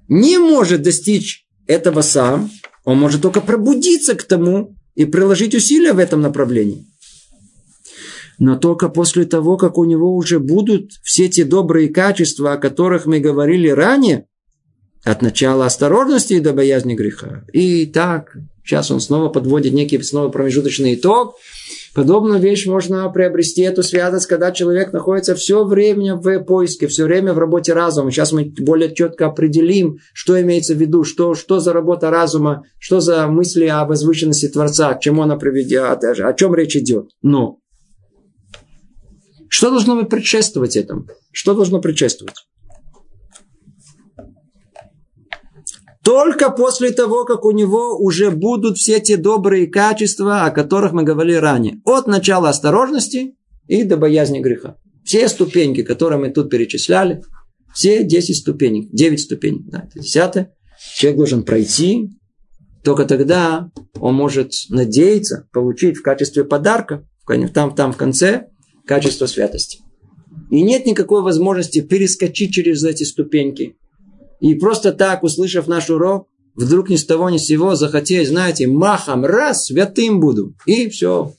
не 0.08 0.38
может 0.38 0.82
достичь 0.82 1.46
этого 1.68 2.02
сам, 2.02 2.50
он 2.86 2.98
может 2.98 3.22
только 3.22 3.42
пробудиться 3.42 4.16
к 4.16 4.24
тому 4.24 4.76
и 4.96 5.06
приложить 5.06 5.54
усилия 5.54 5.94
в 5.94 6.00
этом 6.00 6.22
направлении. 6.22 6.86
Но 8.40 8.56
только 8.56 8.90
после 8.90 9.26
того, 9.26 9.58
как 9.58 9.78
у 9.78 9.86
него 9.86 10.16
уже 10.16 10.40
будут 10.40 10.92
все 11.04 11.28
те 11.28 11.44
добрые 11.44 11.90
качества, 11.90 12.54
о 12.54 12.58
которых 12.58 13.06
мы 13.06 13.20
говорили 13.20 13.70
ранее, 13.70 14.26
от 15.04 15.22
начала 15.22 15.66
осторожности 15.66 16.40
до 16.40 16.54
боязни 16.54 16.94
греха. 16.94 17.44
И 17.54 17.86
так, 17.86 18.36
сейчас 18.64 18.92
он 18.92 19.00
снова 19.00 19.30
подводит 19.30 19.74
некий 19.74 20.02
снова 20.04 20.30
промежуточный 20.30 20.96
итог. 20.96 21.36
Подобную 21.96 22.40
вещь 22.40 22.68
можно 22.68 23.10
приобрести, 23.10 23.62
эту 23.62 23.82
святость, 23.82 24.28
когда 24.28 24.52
человек 24.52 24.94
находится 24.94 25.34
все 25.34 25.66
время 25.66 26.16
в 26.16 26.42
поиске, 26.42 26.88
все 26.88 27.06
время 27.06 27.34
в 27.34 27.40
работе 27.40 27.74
разума. 27.74 28.12
Сейчас 28.12 28.32
мы 28.34 28.54
более 28.60 28.94
четко 28.94 29.28
определим, 29.28 29.98
что 30.14 30.40
имеется 30.40 30.76
в 30.76 30.78
виду, 30.78 31.04
что, 31.04 31.34
что 31.34 31.60
за 31.60 31.74
работа 31.74 32.12
разума, 32.12 32.66
что 32.78 33.00
за 33.00 33.26
мысли 33.28 33.66
о 33.66 33.86
возвышенности 33.86 34.48
Творца, 34.48 34.94
к 34.94 35.00
чему 35.00 35.24
она 35.24 35.38
приведет, 35.38 36.04
о 36.04 36.34
чем 36.34 36.54
речь 36.54 36.76
идет. 36.76 37.10
Но 37.24 37.60
что 39.50 39.70
должно 39.70 40.04
предшествовать 40.06 40.76
этому? 40.76 41.08
Что 41.32 41.54
должно 41.54 41.80
предшествовать? 41.80 42.36
Только 46.04 46.52
после 46.52 46.92
того, 46.92 47.26
как 47.26 47.44
у 47.44 47.52
него 47.52 47.98
уже 47.98 48.32
будут 48.32 48.78
все 48.78 49.02
те 49.02 49.18
добрые 49.18 49.68
качества, 49.68 50.46
о 50.46 50.52
которых 50.52 50.94
мы 50.94 51.04
говорили 51.04 51.36
ранее. 51.36 51.82
От 51.84 52.08
начала 52.08 52.48
осторожности 52.48 53.36
и 53.68 53.84
до 53.84 53.98
боязни 53.98 54.40
греха. 54.40 54.78
Все 55.04 55.28
ступеньки, 55.28 55.84
которые 55.84 56.20
мы 56.20 56.30
тут 56.30 56.50
перечисляли, 56.50 57.24
все 57.74 58.04
10 58.04 58.38
ступенек, 58.38 58.90
9 58.92 59.20
ступенек, 59.20 59.70
да, 59.70 59.88
это 59.90 60.00
10 60.00 60.48
человек 60.96 61.18
должен 61.18 61.44
пройти, 61.44 62.10
только 62.84 63.06
тогда 63.06 63.70
он 64.00 64.16
может 64.16 64.52
надеяться 64.70 65.48
получить 65.52 65.98
в 65.98 66.04
качестве 66.04 66.46
подарка, 66.46 67.06
там, 67.54 67.76
там 67.76 67.92
в 67.92 67.98
конце, 67.98 68.48
качество 68.88 69.26
святости. 69.26 69.80
И 70.50 70.62
нет 70.62 70.86
никакой 70.86 71.22
возможности 71.22 71.82
перескочить 71.82 72.54
через 72.54 72.84
эти 72.84 73.04
ступеньки 73.04 73.76
и 74.40 74.56
просто 74.56 74.94
так, 74.94 75.24
услышав 75.24 75.68
наш 75.68 75.90
урок, 75.90 76.28
вдруг 76.56 76.90
ни 76.90 76.96
с 76.96 77.06
того 77.06 77.30
ни 77.30 77.38
с 77.38 77.46
сего 77.46 77.76
захотеть, 77.76 78.28
знаете, 78.28 78.68
махом, 78.68 79.26
раз, 79.26 79.66
святым 79.66 80.20
буду. 80.20 80.56
И 80.66 80.90
все. 80.90 81.34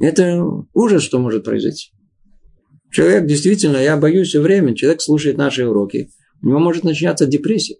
Это 0.00 0.42
ужас, 0.74 1.02
что 1.02 1.18
может 1.18 1.44
произойти. 1.44 1.90
Человек 2.90 3.26
действительно, 3.26 3.76
я 3.76 3.96
боюсь 3.96 4.28
все 4.28 4.40
время, 4.40 4.74
человек 4.74 5.00
слушает 5.02 5.36
наши 5.36 5.66
уроки, 5.66 6.10
у 6.42 6.48
него 6.48 6.58
может 6.58 6.84
начинаться 6.84 7.26
депрессия. 7.26 7.76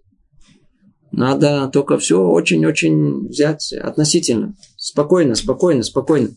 Надо 1.11 1.69
только 1.71 1.97
все 1.97 2.21
очень-очень 2.21 3.27
взять 3.27 3.73
относительно. 3.73 4.55
Спокойно, 4.77 5.35
спокойно, 5.35 5.83
спокойно. 5.83 6.29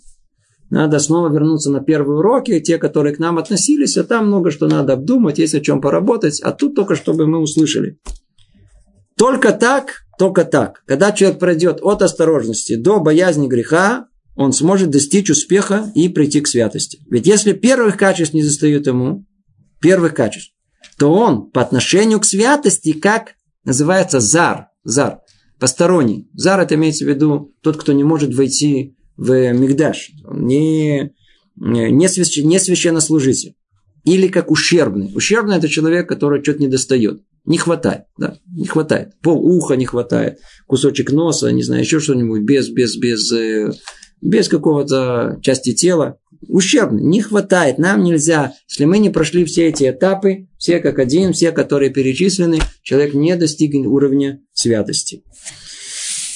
Надо 0.71 0.99
снова 0.99 1.31
вернуться 1.31 1.71
на 1.71 1.81
первые 1.81 2.19
уроки, 2.19 2.59
те, 2.61 2.79
которые 2.79 3.15
к 3.15 3.19
нам 3.19 3.37
относились, 3.37 3.99
а 3.99 4.05
там 4.05 4.29
много 4.29 4.51
что 4.51 4.69
надо 4.69 4.95
обдумать, 4.95 5.39
есть 5.39 5.55
о 5.55 5.61
чем 5.61 5.83
поработать, 5.83 6.41
а 6.41 6.53
тут 6.53 6.75
только 6.75 6.97
чтобы 6.97 7.27
мы 7.27 7.41
услышали. 7.41 7.99
Только 9.19 9.53
так, 9.53 10.07
только 10.19 10.45
так. 10.45 10.83
Когда 10.87 11.13
человек 11.13 11.39
пройдет 11.39 11.81
от 11.83 12.01
осторожности 12.01 12.77
до 12.77 13.01
боязни 13.01 13.49
греха, 13.49 14.07
он 14.35 14.55
сможет 14.55 14.89
достичь 14.89 15.29
успеха 15.29 15.93
и 15.95 16.09
прийти 16.09 16.41
к 16.41 16.49
святости. 16.49 17.01
Ведь 17.11 17.27
если 17.27 17.53
первых 17.53 17.99
качеств 17.99 18.33
не 18.33 18.43
достают 18.43 18.87
ему, 18.87 19.27
первых 19.83 20.15
качеств, 20.15 20.55
то 20.99 21.13
он 21.13 21.51
по 21.51 21.61
отношению 21.61 22.19
к 22.21 22.25
святости, 22.25 22.93
как 22.93 23.35
называется 23.65 24.21
зар, 24.21 24.69
зар, 24.85 25.21
посторонний. 25.59 26.29
Зар 26.35 26.61
это 26.61 26.75
имеется 26.75 27.05
в 27.05 27.09
виду 27.09 27.53
тот, 27.63 27.77
кто 27.77 27.93
не 27.93 28.05
может 28.05 28.35
войти 28.35 28.97
в 29.17 29.53
Мигдаш. 29.53 30.11
Не, 30.31 31.13
не, 31.57 32.09
свящ, 32.09 32.39
не 32.39 32.59
священнослужитель. 32.59 33.55
Или 34.05 34.29
как 34.29 34.51
ущербный. 34.51 35.13
Ущербный– 35.15 35.57
это 35.59 35.69
человек, 35.69 36.09
который 36.09 36.43
что-то 36.43 36.61
не 36.61 36.69
достает. 36.69 37.23
Не 37.45 37.59
хватает, 37.59 38.05
да, 38.17 38.39
не 38.47 38.67
хватает. 38.67 39.15
Пол 39.21 39.45
уха 39.45 39.75
не 39.75 39.85
хватает, 39.85 40.39
кусочек 40.67 41.11
носа, 41.11 41.51
не 41.51 41.65
знаю, 41.65 41.83
еще 41.83 41.99
что-нибудь, 41.99 42.43
без, 42.43 42.69
без, 42.69 42.97
без, 42.97 43.33
э, 43.33 43.73
без 44.21 44.49
какого-то 44.49 45.39
части 45.43 45.75
тела. 45.75 46.19
Ущербный, 46.49 47.03
не 47.03 47.21
хватает, 47.21 47.79
нам 47.79 48.03
нельзя. 48.03 48.53
Если 48.69 48.85
мы 48.85 48.99
не 48.99 49.11
прошли 49.11 49.45
все 49.45 49.69
эти 49.69 49.89
этапы, 49.89 50.49
все 50.59 50.81
как 50.81 50.99
один, 50.99 51.33
все, 51.33 51.53
которые 51.53 51.91
перечислены, 51.91 52.59
человек 52.83 53.15
не 53.15 53.37
достигнет 53.37 53.87
уровня 53.87 54.41
святости 54.53 55.23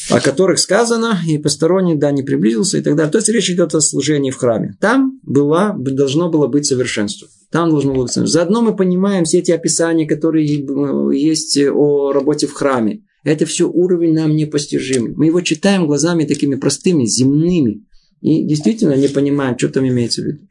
о 0.09 0.21
которых 0.21 0.59
сказано, 0.59 1.19
и 1.27 1.39
посторонний, 1.39 1.97
да, 1.97 2.11
не 2.11 2.23
приблизился 2.23 2.79
и 2.79 2.81
так 2.81 2.97
далее. 2.97 3.11
То 3.11 3.19
есть 3.19 3.29
речь 3.29 3.51
идет 3.51 3.75
о 3.75 3.81
служении 3.81 4.31
в 4.31 4.37
храме. 4.37 4.77
Там 4.81 5.21
была, 5.23 5.75
должно 5.77 6.31
было 6.31 6.47
быть 6.47 6.67
совершенство. 6.67 7.29
Там 7.51 7.71
должно 7.71 7.93
было 7.93 8.05
быть 8.05 8.13
совершенство. 8.13 8.41
Заодно 8.41 8.63
мы 8.63 8.77
понимаем 8.77 9.25
все 9.25 9.39
эти 9.39 9.51
описания, 9.51 10.07
которые 10.07 10.47
э, 10.47 11.17
есть 11.17 11.59
о 11.59 12.13
работе 12.13 12.47
в 12.47 12.53
храме. 12.53 13.03
Это 13.25 13.47
все 13.47 13.69
уровень 13.69 14.15
нам 14.15 14.37
непостижимый. 14.37 15.15
Мы 15.17 15.27
его 15.27 15.41
читаем 15.41 15.87
глазами 15.87 16.25
такими 16.25 16.55
простыми, 16.55 17.05
земными. 17.07 17.85
И 18.21 18.45
действительно 18.45 18.95
не 18.95 19.09
понимаем, 19.09 19.59
что 19.59 19.69
там 19.69 19.87
имеется 19.87 20.23
в 20.23 20.25
виду. 20.27 20.49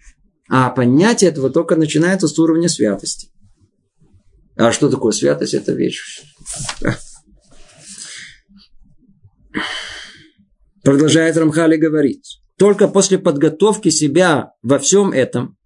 А 0.49 0.69
понятие 0.69 1.31
этого 1.31 1.49
только 1.49 1.75
начинается 1.75 2.27
с 2.27 2.37
уровня 2.37 2.69
святости. 2.69 3.29
А 4.55 4.71
что 4.71 4.89
такое 4.89 5.11
святость? 5.11 5.53
Это 5.53 5.73
вещь. 5.73 6.21
Продолжает 10.83 11.35
Рамхали 11.35 11.77
говорить. 11.77 12.41
Только 12.57 12.87
после 12.87 13.17
подготовки 13.17 13.89
себя 13.89 14.51
во 14.61 14.79
всем 14.79 15.11
этом, 15.11 15.57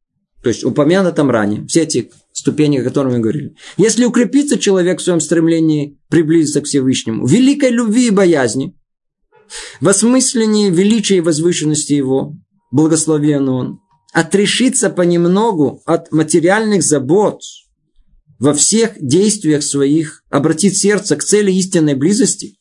то 0.41 0.49
есть 0.49 0.63
упомянутом 0.63 1.29
ранее, 1.29 1.67
все 1.67 1.81
эти 1.81 2.11
ступени, 2.31 2.79
о 2.79 2.83
которых 2.83 3.13
мы 3.13 3.19
говорили. 3.19 3.55
Если 3.77 4.05
укрепится 4.05 4.57
человек 4.57 4.99
в 4.99 5.03
своем 5.03 5.19
стремлении 5.19 5.99
приблизиться 6.07 6.61
к 6.61 6.65
Всевышнему, 6.65 7.27
великой 7.27 7.71
любви 7.71 8.07
и 8.07 8.11
боязни, 8.11 8.78
в 9.81 9.87
осмыслении 9.87 10.69
величия 10.69 11.17
и 11.17 11.21
возвышенности 11.21 11.93
Его, 11.93 12.35
благословен 12.71 13.49
Он, 13.49 13.79
отрешиться 14.13 14.89
понемногу 14.89 15.81
от 15.85 16.11
материальных 16.11 16.83
забот 16.83 17.41
во 18.39 18.53
всех 18.53 18.93
действиях 18.99 19.63
своих, 19.63 20.23
обратить 20.29 20.77
сердце 20.77 21.15
к 21.15 21.23
цели 21.23 21.51
истинной 21.51 21.95
близости, 21.95 22.55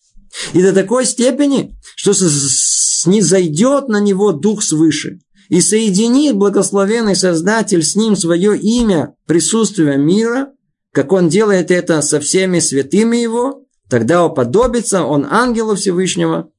и 0.53 0.63
до 0.63 0.73
такой 0.73 1.07
степени, 1.07 1.77
что 1.97 2.13
снизойдет 2.13 3.89
на 3.89 4.01
него 4.01 4.33
дух 4.33 4.63
свыше, 4.63 5.21
и 5.49 5.61
соединит 5.61 6.37
благословенный 6.37 7.17
Создатель 7.17 7.83
с 7.83 7.97
ним 7.97 8.17
свое 8.17 8.59
имя, 8.59 9.15
присутствие 9.27 9.97
мира, 9.97 10.53
как 10.93 11.13
он 11.13 11.29
делает 11.29 11.71
это 11.71 12.03
со 12.03 12.21
всеми 12.21 12.59
святыми 12.59 13.17
его, 13.17 13.65
тогда 13.89 14.25
уподобится 14.25 15.05
он 15.05 15.27
ангелу 15.31 15.75
Всевышнего, 15.75 16.51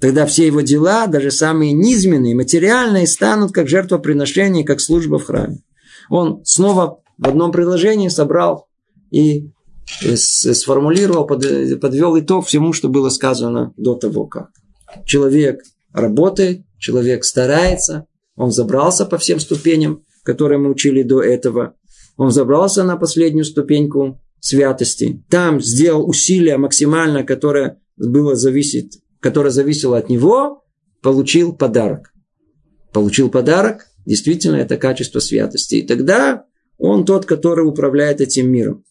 тогда 0.00 0.26
все 0.26 0.46
его 0.46 0.60
дела, 0.60 1.06
даже 1.06 1.30
самые 1.30 1.72
низменные, 1.72 2.34
материальные, 2.34 3.06
станут 3.06 3.52
как 3.52 3.68
жертвоприношение, 3.68 4.64
как 4.64 4.80
служба 4.80 5.18
в 5.18 5.24
храме. 5.24 5.58
Он 6.10 6.42
снова 6.44 7.00
в 7.18 7.28
одном 7.28 7.52
предложении 7.52 8.08
собрал 8.08 8.68
и 9.10 9.50
сформулировал, 9.86 11.26
подвел 11.26 12.18
итог 12.18 12.46
всему, 12.46 12.72
что 12.72 12.88
было 12.88 13.08
сказано 13.08 13.72
до 13.76 13.94
того, 13.94 14.26
как. 14.26 14.50
Человек 15.04 15.62
работает, 15.92 16.62
человек 16.78 17.24
старается, 17.24 18.06
он 18.36 18.50
забрался 18.50 19.06
по 19.06 19.18
всем 19.18 19.40
ступеням, 19.40 20.04
которые 20.22 20.58
мы 20.58 20.70
учили 20.70 21.02
до 21.02 21.22
этого. 21.22 21.74
Он 22.16 22.30
забрался 22.30 22.82
на 22.84 22.96
последнюю 22.96 23.44
ступеньку 23.44 24.20
святости. 24.40 25.24
Там 25.30 25.60
сделал 25.60 26.08
усилие 26.08 26.56
максимально, 26.56 27.24
которое 27.24 27.80
было 27.96 28.36
зависит, 28.36 28.92
которое 29.26 29.50
зависело 29.50 29.98
от 29.98 30.08
него, 30.08 30.62
получил 31.02 31.52
подарок. 31.52 32.12
Получил 32.92 33.28
подарок, 33.28 33.88
действительно, 34.06 34.54
это 34.54 34.76
качество 34.76 35.18
святости. 35.18 35.74
И 35.74 35.82
тогда 35.82 36.44
он 36.78 37.04
тот, 37.04 37.26
который 37.26 37.66
управляет 37.66 38.20
этим 38.20 38.48
миром. 38.48 38.84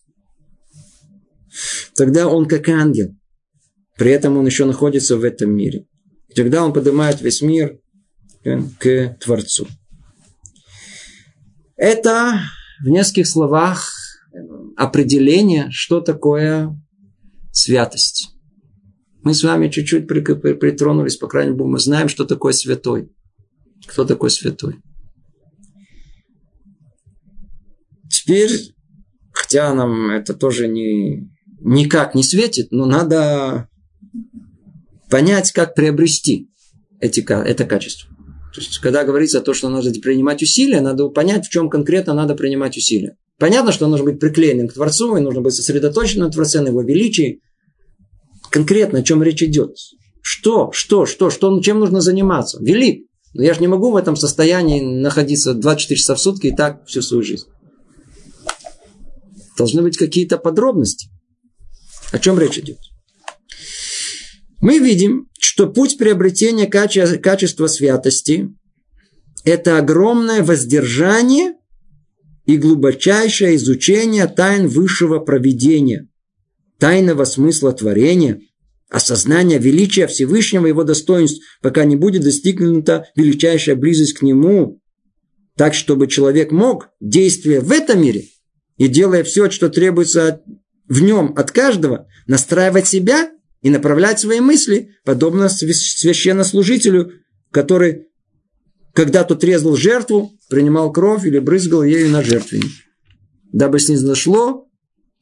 Тогда 1.96 2.28
он 2.28 2.48
как 2.48 2.68
ангел. 2.68 3.16
При 3.98 4.12
этом 4.12 4.36
он 4.36 4.46
еще 4.46 4.66
находится 4.66 5.16
в 5.16 5.24
этом 5.24 5.56
мире. 5.56 5.88
И 6.28 6.34
тогда 6.34 6.66
он 6.66 6.74
поднимает 6.74 7.22
весь 7.22 7.42
мир 7.42 7.80
к 8.44 9.18
Творцу. 9.22 9.70
Это 11.78 12.42
в 12.84 12.90
нескольких 12.90 13.28
словах 13.30 13.90
определение, 14.76 15.68
что 15.72 16.02
такое 16.02 16.78
святость. 17.54 18.35
Мы 19.26 19.34
с 19.34 19.44
вами 19.44 19.70
чуть-чуть 19.70 20.08
притронулись, 20.08 21.18
по 21.18 21.28
крайней 21.28 21.54
мере, 21.54 21.66
мы 21.66 21.80
знаем, 21.80 22.10
что 22.10 22.26
такое 22.26 22.54
святой. 22.54 23.10
Кто 23.88 24.06
такой 24.06 24.30
святой? 24.30 24.76
Теперь, 28.08 28.52
хотя 29.34 29.74
нам 29.74 30.12
это 30.12 30.36
тоже 30.36 30.68
не, 30.68 31.28
никак 31.60 32.14
не 32.14 32.22
светит, 32.22 32.68
но 32.70 32.86
надо 32.86 33.68
понять, 35.10 35.52
как 35.54 35.74
приобрести 35.74 36.52
эти, 37.00 37.22
это 37.22 37.66
качество. 37.66 38.16
То 38.54 38.62
есть, 38.62 38.78
когда 38.78 39.04
говорится 39.04 39.40
о 39.40 39.42
том, 39.42 39.56
что 39.56 39.70
нужно 39.70 39.92
принимать 40.02 40.44
усилия, 40.44 40.82
надо 40.82 41.10
понять, 41.10 41.48
в 41.48 41.50
чем 41.50 41.72
конкретно 41.72 42.14
надо 42.14 42.36
принимать 42.36 42.78
усилия. 42.78 43.18
Понятно, 43.40 43.72
что 43.72 43.88
нужно 43.88 44.06
быть 44.06 44.20
приклеенным 44.20 44.68
к 44.68 44.74
Творцу, 44.74 45.18
и 45.18 45.22
нужно 45.22 45.42
быть 45.42 45.56
сосредоточенным 45.56 46.28
на 46.28 46.32
Творце, 46.32 46.62
на 46.62 46.68
его 46.68 46.84
величии. 46.84 47.42
Конкретно 48.56 49.00
о 49.00 49.04
чем 49.04 49.22
речь 49.22 49.44
идет? 49.44 49.76
Что, 50.22 50.72
что, 50.72 51.06
что, 51.06 51.30
что, 51.30 51.60
чем 51.60 51.80
нужно 51.80 52.00
заниматься? 52.00 52.58
Велик. 52.64 53.06
Но 53.34 53.44
я 53.44 53.54
же 53.54 53.60
не 53.60 53.68
могу 53.68 53.92
в 53.92 53.98
этом 53.98 54.16
состоянии 54.16 54.80
находиться 54.80 55.54
24 55.54 56.00
часа 56.00 56.16
в 56.16 56.22
сутки 56.22 56.48
и 56.48 56.56
так 56.56 56.88
всю 56.88 57.02
свою 57.02 57.22
жизнь. 57.22 57.48
Должны 59.58 59.82
быть 59.82 59.98
какие-то 59.98 60.38
подробности. 60.38 61.10
О 62.14 62.20
чем 62.20 62.40
речь 62.40 62.58
идет? 62.58 62.78
Мы 64.62 64.80
видим, 64.80 65.28
что 65.38 65.68
путь 65.68 65.98
приобретения 65.98 66.66
каче- 66.66 67.18
качества 67.18 67.68
святости– 67.68 68.56
это 69.44 69.78
огромное 69.78 70.44
воздержание 70.44 71.56
и 72.46 72.56
глубочайшее 72.56 73.58
изучение 73.58 74.28
тайн 74.28 74.70
высшего 74.70 75.20
проведения, 75.20 76.08
тайного 76.80 77.26
смысла 77.26 77.74
творения, 77.74 78.42
осознание 78.90 79.60
величия 79.60 80.08
Всевышнего 80.08 80.68
его 80.68 80.84
достоинств, 80.84 81.44
пока 81.62 81.86
не 81.86 81.96
будет 81.96 82.24
достигнута 82.24 83.08
величайшая 83.16 83.76
близость 83.76 84.14
к 84.14 84.22
нему, 84.22 84.82
так, 85.56 85.74
чтобы 85.74 86.08
человек 86.08 86.52
мог, 86.52 86.90
действуя 87.00 87.62
в 87.62 87.72
этом 87.72 88.02
мире 88.02 88.26
и 88.78 88.88
делая 88.88 89.24
все, 89.24 89.50
что 89.50 89.70
требуется 89.70 90.42
в 90.88 91.02
нем 91.02 91.34
от 91.36 91.52
каждого, 91.52 92.08
настраивать 92.28 92.88
себя 92.88 93.32
и 93.62 93.70
направлять 93.70 94.20
свои 94.20 94.40
мысли, 94.42 94.96
подобно 95.04 95.50
священнослужителю, 95.50 97.14
который, 97.52 98.08
когда 98.94 99.24
тот 99.24 99.44
резал 99.44 99.76
жертву, 99.76 100.32
принимал 100.50 100.92
кровь 100.92 101.26
или 101.26 101.40
брызгал 101.40 101.84
ею 101.84 102.10
на 102.10 102.22
жертвенник, 102.22 102.72
дабы 103.52 103.80
снизошло 103.80 104.68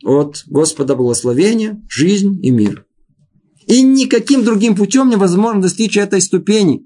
от 0.03 0.43
Господа 0.47 0.95
благословения, 0.95 1.81
жизнь 1.89 2.39
и 2.43 2.49
мир. 2.51 2.85
И 3.65 3.81
никаким 3.81 4.43
другим 4.43 4.75
путем 4.75 5.09
невозможно 5.09 5.61
достичь 5.61 5.97
этой 5.97 6.21
ступени. 6.21 6.85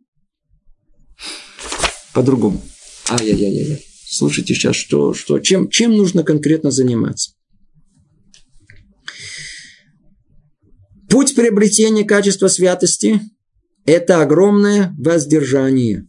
По-другому. 2.14 2.62
Ай-яй-яй-яй. 3.10 3.84
Слушайте 4.10 4.54
сейчас, 4.54 4.76
что, 4.76 5.14
что, 5.14 5.40
чем, 5.40 5.70
чем 5.70 5.96
нужно 5.96 6.24
конкретно 6.24 6.72
заниматься. 6.72 7.32
Путь 11.10 11.36
приобретения 11.36 12.04
качества 12.04 12.48
святости– 12.48 13.22
это 13.86 14.22
огромное 14.22 14.94
воздержание. 14.98 16.08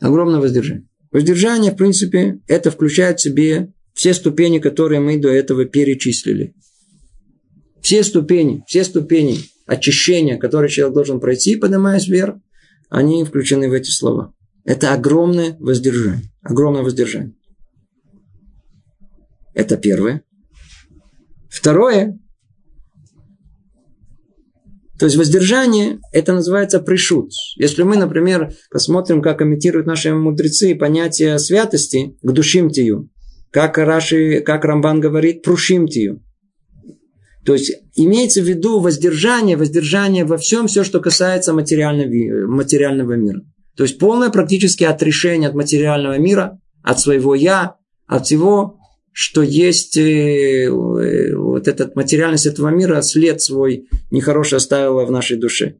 Огромное 0.00 0.40
воздержание. 0.40 0.86
Воздержание, 1.10 1.72
в 1.72 1.76
принципе, 1.76 2.40
это 2.46 2.70
включает 2.70 3.18
в 3.18 3.22
себе 3.22 3.72
все 3.94 4.14
ступени, 4.14 4.58
которые 4.58 5.00
мы 5.00 5.18
до 5.18 5.28
этого 5.28 5.64
перечислили. 5.64 6.54
Все 7.80 8.02
ступени, 8.02 8.62
все 8.66 8.84
ступени 8.84 9.38
очищения, 9.66 10.38
которые 10.38 10.70
человек 10.70 10.94
должен 10.94 11.20
пройти, 11.20 11.56
поднимаясь 11.56 12.08
вверх, 12.08 12.36
они 12.88 13.24
включены 13.24 13.68
в 13.68 13.72
эти 13.72 13.90
слова. 13.90 14.34
Это 14.64 14.92
огромное 14.92 15.56
воздержание. 15.58 16.30
Огромное 16.42 16.82
воздержание. 16.82 17.34
Это 19.54 19.76
первое. 19.76 20.22
Второе. 21.48 22.18
То 24.98 25.06
есть 25.06 25.16
воздержание, 25.16 25.98
это 26.12 26.32
называется 26.32 26.80
пришут. 26.80 27.32
Если 27.56 27.82
мы, 27.82 27.96
например, 27.96 28.52
посмотрим, 28.70 29.22
как 29.22 29.38
комментируют 29.38 29.86
наши 29.86 30.14
мудрецы 30.14 30.74
понятие 30.74 31.38
святости 31.38 32.16
к 32.22 32.32
душимтию, 32.32 33.09
как 33.50 33.78
Раши, 33.78 34.40
как 34.40 34.64
Рамбан 34.64 35.00
говорит, 35.00 35.42
прушимтию. 35.42 36.22
То 37.44 37.54
есть 37.54 37.72
имеется 37.94 38.42
в 38.42 38.48
виду 38.48 38.80
воздержание, 38.80 39.56
воздержание 39.56 40.24
во 40.24 40.36
всем, 40.36 40.66
все, 40.66 40.84
что 40.84 41.00
касается 41.00 41.52
материального, 41.52 42.46
материального 42.46 43.14
мира. 43.14 43.40
То 43.76 43.84
есть 43.84 43.98
полное 43.98 44.30
практически 44.30 44.84
отрешение 44.84 45.48
от 45.48 45.54
материального 45.54 46.18
мира, 46.18 46.60
от 46.82 47.00
своего 47.00 47.34
я, 47.34 47.76
от 48.06 48.26
всего, 48.26 48.78
что 49.12 49.42
есть 49.42 49.96
э, 49.96 50.68
вот 50.70 51.66
эта 51.66 51.90
материальность 51.94 52.46
этого 52.46 52.68
мира, 52.68 53.00
след 53.00 53.40
свой 53.40 53.88
нехороший 54.10 54.58
оставила 54.58 55.04
в 55.04 55.10
нашей 55.10 55.38
душе. 55.38 55.76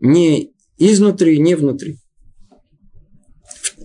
Не 0.00 0.52
изнутри, 0.78 1.38
не 1.38 1.54
внутри. 1.54 1.98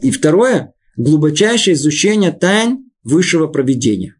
И 0.01 0.11
второе, 0.11 0.73
глубочайшее 0.95 1.75
изучение 1.75 2.31
тайн 2.31 2.90
высшего 3.03 3.47
проведения. 3.47 4.15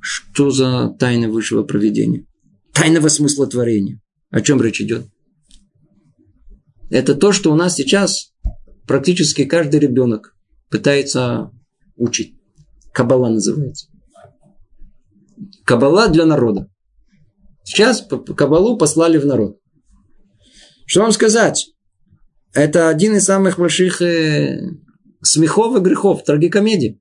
Что 0.00 0.50
за 0.50 0.94
тайны 0.98 1.28
высшего 1.28 1.62
проведения? 1.62 2.26
Тайного 2.72 3.08
смысла 3.08 3.46
творения. 3.46 4.00
О 4.30 4.40
чем 4.40 4.60
речь 4.60 4.80
идет? 4.80 5.06
Это 6.90 7.14
то, 7.14 7.32
что 7.32 7.52
у 7.52 7.54
нас 7.54 7.76
сейчас 7.76 8.32
практически 8.86 9.44
каждый 9.44 9.80
ребенок 9.80 10.34
пытается 10.70 11.50
учить. 11.96 12.34
Кабала 12.92 13.28
называется. 13.28 13.88
Кабала 15.64 16.08
для 16.08 16.26
народа. 16.26 16.68
Сейчас 17.64 18.06
Кабалу 18.36 18.76
послали 18.76 19.18
в 19.18 19.26
народ. 19.26 19.58
Что 20.86 21.02
вам 21.02 21.12
сказать? 21.12 21.70
Это 22.52 22.88
один 22.88 23.16
из 23.16 23.24
самых 23.24 23.58
больших 23.58 24.02
э, 24.02 24.60
смехов 25.22 25.76
и 25.76 25.80
грехов, 25.80 26.24
трагикомедии. 26.24 27.00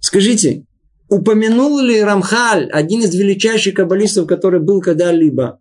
Скажите, 0.00 0.64
упомянул 1.08 1.80
ли 1.80 2.00
Рамхаль, 2.00 2.68
один 2.70 3.02
из 3.02 3.14
величайших 3.14 3.74
каббалистов, 3.74 4.26
который 4.26 4.60
был 4.60 4.80
когда-либо, 4.80 5.60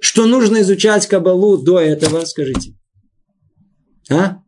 что 0.00 0.26
нужно 0.26 0.60
изучать 0.60 1.06
Кабалу 1.06 1.58
до 1.58 1.80
этого, 1.80 2.24
скажите? 2.24 2.74
А? 4.10 4.38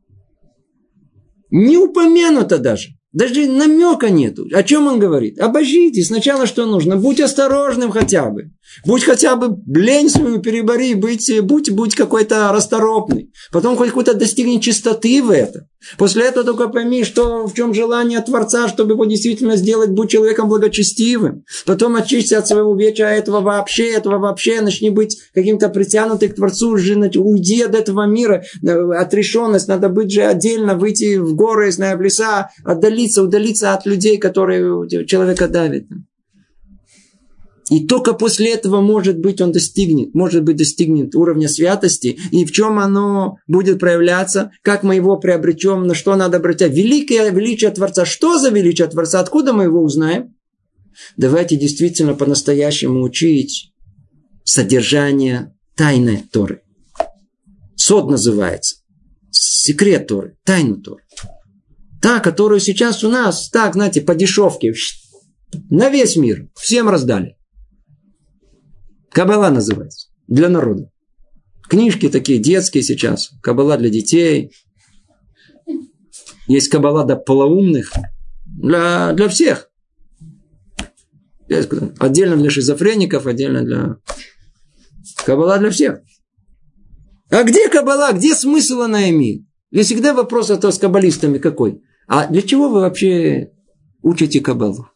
Не 1.50 1.76
упомянуто 1.76 2.58
даже. 2.58 2.90
Даже 3.12 3.46
намека 3.46 4.08
нету. 4.08 4.46
О 4.52 4.62
чем 4.62 4.86
он 4.86 5.00
говорит? 5.00 5.40
Обожите. 5.40 6.04
Сначала 6.04 6.46
что 6.46 6.64
нужно? 6.66 6.96
Будь 6.96 7.20
осторожным 7.20 7.90
хотя 7.90 8.30
бы. 8.30 8.52
Будь 8.84 9.04
хотя 9.04 9.36
бы 9.36 9.56
лень 9.66 10.08
свою 10.10 10.40
перебори. 10.40 10.94
Будь, 10.94 11.40
будь, 11.42 11.70
будь 11.70 11.94
какой-то 11.94 12.52
расторопный. 12.52 13.32
Потом 13.52 13.76
хоть 13.76 13.88
какой-то 13.88 14.14
достигни 14.14 14.58
чистоты 14.58 15.22
в 15.22 15.30
этом. 15.30 15.62
После 15.96 16.24
этого 16.24 16.44
только 16.44 16.68
пойми, 16.68 17.04
что 17.04 17.46
в 17.46 17.54
чем 17.54 17.72
желание 17.72 18.20
Творца, 18.20 18.68
чтобы 18.68 18.92
его 18.92 19.06
действительно 19.06 19.56
сделать, 19.56 19.90
будь 19.90 20.10
человеком 20.10 20.48
благочестивым. 20.48 21.44
Потом 21.64 21.96
очисти 21.96 22.34
от 22.34 22.46
своего 22.46 22.76
вечера 22.76 23.06
этого 23.06 23.40
вообще, 23.40 23.90
этого 23.90 24.18
вообще, 24.18 24.60
начни 24.60 24.90
быть 24.90 25.16
каким-то 25.32 25.70
притянутым 25.70 26.30
к 26.30 26.34
Творцу, 26.34 26.72
уйди 26.72 27.62
от 27.62 27.74
этого 27.74 28.06
мира, 28.06 28.42
э, 28.62 28.68
отрешенность, 28.68 29.68
надо 29.68 29.88
быть 29.88 30.12
же 30.12 30.22
отдельно, 30.22 30.74
выйти 30.74 31.16
в 31.16 31.34
горы, 31.34 31.70
в 31.70 32.00
леса, 32.02 32.50
отдалиться, 32.62 33.22
удалиться 33.22 33.72
от 33.72 33.86
людей, 33.86 34.18
которые 34.18 34.86
человека 35.06 35.48
давят. 35.48 35.84
И 37.70 37.86
только 37.86 38.14
после 38.14 38.52
этого, 38.52 38.80
может 38.80 39.18
быть, 39.18 39.40
он 39.40 39.52
достигнет, 39.52 40.12
может 40.12 40.42
быть, 40.42 40.56
достигнет 40.56 41.14
уровня 41.14 41.48
святости. 41.48 42.18
И 42.32 42.44
в 42.44 42.50
чем 42.50 42.80
оно 42.80 43.36
будет 43.46 43.78
проявляться, 43.78 44.50
как 44.62 44.82
мы 44.82 44.96
его 44.96 45.16
приобретем, 45.16 45.86
на 45.86 45.94
что 45.94 46.16
надо 46.16 46.38
обратить. 46.38 46.72
Великое 46.72 47.30
величие 47.30 47.70
Творца. 47.70 48.04
Что 48.04 48.38
за 48.38 48.50
величие 48.50 48.88
Творца? 48.88 49.20
Откуда 49.20 49.52
мы 49.52 49.64
его 49.64 49.82
узнаем? 49.82 50.34
Давайте 51.16 51.56
действительно 51.56 52.14
по-настоящему 52.14 53.02
учить 53.02 53.72
содержание 54.42 55.54
тайны 55.76 56.24
Торы. 56.32 56.62
Сод 57.76 58.10
называется. 58.10 58.76
Секрет 59.30 60.08
Торы. 60.08 60.36
Тайна 60.44 60.82
Торы. 60.82 61.02
Та, 62.02 62.18
которую 62.18 62.58
сейчас 62.58 63.04
у 63.04 63.10
нас, 63.10 63.48
так, 63.50 63.74
знаете, 63.74 64.00
по 64.00 64.16
дешевке, 64.16 64.74
на 65.70 65.88
весь 65.88 66.16
мир. 66.16 66.48
Всем 66.56 66.88
раздали. 66.88 67.36
Кабала 69.10 69.50
называется. 69.50 70.08
Для 70.28 70.48
народа. 70.48 70.90
Книжки 71.68 72.08
такие 72.08 72.38
детские 72.38 72.82
сейчас. 72.82 73.30
Кабала 73.42 73.76
для 73.76 73.90
детей. 73.90 74.52
Есть 76.46 76.68
кабала 76.68 77.04
для 77.04 77.16
полоумных. 77.16 77.92
Для, 78.44 79.12
для 79.12 79.28
всех. 79.28 79.70
Отдельно 81.98 82.36
для 82.36 82.50
шизофреников, 82.50 83.26
отдельно 83.26 83.62
для... 83.62 83.96
Кабала 85.24 85.58
для 85.58 85.70
всех. 85.70 86.00
А 87.30 87.42
где 87.42 87.68
кабала? 87.68 88.12
Где 88.12 88.34
смысл 88.34 88.82
она 88.82 89.10
имеет? 89.10 89.42
И 89.70 89.82
всегда 89.82 90.14
вопрос 90.14 90.50
это 90.50 90.70
с 90.70 90.78
каббалистами 90.78 91.38
какой? 91.38 91.82
А 92.08 92.26
для 92.26 92.42
чего 92.42 92.68
вы 92.68 92.80
вообще 92.80 93.52
учите 94.02 94.40
кабалу? 94.40 94.88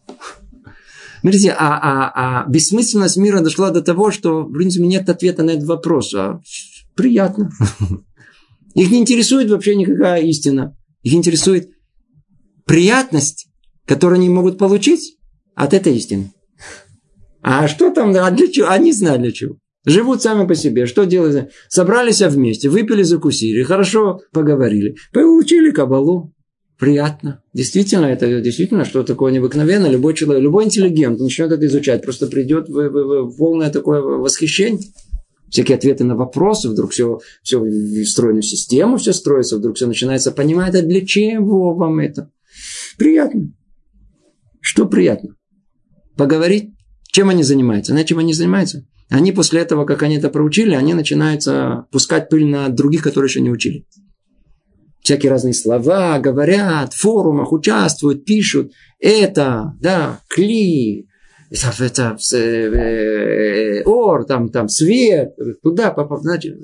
Смотрите, 1.25 1.53
а, 1.53 1.79
а, 1.79 2.43
а 2.43 2.51
бессмысленность 2.51 3.17
мира 3.17 3.41
дошла 3.41 3.71
до 3.71 3.81
того, 3.81 4.11
что, 4.11 4.43
в 4.43 4.53
принципе, 4.53 4.85
нет 4.85 5.09
ответа 5.09 5.43
на 5.43 5.53
этот 5.53 5.65
вопрос. 5.65 6.13
А 6.13 6.43
приятно. 6.95 7.51
Их 8.75 8.91
не 8.91 8.99
интересует 8.99 9.49
вообще 9.49 9.75
никакая 9.75 10.21
истина. 10.21 10.77
Их 11.03 11.15
интересует 11.15 11.71
приятность, 12.67 13.49
которую 13.87 14.17
они 14.17 14.29
могут 14.29 14.59
получить 14.59 15.17
от 15.55 15.73
этой 15.73 15.97
истины. 15.97 16.31
А 17.41 17.69
что 17.69 17.91
там, 17.91 18.15
а 18.15 18.31
для 18.31 18.53
чего? 18.53 18.69
Они 18.69 18.93
знают 18.93 19.23
для 19.23 19.33
чего. 19.33 19.57
Живут 19.87 20.21
сами 20.21 20.47
по 20.47 20.55
себе. 20.55 20.85
Что 20.85 21.05
делают? 21.05 21.53
Собрались 21.71 22.21
вместе, 22.21 22.69
выпили, 22.69 23.03
закусили, 23.03 23.63
хорошо 23.63 24.21
поговорили, 24.31 24.97
получили 25.11 25.71
кабалу 25.71 26.34
приятно. 26.85 27.43
Действительно, 27.55 28.05
это 28.07 28.43
действительно 28.43 28.85
что 28.85 29.03
такое 29.05 29.33
необыкновенное. 29.33 29.89
Любой 29.89 30.13
человек, 30.13 30.43
любой 30.43 30.65
интеллигент 30.65 31.19
начнет 31.19 31.51
это 31.51 31.65
изучать, 31.65 32.03
просто 32.03 32.27
придет 32.27 32.69
в, 32.69 32.75
в, 32.75 33.31
в 33.31 33.37
полное 33.39 33.71
такое 33.71 34.03
восхищение. 34.03 34.83
Всякие 35.49 35.77
ответы 35.77 36.05
на 36.05 36.15
вопросы, 36.15 36.69
вдруг 36.69 36.91
все, 36.91 37.21
все 37.43 37.59
в 37.59 38.05
встроенную 38.05 38.43
систему 38.43 38.99
все 38.99 39.15
строится, 39.15 39.57
вдруг 39.57 39.77
все 39.77 39.87
начинается 39.87 40.31
понимать, 40.31 40.75
а 40.75 40.83
для 40.83 41.07
чего 41.07 41.75
вам 41.75 42.01
это? 42.01 42.31
Приятно. 42.99 43.51
Что 44.61 44.85
приятно? 44.85 45.37
Поговорить? 46.17 46.75
Чем 47.07 47.31
они 47.31 47.45
занимаются? 47.45 47.93
Знаете, 47.93 48.09
чем 48.09 48.19
они 48.19 48.35
занимаются? 48.35 48.87
Они 49.09 49.33
после 49.33 49.61
этого, 49.61 49.87
как 49.87 50.03
они 50.03 50.17
это 50.17 50.29
проучили, 50.29 50.75
они 50.75 50.93
начинают 50.93 51.45
пускать 51.91 52.29
пыль 52.29 52.45
на 52.45 52.69
других, 52.69 53.03
которые 53.03 53.29
еще 53.29 53.41
не 53.41 53.51
учили 53.51 53.87
всякие 55.05 55.31
разные 55.31 55.55
слова, 55.55 56.19
говорят, 56.19 56.95
в 56.95 57.01
форумах 57.01 57.53
участвуют, 57.53 58.25
пишут. 58.25 58.73
Это, 58.99 59.75
да, 59.81 60.21
кли, 60.29 61.07
это, 61.51 61.85
это, 61.85 62.37
э, 62.37 63.83
ор, 63.85 64.25
там, 64.25 64.49
там, 64.49 64.69
свет, 64.69 65.35
туда 65.63 65.91
попал, 65.91 66.21
значит, 66.21 66.57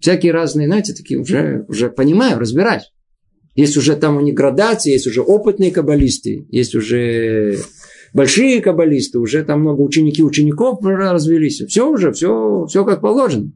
всякие 0.00 0.32
разные, 0.32 0.66
знаете, 0.66 0.94
такие 0.94 1.18
уже, 1.20 1.64
уже 1.68 1.90
понимаю, 1.90 2.40
разбираюсь. 2.40 2.90
Есть 3.54 3.76
уже 3.76 3.94
там 3.94 4.16
у 4.16 4.20
них 4.20 4.34
градации, 4.34 4.90
есть 4.90 5.06
уже 5.06 5.22
опытные 5.22 5.70
каббалисты, 5.70 6.48
есть 6.50 6.74
уже 6.74 7.58
большие 8.12 8.60
каббалисты, 8.62 9.20
уже 9.20 9.44
там 9.44 9.60
много 9.60 9.80
ученики 9.82 10.24
учеников 10.24 10.80
развелись. 10.82 11.62
Все 11.68 11.88
уже, 11.88 12.10
все, 12.10 12.66
все 12.68 12.84
как 12.84 13.00
положено. 13.00 13.52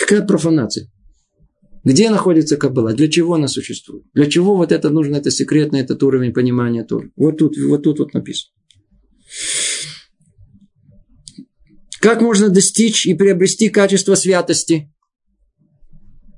Какая 0.00 0.26
профанация? 0.26 0.90
Где 1.84 2.10
находится 2.10 2.56
Каббала? 2.56 2.92
Для 2.92 3.08
чего 3.08 3.34
она 3.34 3.48
существует? 3.48 4.04
Для 4.12 4.26
чего 4.26 4.56
вот 4.56 4.72
это 4.72 4.90
нужно, 4.90 5.16
это 5.16 5.30
секретно, 5.30 5.76
этот 5.76 6.02
уровень 6.02 6.32
понимания 6.32 6.84
Торы? 6.84 7.10
Вот 7.16 7.38
тут, 7.38 7.56
вот 7.56 7.82
тут 7.82 7.98
вот 7.98 8.14
написано. 8.14 8.52
Как 12.00 12.20
можно 12.22 12.48
достичь 12.48 13.06
и 13.06 13.14
приобрести 13.14 13.68
качество 13.68 14.14
святости? 14.14 14.92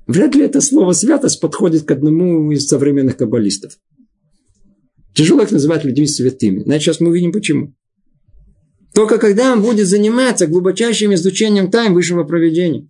Вряд 0.07 0.35
ли 0.35 0.43
это 0.43 0.59
слово 0.59 0.91
святость 0.93 1.39
подходит 1.39 1.83
к 1.83 1.91
одному 1.91 2.51
из 2.51 2.67
современных 2.67 3.17
каббалистов. 3.17 3.77
Тяжело 5.13 5.43
их 5.43 5.51
называть 5.51 5.85
людьми 5.85 6.07
святыми. 6.07 6.63
Значит, 6.63 6.83
сейчас 6.83 6.99
мы 6.99 7.09
увидим 7.09 7.31
почему. 7.31 7.73
Только 8.93 9.17
когда 9.17 9.53
он 9.53 9.61
будет 9.61 9.87
заниматься 9.87 10.47
глубочайшим 10.47 11.13
изучением 11.13 11.71
тайн 11.71 11.93
высшего 11.93 12.23
проведения 12.23 12.89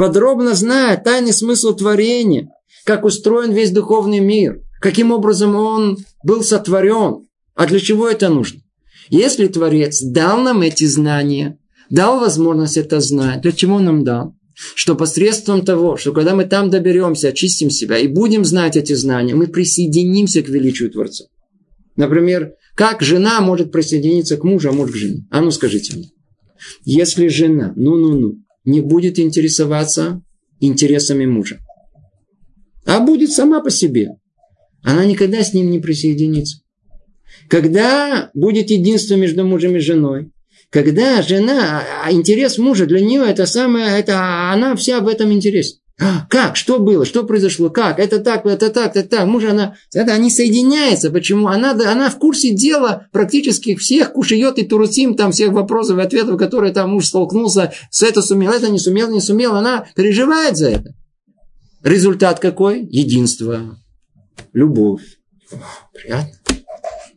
подробно 0.00 0.54
зная 0.54 0.96
тайный 0.96 1.34
смысл 1.34 1.76
творения, 1.76 2.48
как 2.86 3.04
устроен 3.04 3.52
весь 3.52 3.70
духовный 3.70 4.20
мир, 4.20 4.62
каким 4.80 5.12
образом 5.12 5.54
он 5.54 5.98
был 6.24 6.42
сотворен, 6.42 7.26
а 7.54 7.66
для 7.66 7.78
чего 7.80 8.08
это 8.08 8.30
нужно. 8.30 8.62
Если 9.10 9.46
Творец 9.46 10.00
дал 10.00 10.40
нам 10.40 10.62
эти 10.62 10.86
знания, 10.86 11.58
дал 11.90 12.18
возможность 12.18 12.78
это 12.78 12.98
знать, 13.00 13.42
для 13.42 13.52
чего 13.52 13.78
нам 13.78 14.02
дал? 14.02 14.34
Что 14.74 14.94
посредством 14.94 15.66
того, 15.66 15.98
что 15.98 16.14
когда 16.14 16.34
мы 16.34 16.46
там 16.46 16.70
доберемся, 16.70 17.28
очистим 17.28 17.68
себя 17.68 17.98
и 17.98 18.08
будем 18.08 18.46
знать 18.46 18.78
эти 18.78 18.94
знания, 18.94 19.34
мы 19.34 19.48
присоединимся 19.48 20.40
к 20.40 20.48
величию 20.48 20.90
Творца. 20.90 21.26
Например, 21.96 22.54
как 22.74 23.02
жена 23.02 23.42
может 23.42 23.70
присоединиться 23.70 24.38
к 24.38 24.44
мужу, 24.44 24.70
а 24.70 24.72
муж 24.72 24.92
к 24.92 24.96
жене? 24.96 25.26
А 25.30 25.42
ну 25.42 25.50
скажите 25.50 25.94
мне. 25.94 26.10
Если 26.86 27.28
жена, 27.28 27.74
ну-ну-ну, 27.76 28.38
не 28.64 28.80
будет 28.80 29.18
интересоваться 29.18 30.22
интересами 30.60 31.26
мужа. 31.26 31.60
А 32.84 33.00
будет 33.00 33.32
сама 33.32 33.60
по 33.60 33.70
себе. 33.70 34.16
Она 34.82 35.04
никогда 35.04 35.42
с 35.42 35.52
ним 35.54 35.70
не 35.70 35.78
присоединится. 35.78 36.62
Когда 37.48 38.30
будет 38.34 38.70
единство 38.70 39.14
между 39.14 39.44
мужем 39.44 39.76
и 39.76 39.80
женой, 39.80 40.30
когда 40.70 41.20
жена, 41.22 41.82
а 42.04 42.12
интерес 42.12 42.58
мужа 42.58 42.86
для 42.86 43.00
нее 43.00 43.24
это 43.26 43.46
самое, 43.46 43.98
это 43.98 44.52
она 44.52 44.76
вся 44.76 45.00
в 45.00 45.08
этом 45.08 45.32
интересе. 45.32 45.78
Как? 46.30 46.56
Что 46.56 46.78
было? 46.78 47.04
Что 47.04 47.24
произошло? 47.24 47.68
Как? 47.68 47.98
Это 47.98 48.20
так, 48.20 48.46
это 48.46 48.70
так, 48.70 48.96
это 48.96 49.08
так. 49.08 49.26
Муж, 49.26 49.44
она, 49.44 49.76
это 49.92 50.12
они 50.12 50.30
соединяются. 50.30 51.10
Почему? 51.10 51.48
Она, 51.48 51.72
она 51.72 52.08
в 52.08 52.18
курсе 52.18 52.54
дела 52.54 53.06
практически 53.12 53.74
всех 53.74 54.12
кушает 54.12 54.58
и 54.58 54.64
турусим, 54.64 55.14
там 55.14 55.32
всех 55.32 55.52
вопросов 55.52 55.98
и 55.98 56.02
ответов, 56.02 56.38
которые 56.38 56.72
там 56.72 56.90
муж 56.90 57.06
столкнулся, 57.06 57.72
с 57.90 58.02
это 58.02 58.22
сумел, 58.22 58.52
это 58.52 58.70
не 58.70 58.78
сумел, 58.78 59.10
не 59.10 59.20
сумел. 59.20 59.54
Она 59.54 59.86
переживает 59.94 60.56
за 60.56 60.70
это. 60.70 60.94
Результат 61.82 62.40
какой? 62.40 62.86
Единство. 62.86 63.78
Любовь. 64.54 65.02
Приятно. 65.92 66.32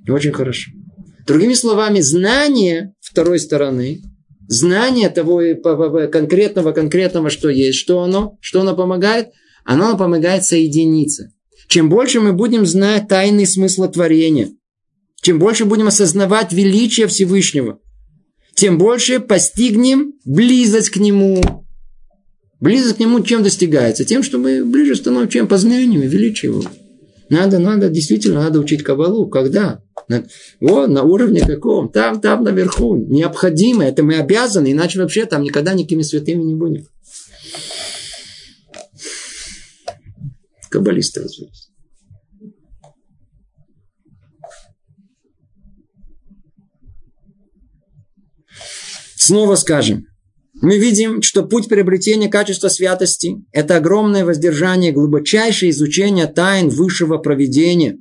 Очень 0.09 0.33
хорошо. 0.33 0.71
Другими 1.25 1.53
словами, 1.53 2.01
знание 2.01 2.93
второй 2.99 3.39
стороны 3.39 4.01
знание 4.47 5.09
того 5.09 5.41
конкретного, 6.11 6.71
конкретного, 6.71 7.29
что 7.29 7.49
есть, 7.49 7.79
что 7.79 8.01
оно, 8.01 8.37
что 8.41 8.61
оно 8.61 8.75
помогает, 8.75 9.29
оно 9.63 9.97
помогает 9.97 10.43
соединиться. 10.43 11.31
Чем 11.67 11.89
больше 11.89 12.19
мы 12.19 12.33
будем 12.33 12.65
знать 12.65 13.07
тайны 13.07 13.45
смысла 13.45 13.87
творения, 13.87 14.51
чем 15.21 15.39
больше 15.39 15.65
будем 15.65 15.87
осознавать 15.87 16.51
величие 16.51 17.07
Всевышнего, 17.07 17.79
тем 18.55 18.77
больше 18.77 19.19
постигнем 19.19 20.13
близость 20.25 20.89
к 20.89 20.97
Нему. 20.97 21.41
Близость 22.59 22.97
к 22.97 22.99
Нему 22.99 23.21
чем 23.21 23.43
достигается? 23.43 24.05
Тем, 24.05 24.23
что 24.23 24.37
мы 24.37 24.63
ближе 24.63 24.95
становимся, 24.95 25.33
чем 25.33 25.47
познанием 25.47 26.01
величие 26.01 26.51
Его. 26.51 26.63
Надо, 27.33 27.57
надо, 27.57 27.89
действительно, 27.89 28.43
надо 28.43 28.59
учить 28.59 28.83
Кабалу. 28.83 29.27
Когда? 29.27 29.81
Вот, 30.59 30.87
на 30.87 31.01
уровне 31.01 31.41
каком? 31.41 31.91
Там, 31.91 32.21
там, 32.21 32.43
наверху. 32.43 32.95
Необходимо. 32.95 33.83
Это 33.83 34.03
мы 34.03 34.17
обязаны, 34.17 34.71
иначе 34.71 34.99
вообще 34.99 35.25
там 35.25 35.41
никогда 35.41 35.73
никакими 35.73 36.03
святыми 36.03 36.43
не 36.43 36.53
будем. 36.53 36.85
Каббалисты 40.69 41.21
развелись. 41.21 41.71
Снова 49.15 49.55
скажем, 49.55 50.05
мы 50.63 50.77
видим, 50.77 51.21
что 51.21 51.43
путь 51.43 51.67
приобретения 51.67 52.29
качества 52.29 52.69
святости– 52.69 53.35
это 53.51 53.75
огромное 53.75 54.23
воздержание, 54.23 54.93
глубочайшее 54.93 55.71
изучение 55.71 56.25
тайн 56.25 56.69
высшего 56.69 57.17
проведения, 57.17 57.97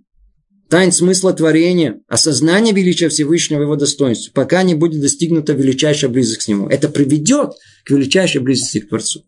тайн 0.71 0.93
смысла 0.93 1.33
творения, 1.33 2.01
осознание 2.07 2.73
величия 2.73 3.09
Всевышнего 3.09 3.63
его 3.63 3.75
достоинства, 3.75 4.31
пока 4.33 4.63
не 4.63 4.77
будет 4.77 5.01
достигнута 5.01 5.55
величайшая 5.55 6.09
близость 6.09 6.45
к 6.45 6.49
нему. 6.49 6.69
Это 6.69 6.89
приведет 6.89 7.55
к 7.85 7.91
величайшей 7.91 8.41
близости 8.41 8.79
к 8.79 8.89
Творцу. 8.89 9.25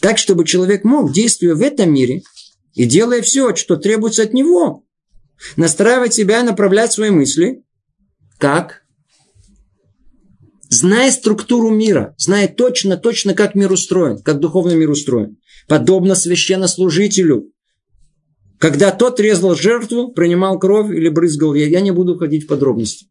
Так, 0.00 0.18
чтобы 0.18 0.44
человек 0.44 0.84
мог, 0.84 1.12
действуя 1.12 1.56
в 1.56 1.62
этом 1.62 1.92
мире 1.92 2.22
и 2.74 2.84
делая 2.84 3.20
все, 3.20 3.56
что 3.56 3.74
требуется 3.74 4.22
от 4.22 4.32
него, 4.32 4.84
настраивать 5.56 6.14
себя 6.14 6.38
и 6.38 6.44
направлять 6.44 6.92
свои 6.92 7.10
мысли, 7.10 7.64
как 8.38 8.84
зная 10.68 11.10
структуру 11.10 11.70
мира, 11.70 12.14
зная 12.18 12.48
точно, 12.48 12.96
точно, 12.96 13.34
как 13.34 13.54
мир 13.54 13.72
устроен, 13.72 14.18
как 14.18 14.40
духовный 14.40 14.76
мир 14.76 14.90
устроен. 14.90 15.38
Подобно 15.66 16.14
священнослужителю, 16.14 17.50
когда 18.58 18.90
тот 18.90 19.20
резал 19.20 19.54
жертву, 19.54 20.12
принимал 20.12 20.58
кровь 20.58 20.90
или 20.90 21.08
брызгал, 21.08 21.54
я, 21.54 21.66
я 21.66 21.80
не 21.80 21.92
буду 21.92 22.16
ходить 22.18 22.44
в 22.44 22.48
подробности. 22.48 23.06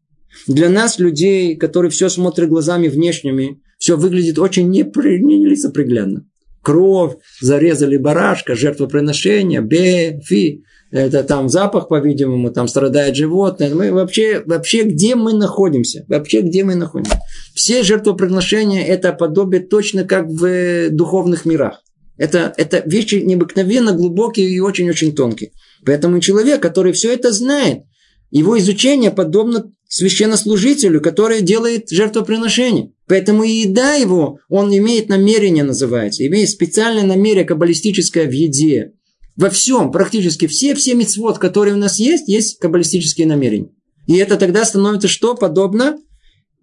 Для 0.46 0.68
нас, 0.68 0.98
людей, 0.98 1.56
которые 1.56 1.90
все 1.90 2.08
смотрят 2.08 2.48
глазами 2.48 2.88
внешними, 2.88 3.62
все 3.78 3.96
выглядит 3.96 4.38
очень 4.38 4.68
непри, 4.68 5.22
не 5.22 5.44
лицеприглядно. 5.44 6.26
Кровь, 6.62 7.16
зарезали 7.40 7.96
барашка, 7.96 8.54
жертвоприношение, 8.54 9.62
бе, 9.62 10.20
фи 10.22 10.64
это 10.90 11.22
там 11.22 11.48
запах, 11.48 11.88
по-видимому, 11.88 12.50
там 12.50 12.66
страдает 12.66 13.14
животное. 13.14 13.74
Мы 13.74 13.92
вообще, 13.92 14.42
вообще 14.46 14.82
где 14.82 15.14
мы 15.14 15.32
находимся? 15.34 16.04
Вообще 16.08 16.40
где 16.40 16.64
мы 16.64 16.74
находимся? 16.74 17.20
Все 17.54 17.82
жертвоприношения 17.82 18.84
это 18.84 19.12
подобие 19.12 19.60
точно 19.60 20.04
как 20.04 20.26
в 20.28 20.90
духовных 20.90 21.44
мирах. 21.44 21.82
Это, 22.16 22.52
это 22.56 22.82
вещи 22.84 23.16
необыкновенно 23.16 23.92
глубокие 23.92 24.48
и 24.50 24.60
очень-очень 24.60 25.14
тонкие. 25.14 25.52
Поэтому 25.84 26.20
человек, 26.20 26.60
который 26.60 26.92
все 26.92 27.12
это 27.12 27.32
знает, 27.32 27.84
его 28.30 28.58
изучение 28.58 29.10
подобно 29.10 29.72
священнослужителю, 29.88 31.00
который 31.00 31.40
делает 31.40 31.88
жертвоприношение. 31.90 32.92
Поэтому 33.06 33.42
и 33.42 33.50
еда 33.50 33.94
его, 33.94 34.38
он 34.48 34.74
имеет 34.76 35.08
намерение, 35.08 35.64
называется, 35.64 36.26
имеет 36.26 36.50
специальное 36.50 37.04
намерение 37.04 37.46
каббалистическое 37.46 38.26
в 38.26 38.32
еде. 38.32 38.92
Во 39.38 39.50
всем, 39.50 39.92
практически 39.92 40.48
все, 40.48 40.74
все 40.74 40.94
мецвод, 40.94 41.38
которые 41.38 41.74
у 41.74 41.78
нас 41.78 42.00
есть, 42.00 42.26
есть 42.26 42.58
каббалистические 42.58 43.28
намерения. 43.28 43.70
И 44.08 44.16
это 44.16 44.36
тогда 44.36 44.64
становится 44.64 45.06
что? 45.06 45.36
Подобно 45.36 45.96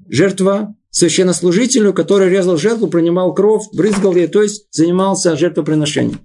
жертва 0.09 0.75
священнослужителю, 0.89 1.93
который 1.93 2.29
резал 2.29 2.57
жертву, 2.57 2.87
принимал 2.87 3.33
кровь, 3.33 3.63
брызгал 3.71 4.13
ее, 4.13 4.27
то 4.27 4.41
есть 4.41 4.67
занимался 4.71 5.37
жертвоприношением. 5.37 6.19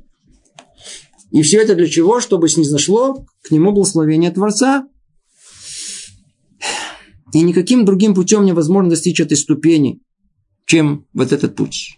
И 1.30 1.42
все 1.42 1.58
это 1.58 1.76
для 1.76 1.86
чего? 1.86 2.18
Чтобы 2.18 2.48
снизошло 2.48 3.24
к 3.44 3.52
нему 3.52 3.70
благословение 3.70 4.32
Творца. 4.32 4.88
И 7.32 7.42
никаким 7.42 7.84
другим 7.84 8.12
путем 8.12 8.44
невозможно 8.44 8.90
достичь 8.90 9.20
этой 9.20 9.36
ступени, 9.36 10.00
чем 10.66 11.06
вот 11.12 11.30
этот 11.30 11.54
путь. 11.54 11.96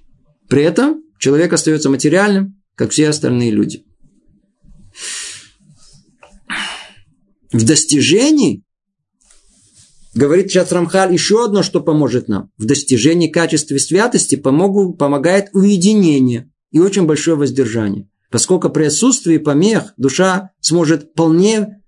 При 0.51 0.63
этом 0.63 1.05
человек 1.19 1.55
остается 1.55 1.89
материальным, 1.89 2.61
как 2.75 2.91
все 2.91 3.09
остальные 3.09 3.51
люди. 3.51 3.87
В 7.53 7.65
достижении, 7.65 8.65
говорит 10.15 10.51
сейчас 10.51 10.73
Рамхаль, 10.73 11.13
еще 11.13 11.45
одно, 11.45 11.63
что 11.63 11.81
поможет 11.81 12.29
нам. 12.29 12.51
В 12.57 12.65
достижении 12.65 13.29
качества 13.29 13.77
святости 13.77 14.37
помогу, 14.37 14.95
помогает 14.95 15.49
уединение 15.53 16.51
и 16.71 16.81
очень 16.81 17.07
большое 17.07 17.37
воздержание. 17.37 18.09
Поскольку 18.31 18.71
при 18.71 18.85
отсутствии 18.85 19.37
помех 19.37 19.93
душа 19.99 20.51
сможет 20.61 21.11
вполне 21.11 21.83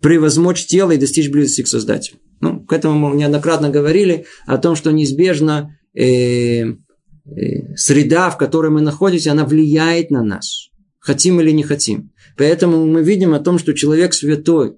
превозмочь 0.00 0.66
тело 0.66 0.90
и 0.90 0.98
достичь 0.98 1.30
близости 1.30 1.62
к 1.62 1.68
Создателю. 1.68 2.18
Ну, 2.40 2.64
к 2.64 2.72
этому 2.72 2.98
мы 2.98 3.16
неоднократно 3.16 3.70
говорили 3.70 4.26
о 4.46 4.58
том, 4.58 4.76
что 4.76 4.92
неизбежно 4.92 5.76
э, 5.94 6.04
э, 6.04 6.74
среда, 7.76 8.30
в 8.30 8.38
которой 8.38 8.70
мы 8.70 8.80
находимся, 8.80 9.32
она 9.32 9.44
влияет 9.44 10.10
на 10.10 10.22
нас. 10.22 10.68
Хотим 11.00 11.40
или 11.40 11.50
не 11.50 11.62
хотим. 11.62 12.12
Поэтому 12.36 12.86
мы 12.86 13.02
видим 13.02 13.34
о 13.34 13.40
том, 13.40 13.58
что 13.58 13.72
человек 13.74 14.14
святой, 14.14 14.76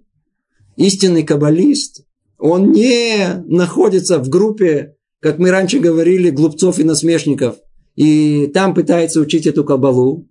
истинный 0.81 1.23
каббалист, 1.23 2.05
он 2.39 2.73
не 2.73 3.43
находится 3.47 4.19
в 4.19 4.29
группе, 4.29 4.97
как 5.21 5.39
мы 5.39 5.51
раньше 5.51 5.79
говорили, 5.79 6.31
глупцов 6.31 6.79
и 6.79 6.85
насмешников, 6.85 7.57
и 7.97 8.47
там 8.55 8.75
пытается 8.75 9.21
учить 9.21 9.47
эту 9.47 9.63
кабалу. 9.65 10.27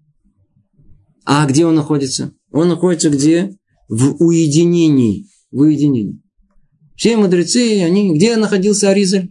А 1.23 1.45
где 1.45 1.65
он 1.65 1.75
находится? 1.75 2.33
Он 2.51 2.67
находится 2.67 3.11
где? 3.11 3.55
В 3.87 4.15
уединении. 4.23 5.27
В 5.51 5.59
уединении. 5.59 6.19
Все 6.95 7.15
мудрецы, 7.15 7.83
они... 7.83 8.15
Где 8.15 8.35
находился 8.35 8.89
Аризаль? 8.89 9.29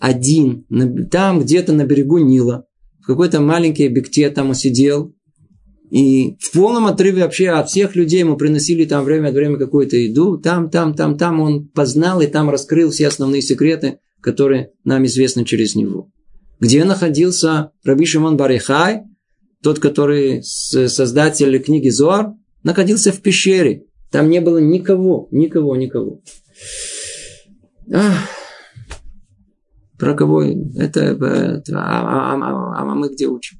Один. 0.00 0.64
Там, 1.10 1.40
где-то 1.40 1.74
на 1.74 1.84
берегу 1.84 2.18
Нила. 2.18 2.66
В 3.00 3.06
какой-то 3.06 3.40
маленький 3.40 3.86
объекте 3.86 4.30
там 4.30 4.48
он 4.48 4.54
сидел. 4.54 5.14
И 5.90 6.36
в 6.40 6.52
полном 6.52 6.86
отрыве 6.86 7.22
вообще 7.22 7.50
от 7.50 7.68
всех 7.68 7.94
людей 7.94 8.20
ему 8.20 8.36
приносили 8.36 8.84
там 8.84 9.04
время 9.04 9.28
от 9.28 9.34
времени 9.34 9.58
какую-то 9.58 9.96
еду. 9.96 10.38
Там, 10.38 10.68
там, 10.68 10.94
там, 10.94 11.16
там 11.16 11.40
он 11.40 11.68
познал 11.68 12.20
и 12.20 12.26
там 12.26 12.50
раскрыл 12.50 12.90
все 12.90 13.08
основные 13.08 13.42
секреты, 13.42 14.00
которые 14.20 14.72
нам 14.84 15.04
известны 15.06 15.44
через 15.44 15.76
него. 15.76 16.10
Где 16.58 16.84
находился 16.84 17.70
Раби 17.84 18.06
Шимон 18.06 18.36
Барихай, 18.36 19.02
тот, 19.62 19.78
который 19.78 20.42
создатель 20.42 21.58
книги 21.62 21.88
Зоар, 21.88 22.32
находился 22.62 23.12
в 23.12 23.20
пещере. 23.20 23.84
Там 24.10 24.28
не 24.28 24.40
было 24.40 24.58
никого, 24.58 25.28
никого, 25.30 25.76
никого. 25.76 26.22
Ах, 27.92 28.28
про 29.98 30.14
кого 30.14 30.42
это, 30.42 31.00
это 31.00 31.58
а, 31.72 32.34
а, 32.34 32.34
а, 32.34 32.82
а 32.82 32.94
мы 32.94 33.08
где 33.08 33.26
учим? 33.26 33.58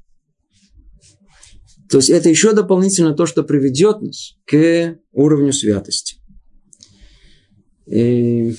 То 1.89 1.97
есть 1.97 2.09
это 2.09 2.29
еще 2.29 2.53
дополнительно 2.53 3.13
то, 3.13 3.25
что 3.25 3.43
приведет 3.43 4.01
нас 4.01 4.35
к 4.45 4.97
уровню 5.13 5.53
святости. 5.53 6.17
И... 7.85 8.55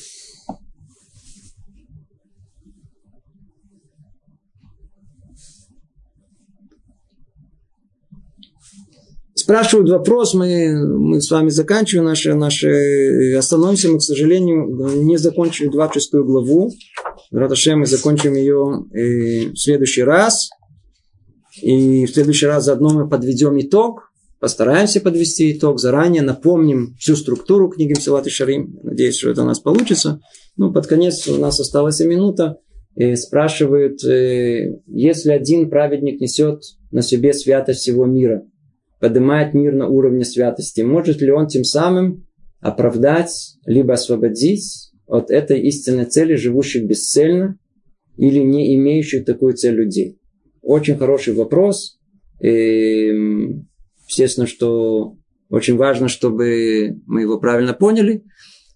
Спрашивают 9.35 9.89
вопрос, 9.89 10.35
мы, 10.35 10.75
мы 10.99 11.23
с 11.23 11.31
вами 11.31 11.49
заканчиваем 11.49 12.07
наши, 12.07 12.35
наши, 12.35 13.35
остановимся, 13.35 13.89
мы, 13.89 13.99
к 13.99 14.03
сожалению, 14.03 14.67
не 15.05 15.17
закончили 15.17 15.69
26 15.69 16.13
главу. 16.17 16.71
Раташем 17.31 17.79
мы 17.79 17.87
закончим 17.87 18.35
ее 18.35 18.85
э, 18.93 19.51
в 19.53 19.57
следующий 19.57 20.03
раз. 20.03 20.51
И 21.63 22.07
в 22.07 22.11
следующий 22.11 22.47
раз 22.47 22.65
заодно 22.65 22.91
мы 22.91 23.09
подведем 23.09 23.59
итог, 23.61 24.13
постараемся 24.41 25.01
подвести 25.01 25.53
итог 25.53 25.81
заранее, 25.81 26.23
напомним 26.23 26.95
всю 26.99 27.17
структуру 27.17 27.69
книги 27.69 27.93
Мсилат 27.93 28.27
и 28.27 28.31
Шарим. 28.31 28.79
Надеюсь, 28.83 29.17
что 29.17 29.31
это 29.31 29.43
у 29.43 29.47
нас 29.47 29.61
получится. 29.61 30.21
Ну, 30.57 30.73
под 30.73 30.87
конец 30.87 31.27
у 31.29 31.37
нас 31.39 31.59
осталась 31.61 32.01
минута. 32.01 32.59
И 32.95 33.15
спрашивают, 33.15 34.03
э, 34.05 34.81
если 34.87 35.31
один 35.31 35.71
праведник 35.71 36.21
несет 36.21 36.63
на 36.91 37.03
себе 37.03 37.33
святость 37.33 37.81
всего 37.81 38.07
мира, 38.07 38.43
поднимает 38.99 39.55
мир 39.55 39.75
на 39.75 39.87
уровне 39.87 40.25
святости, 40.25 40.81
может 40.81 41.21
ли 41.21 41.31
он 41.31 41.47
тем 41.47 41.63
самым 41.63 42.27
оправдать, 42.61 43.57
либо 43.67 43.95
освободить 43.95 44.91
от 45.07 45.31
этой 45.31 45.61
истинной 45.61 46.07
цели 46.07 46.35
живущих 46.35 46.87
бесцельно 46.87 47.57
или 48.17 48.41
не 48.41 48.75
имеющих 48.75 49.25
такую 49.25 49.55
цель 49.55 49.75
людей? 49.75 50.19
Очень 50.63 50.99
хороший 50.99 51.35
вопрос. 51.35 51.99
И, 52.41 53.13
естественно, 54.07 54.47
что 54.47 55.17
Очень 55.51 55.77
важно, 55.77 56.09
чтобы 56.09 57.01
мы 57.07 57.23
его 57.23 57.41
правильно 57.41 57.73
поняли, 57.73 58.23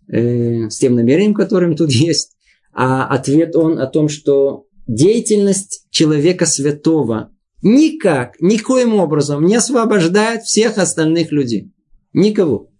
э, 0.08 0.70
с 0.70 0.78
тем 0.78 0.94
намерением, 0.94 1.34
которым 1.34 1.76
тут 1.76 1.90
есть. 2.10 2.36
А 2.72 3.06
ответ 3.06 3.54
он 3.56 3.78
о 3.78 3.86
том, 3.86 4.08
что 4.08 4.66
деятельность 4.86 5.86
человека 5.90 6.46
святого 6.46 7.30
никак, 7.62 8.40
никоим 8.40 8.94
образом 8.94 9.44
не 9.44 9.56
освобождает 9.56 10.42
всех 10.42 10.78
остальных 10.78 11.30
людей. 11.30 11.70
Никого. 12.12 12.70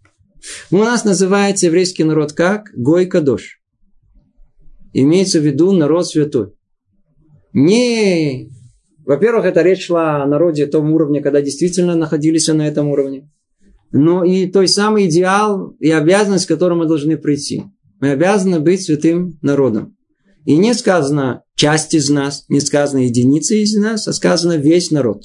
У 0.71 0.77
нас 0.77 1.05
называется 1.05 1.67
еврейский 1.67 2.03
народ 2.03 2.33
как 2.33 2.69
Гой 2.75 3.05
Кадош. 3.05 3.61
Имеется 4.91 5.39
в 5.39 5.45
виду 5.45 5.71
народ 5.71 6.07
святой. 6.07 6.53
Не... 7.53 8.49
Во-первых, 9.05 9.45
это 9.45 9.61
речь 9.61 9.85
шла 9.85 10.23
о 10.23 10.27
народе 10.27 10.65
том 10.65 10.91
уровне, 10.91 11.21
когда 11.21 11.41
действительно 11.41 11.95
находились 11.95 12.47
на 12.47 12.67
этом 12.67 12.89
уровне. 12.89 13.29
Но 13.91 14.23
и 14.23 14.47
той 14.47 14.67
самый 14.67 15.07
идеал 15.07 15.75
и 15.79 15.91
обязанность, 15.91 16.45
к 16.45 16.49
которому 16.49 16.81
мы 16.81 16.87
должны 16.87 17.17
прийти. 17.17 17.63
Мы 17.99 18.11
обязаны 18.11 18.59
быть 18.59 18.83
святым 18.83 19.37
народом. 19.41 19.95
И 20.45 20.57
не 20.57 20.73
сказано 20.73 21.43
часть 21.55 21.93
из 21.93 22.09
нас, 22.09 22.45
не 22.49 22.59
сказано 22.59 23.05
единица 23.05 23.55
из 23.55 23.75
нас, 23.75 24.07
а 24.07 24.13
сказано 24.13 24.57
весь 24.57 24.91
народ. 24.91 25.23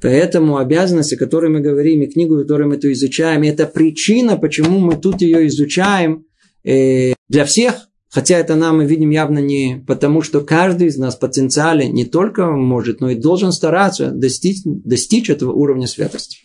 Поэтому 0.00 0.58
обязанности, 0.58 1.14
о 1.14 1.18
которой 1.18 1.50
мы 1.50 1.60
говорим, 1.60 2.02
и 2.02 2.06
книгу, 2.06 2.38
которую 2.38 2.68
мы 2.68 2.76
тут 2.76 2.92
изучаем, 2.92 3.42
это 3.42 3.66
причина, 3.66 4.36
почему 4.36 4.78
мы 4.78 4.96
тут 4.96 5.22
ее 5.22 5.46
изучаем 5.48 6.24
э, 6.64 7.14
для 7.28 7.44
всех, 7.44 7.87
хотя 8.10 8.38
это 8.38 8.54
нам 8.54 8.78
мы 8.78 8.86
видим 8.86 9.10
явно 9.10 9.38
не 9.38 9.84
потому, 9.86 10.22
что 10.22 10.40
каждый 10.40 10.88
из 10.88 10.96
нас 10.96 11.16
потенциально 11.16 11.88
не 11.88 12.04
только 12.04 12.50
может, 12.50 13.00
но 13.00 13.10
и 13.10 13.14
должен 13.14 13.52
стараться 13.52 14.10
достичь, 14.10 14.62
достичь 14.64 15.30
этого 15.30 15.52
уровня 15.52 15.86
святости. 15.86 16.38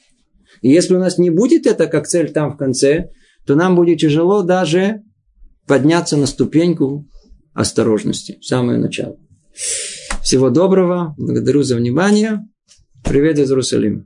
И 0.62 0.70
если 0.70 0.96
у 0.96 1.00
нас 1.00 1.18
не 1.18 1.30
будет 1.30 1.68
это 1.68 1.88
как 1.88 2.08
цель 2.08 2.32
там 2.32 2.54
в 2.54 2.58
конце, 2.58 3.10
то 3.46 3.56
нам 3.56 3.76
будет 3.76 4.00
тяжело 4.00 4.44
даже 4.44 5.02
подняться 5.68 6.18
на 6.18 6.26
ступеньку 6.26 7.08
осторожности, 7.54 8.38
самое 8.42 8.80
начало. 8.80 9.18
Всего 10.22 10.50
доброго, 10.50 11.14
благодарю 11.18 11.64
за 11.64 11.76
внимание. 11.76 12.40
Привет 13.04 13.38
из 13.38 13.52
Иерусалима. 13.52 14.06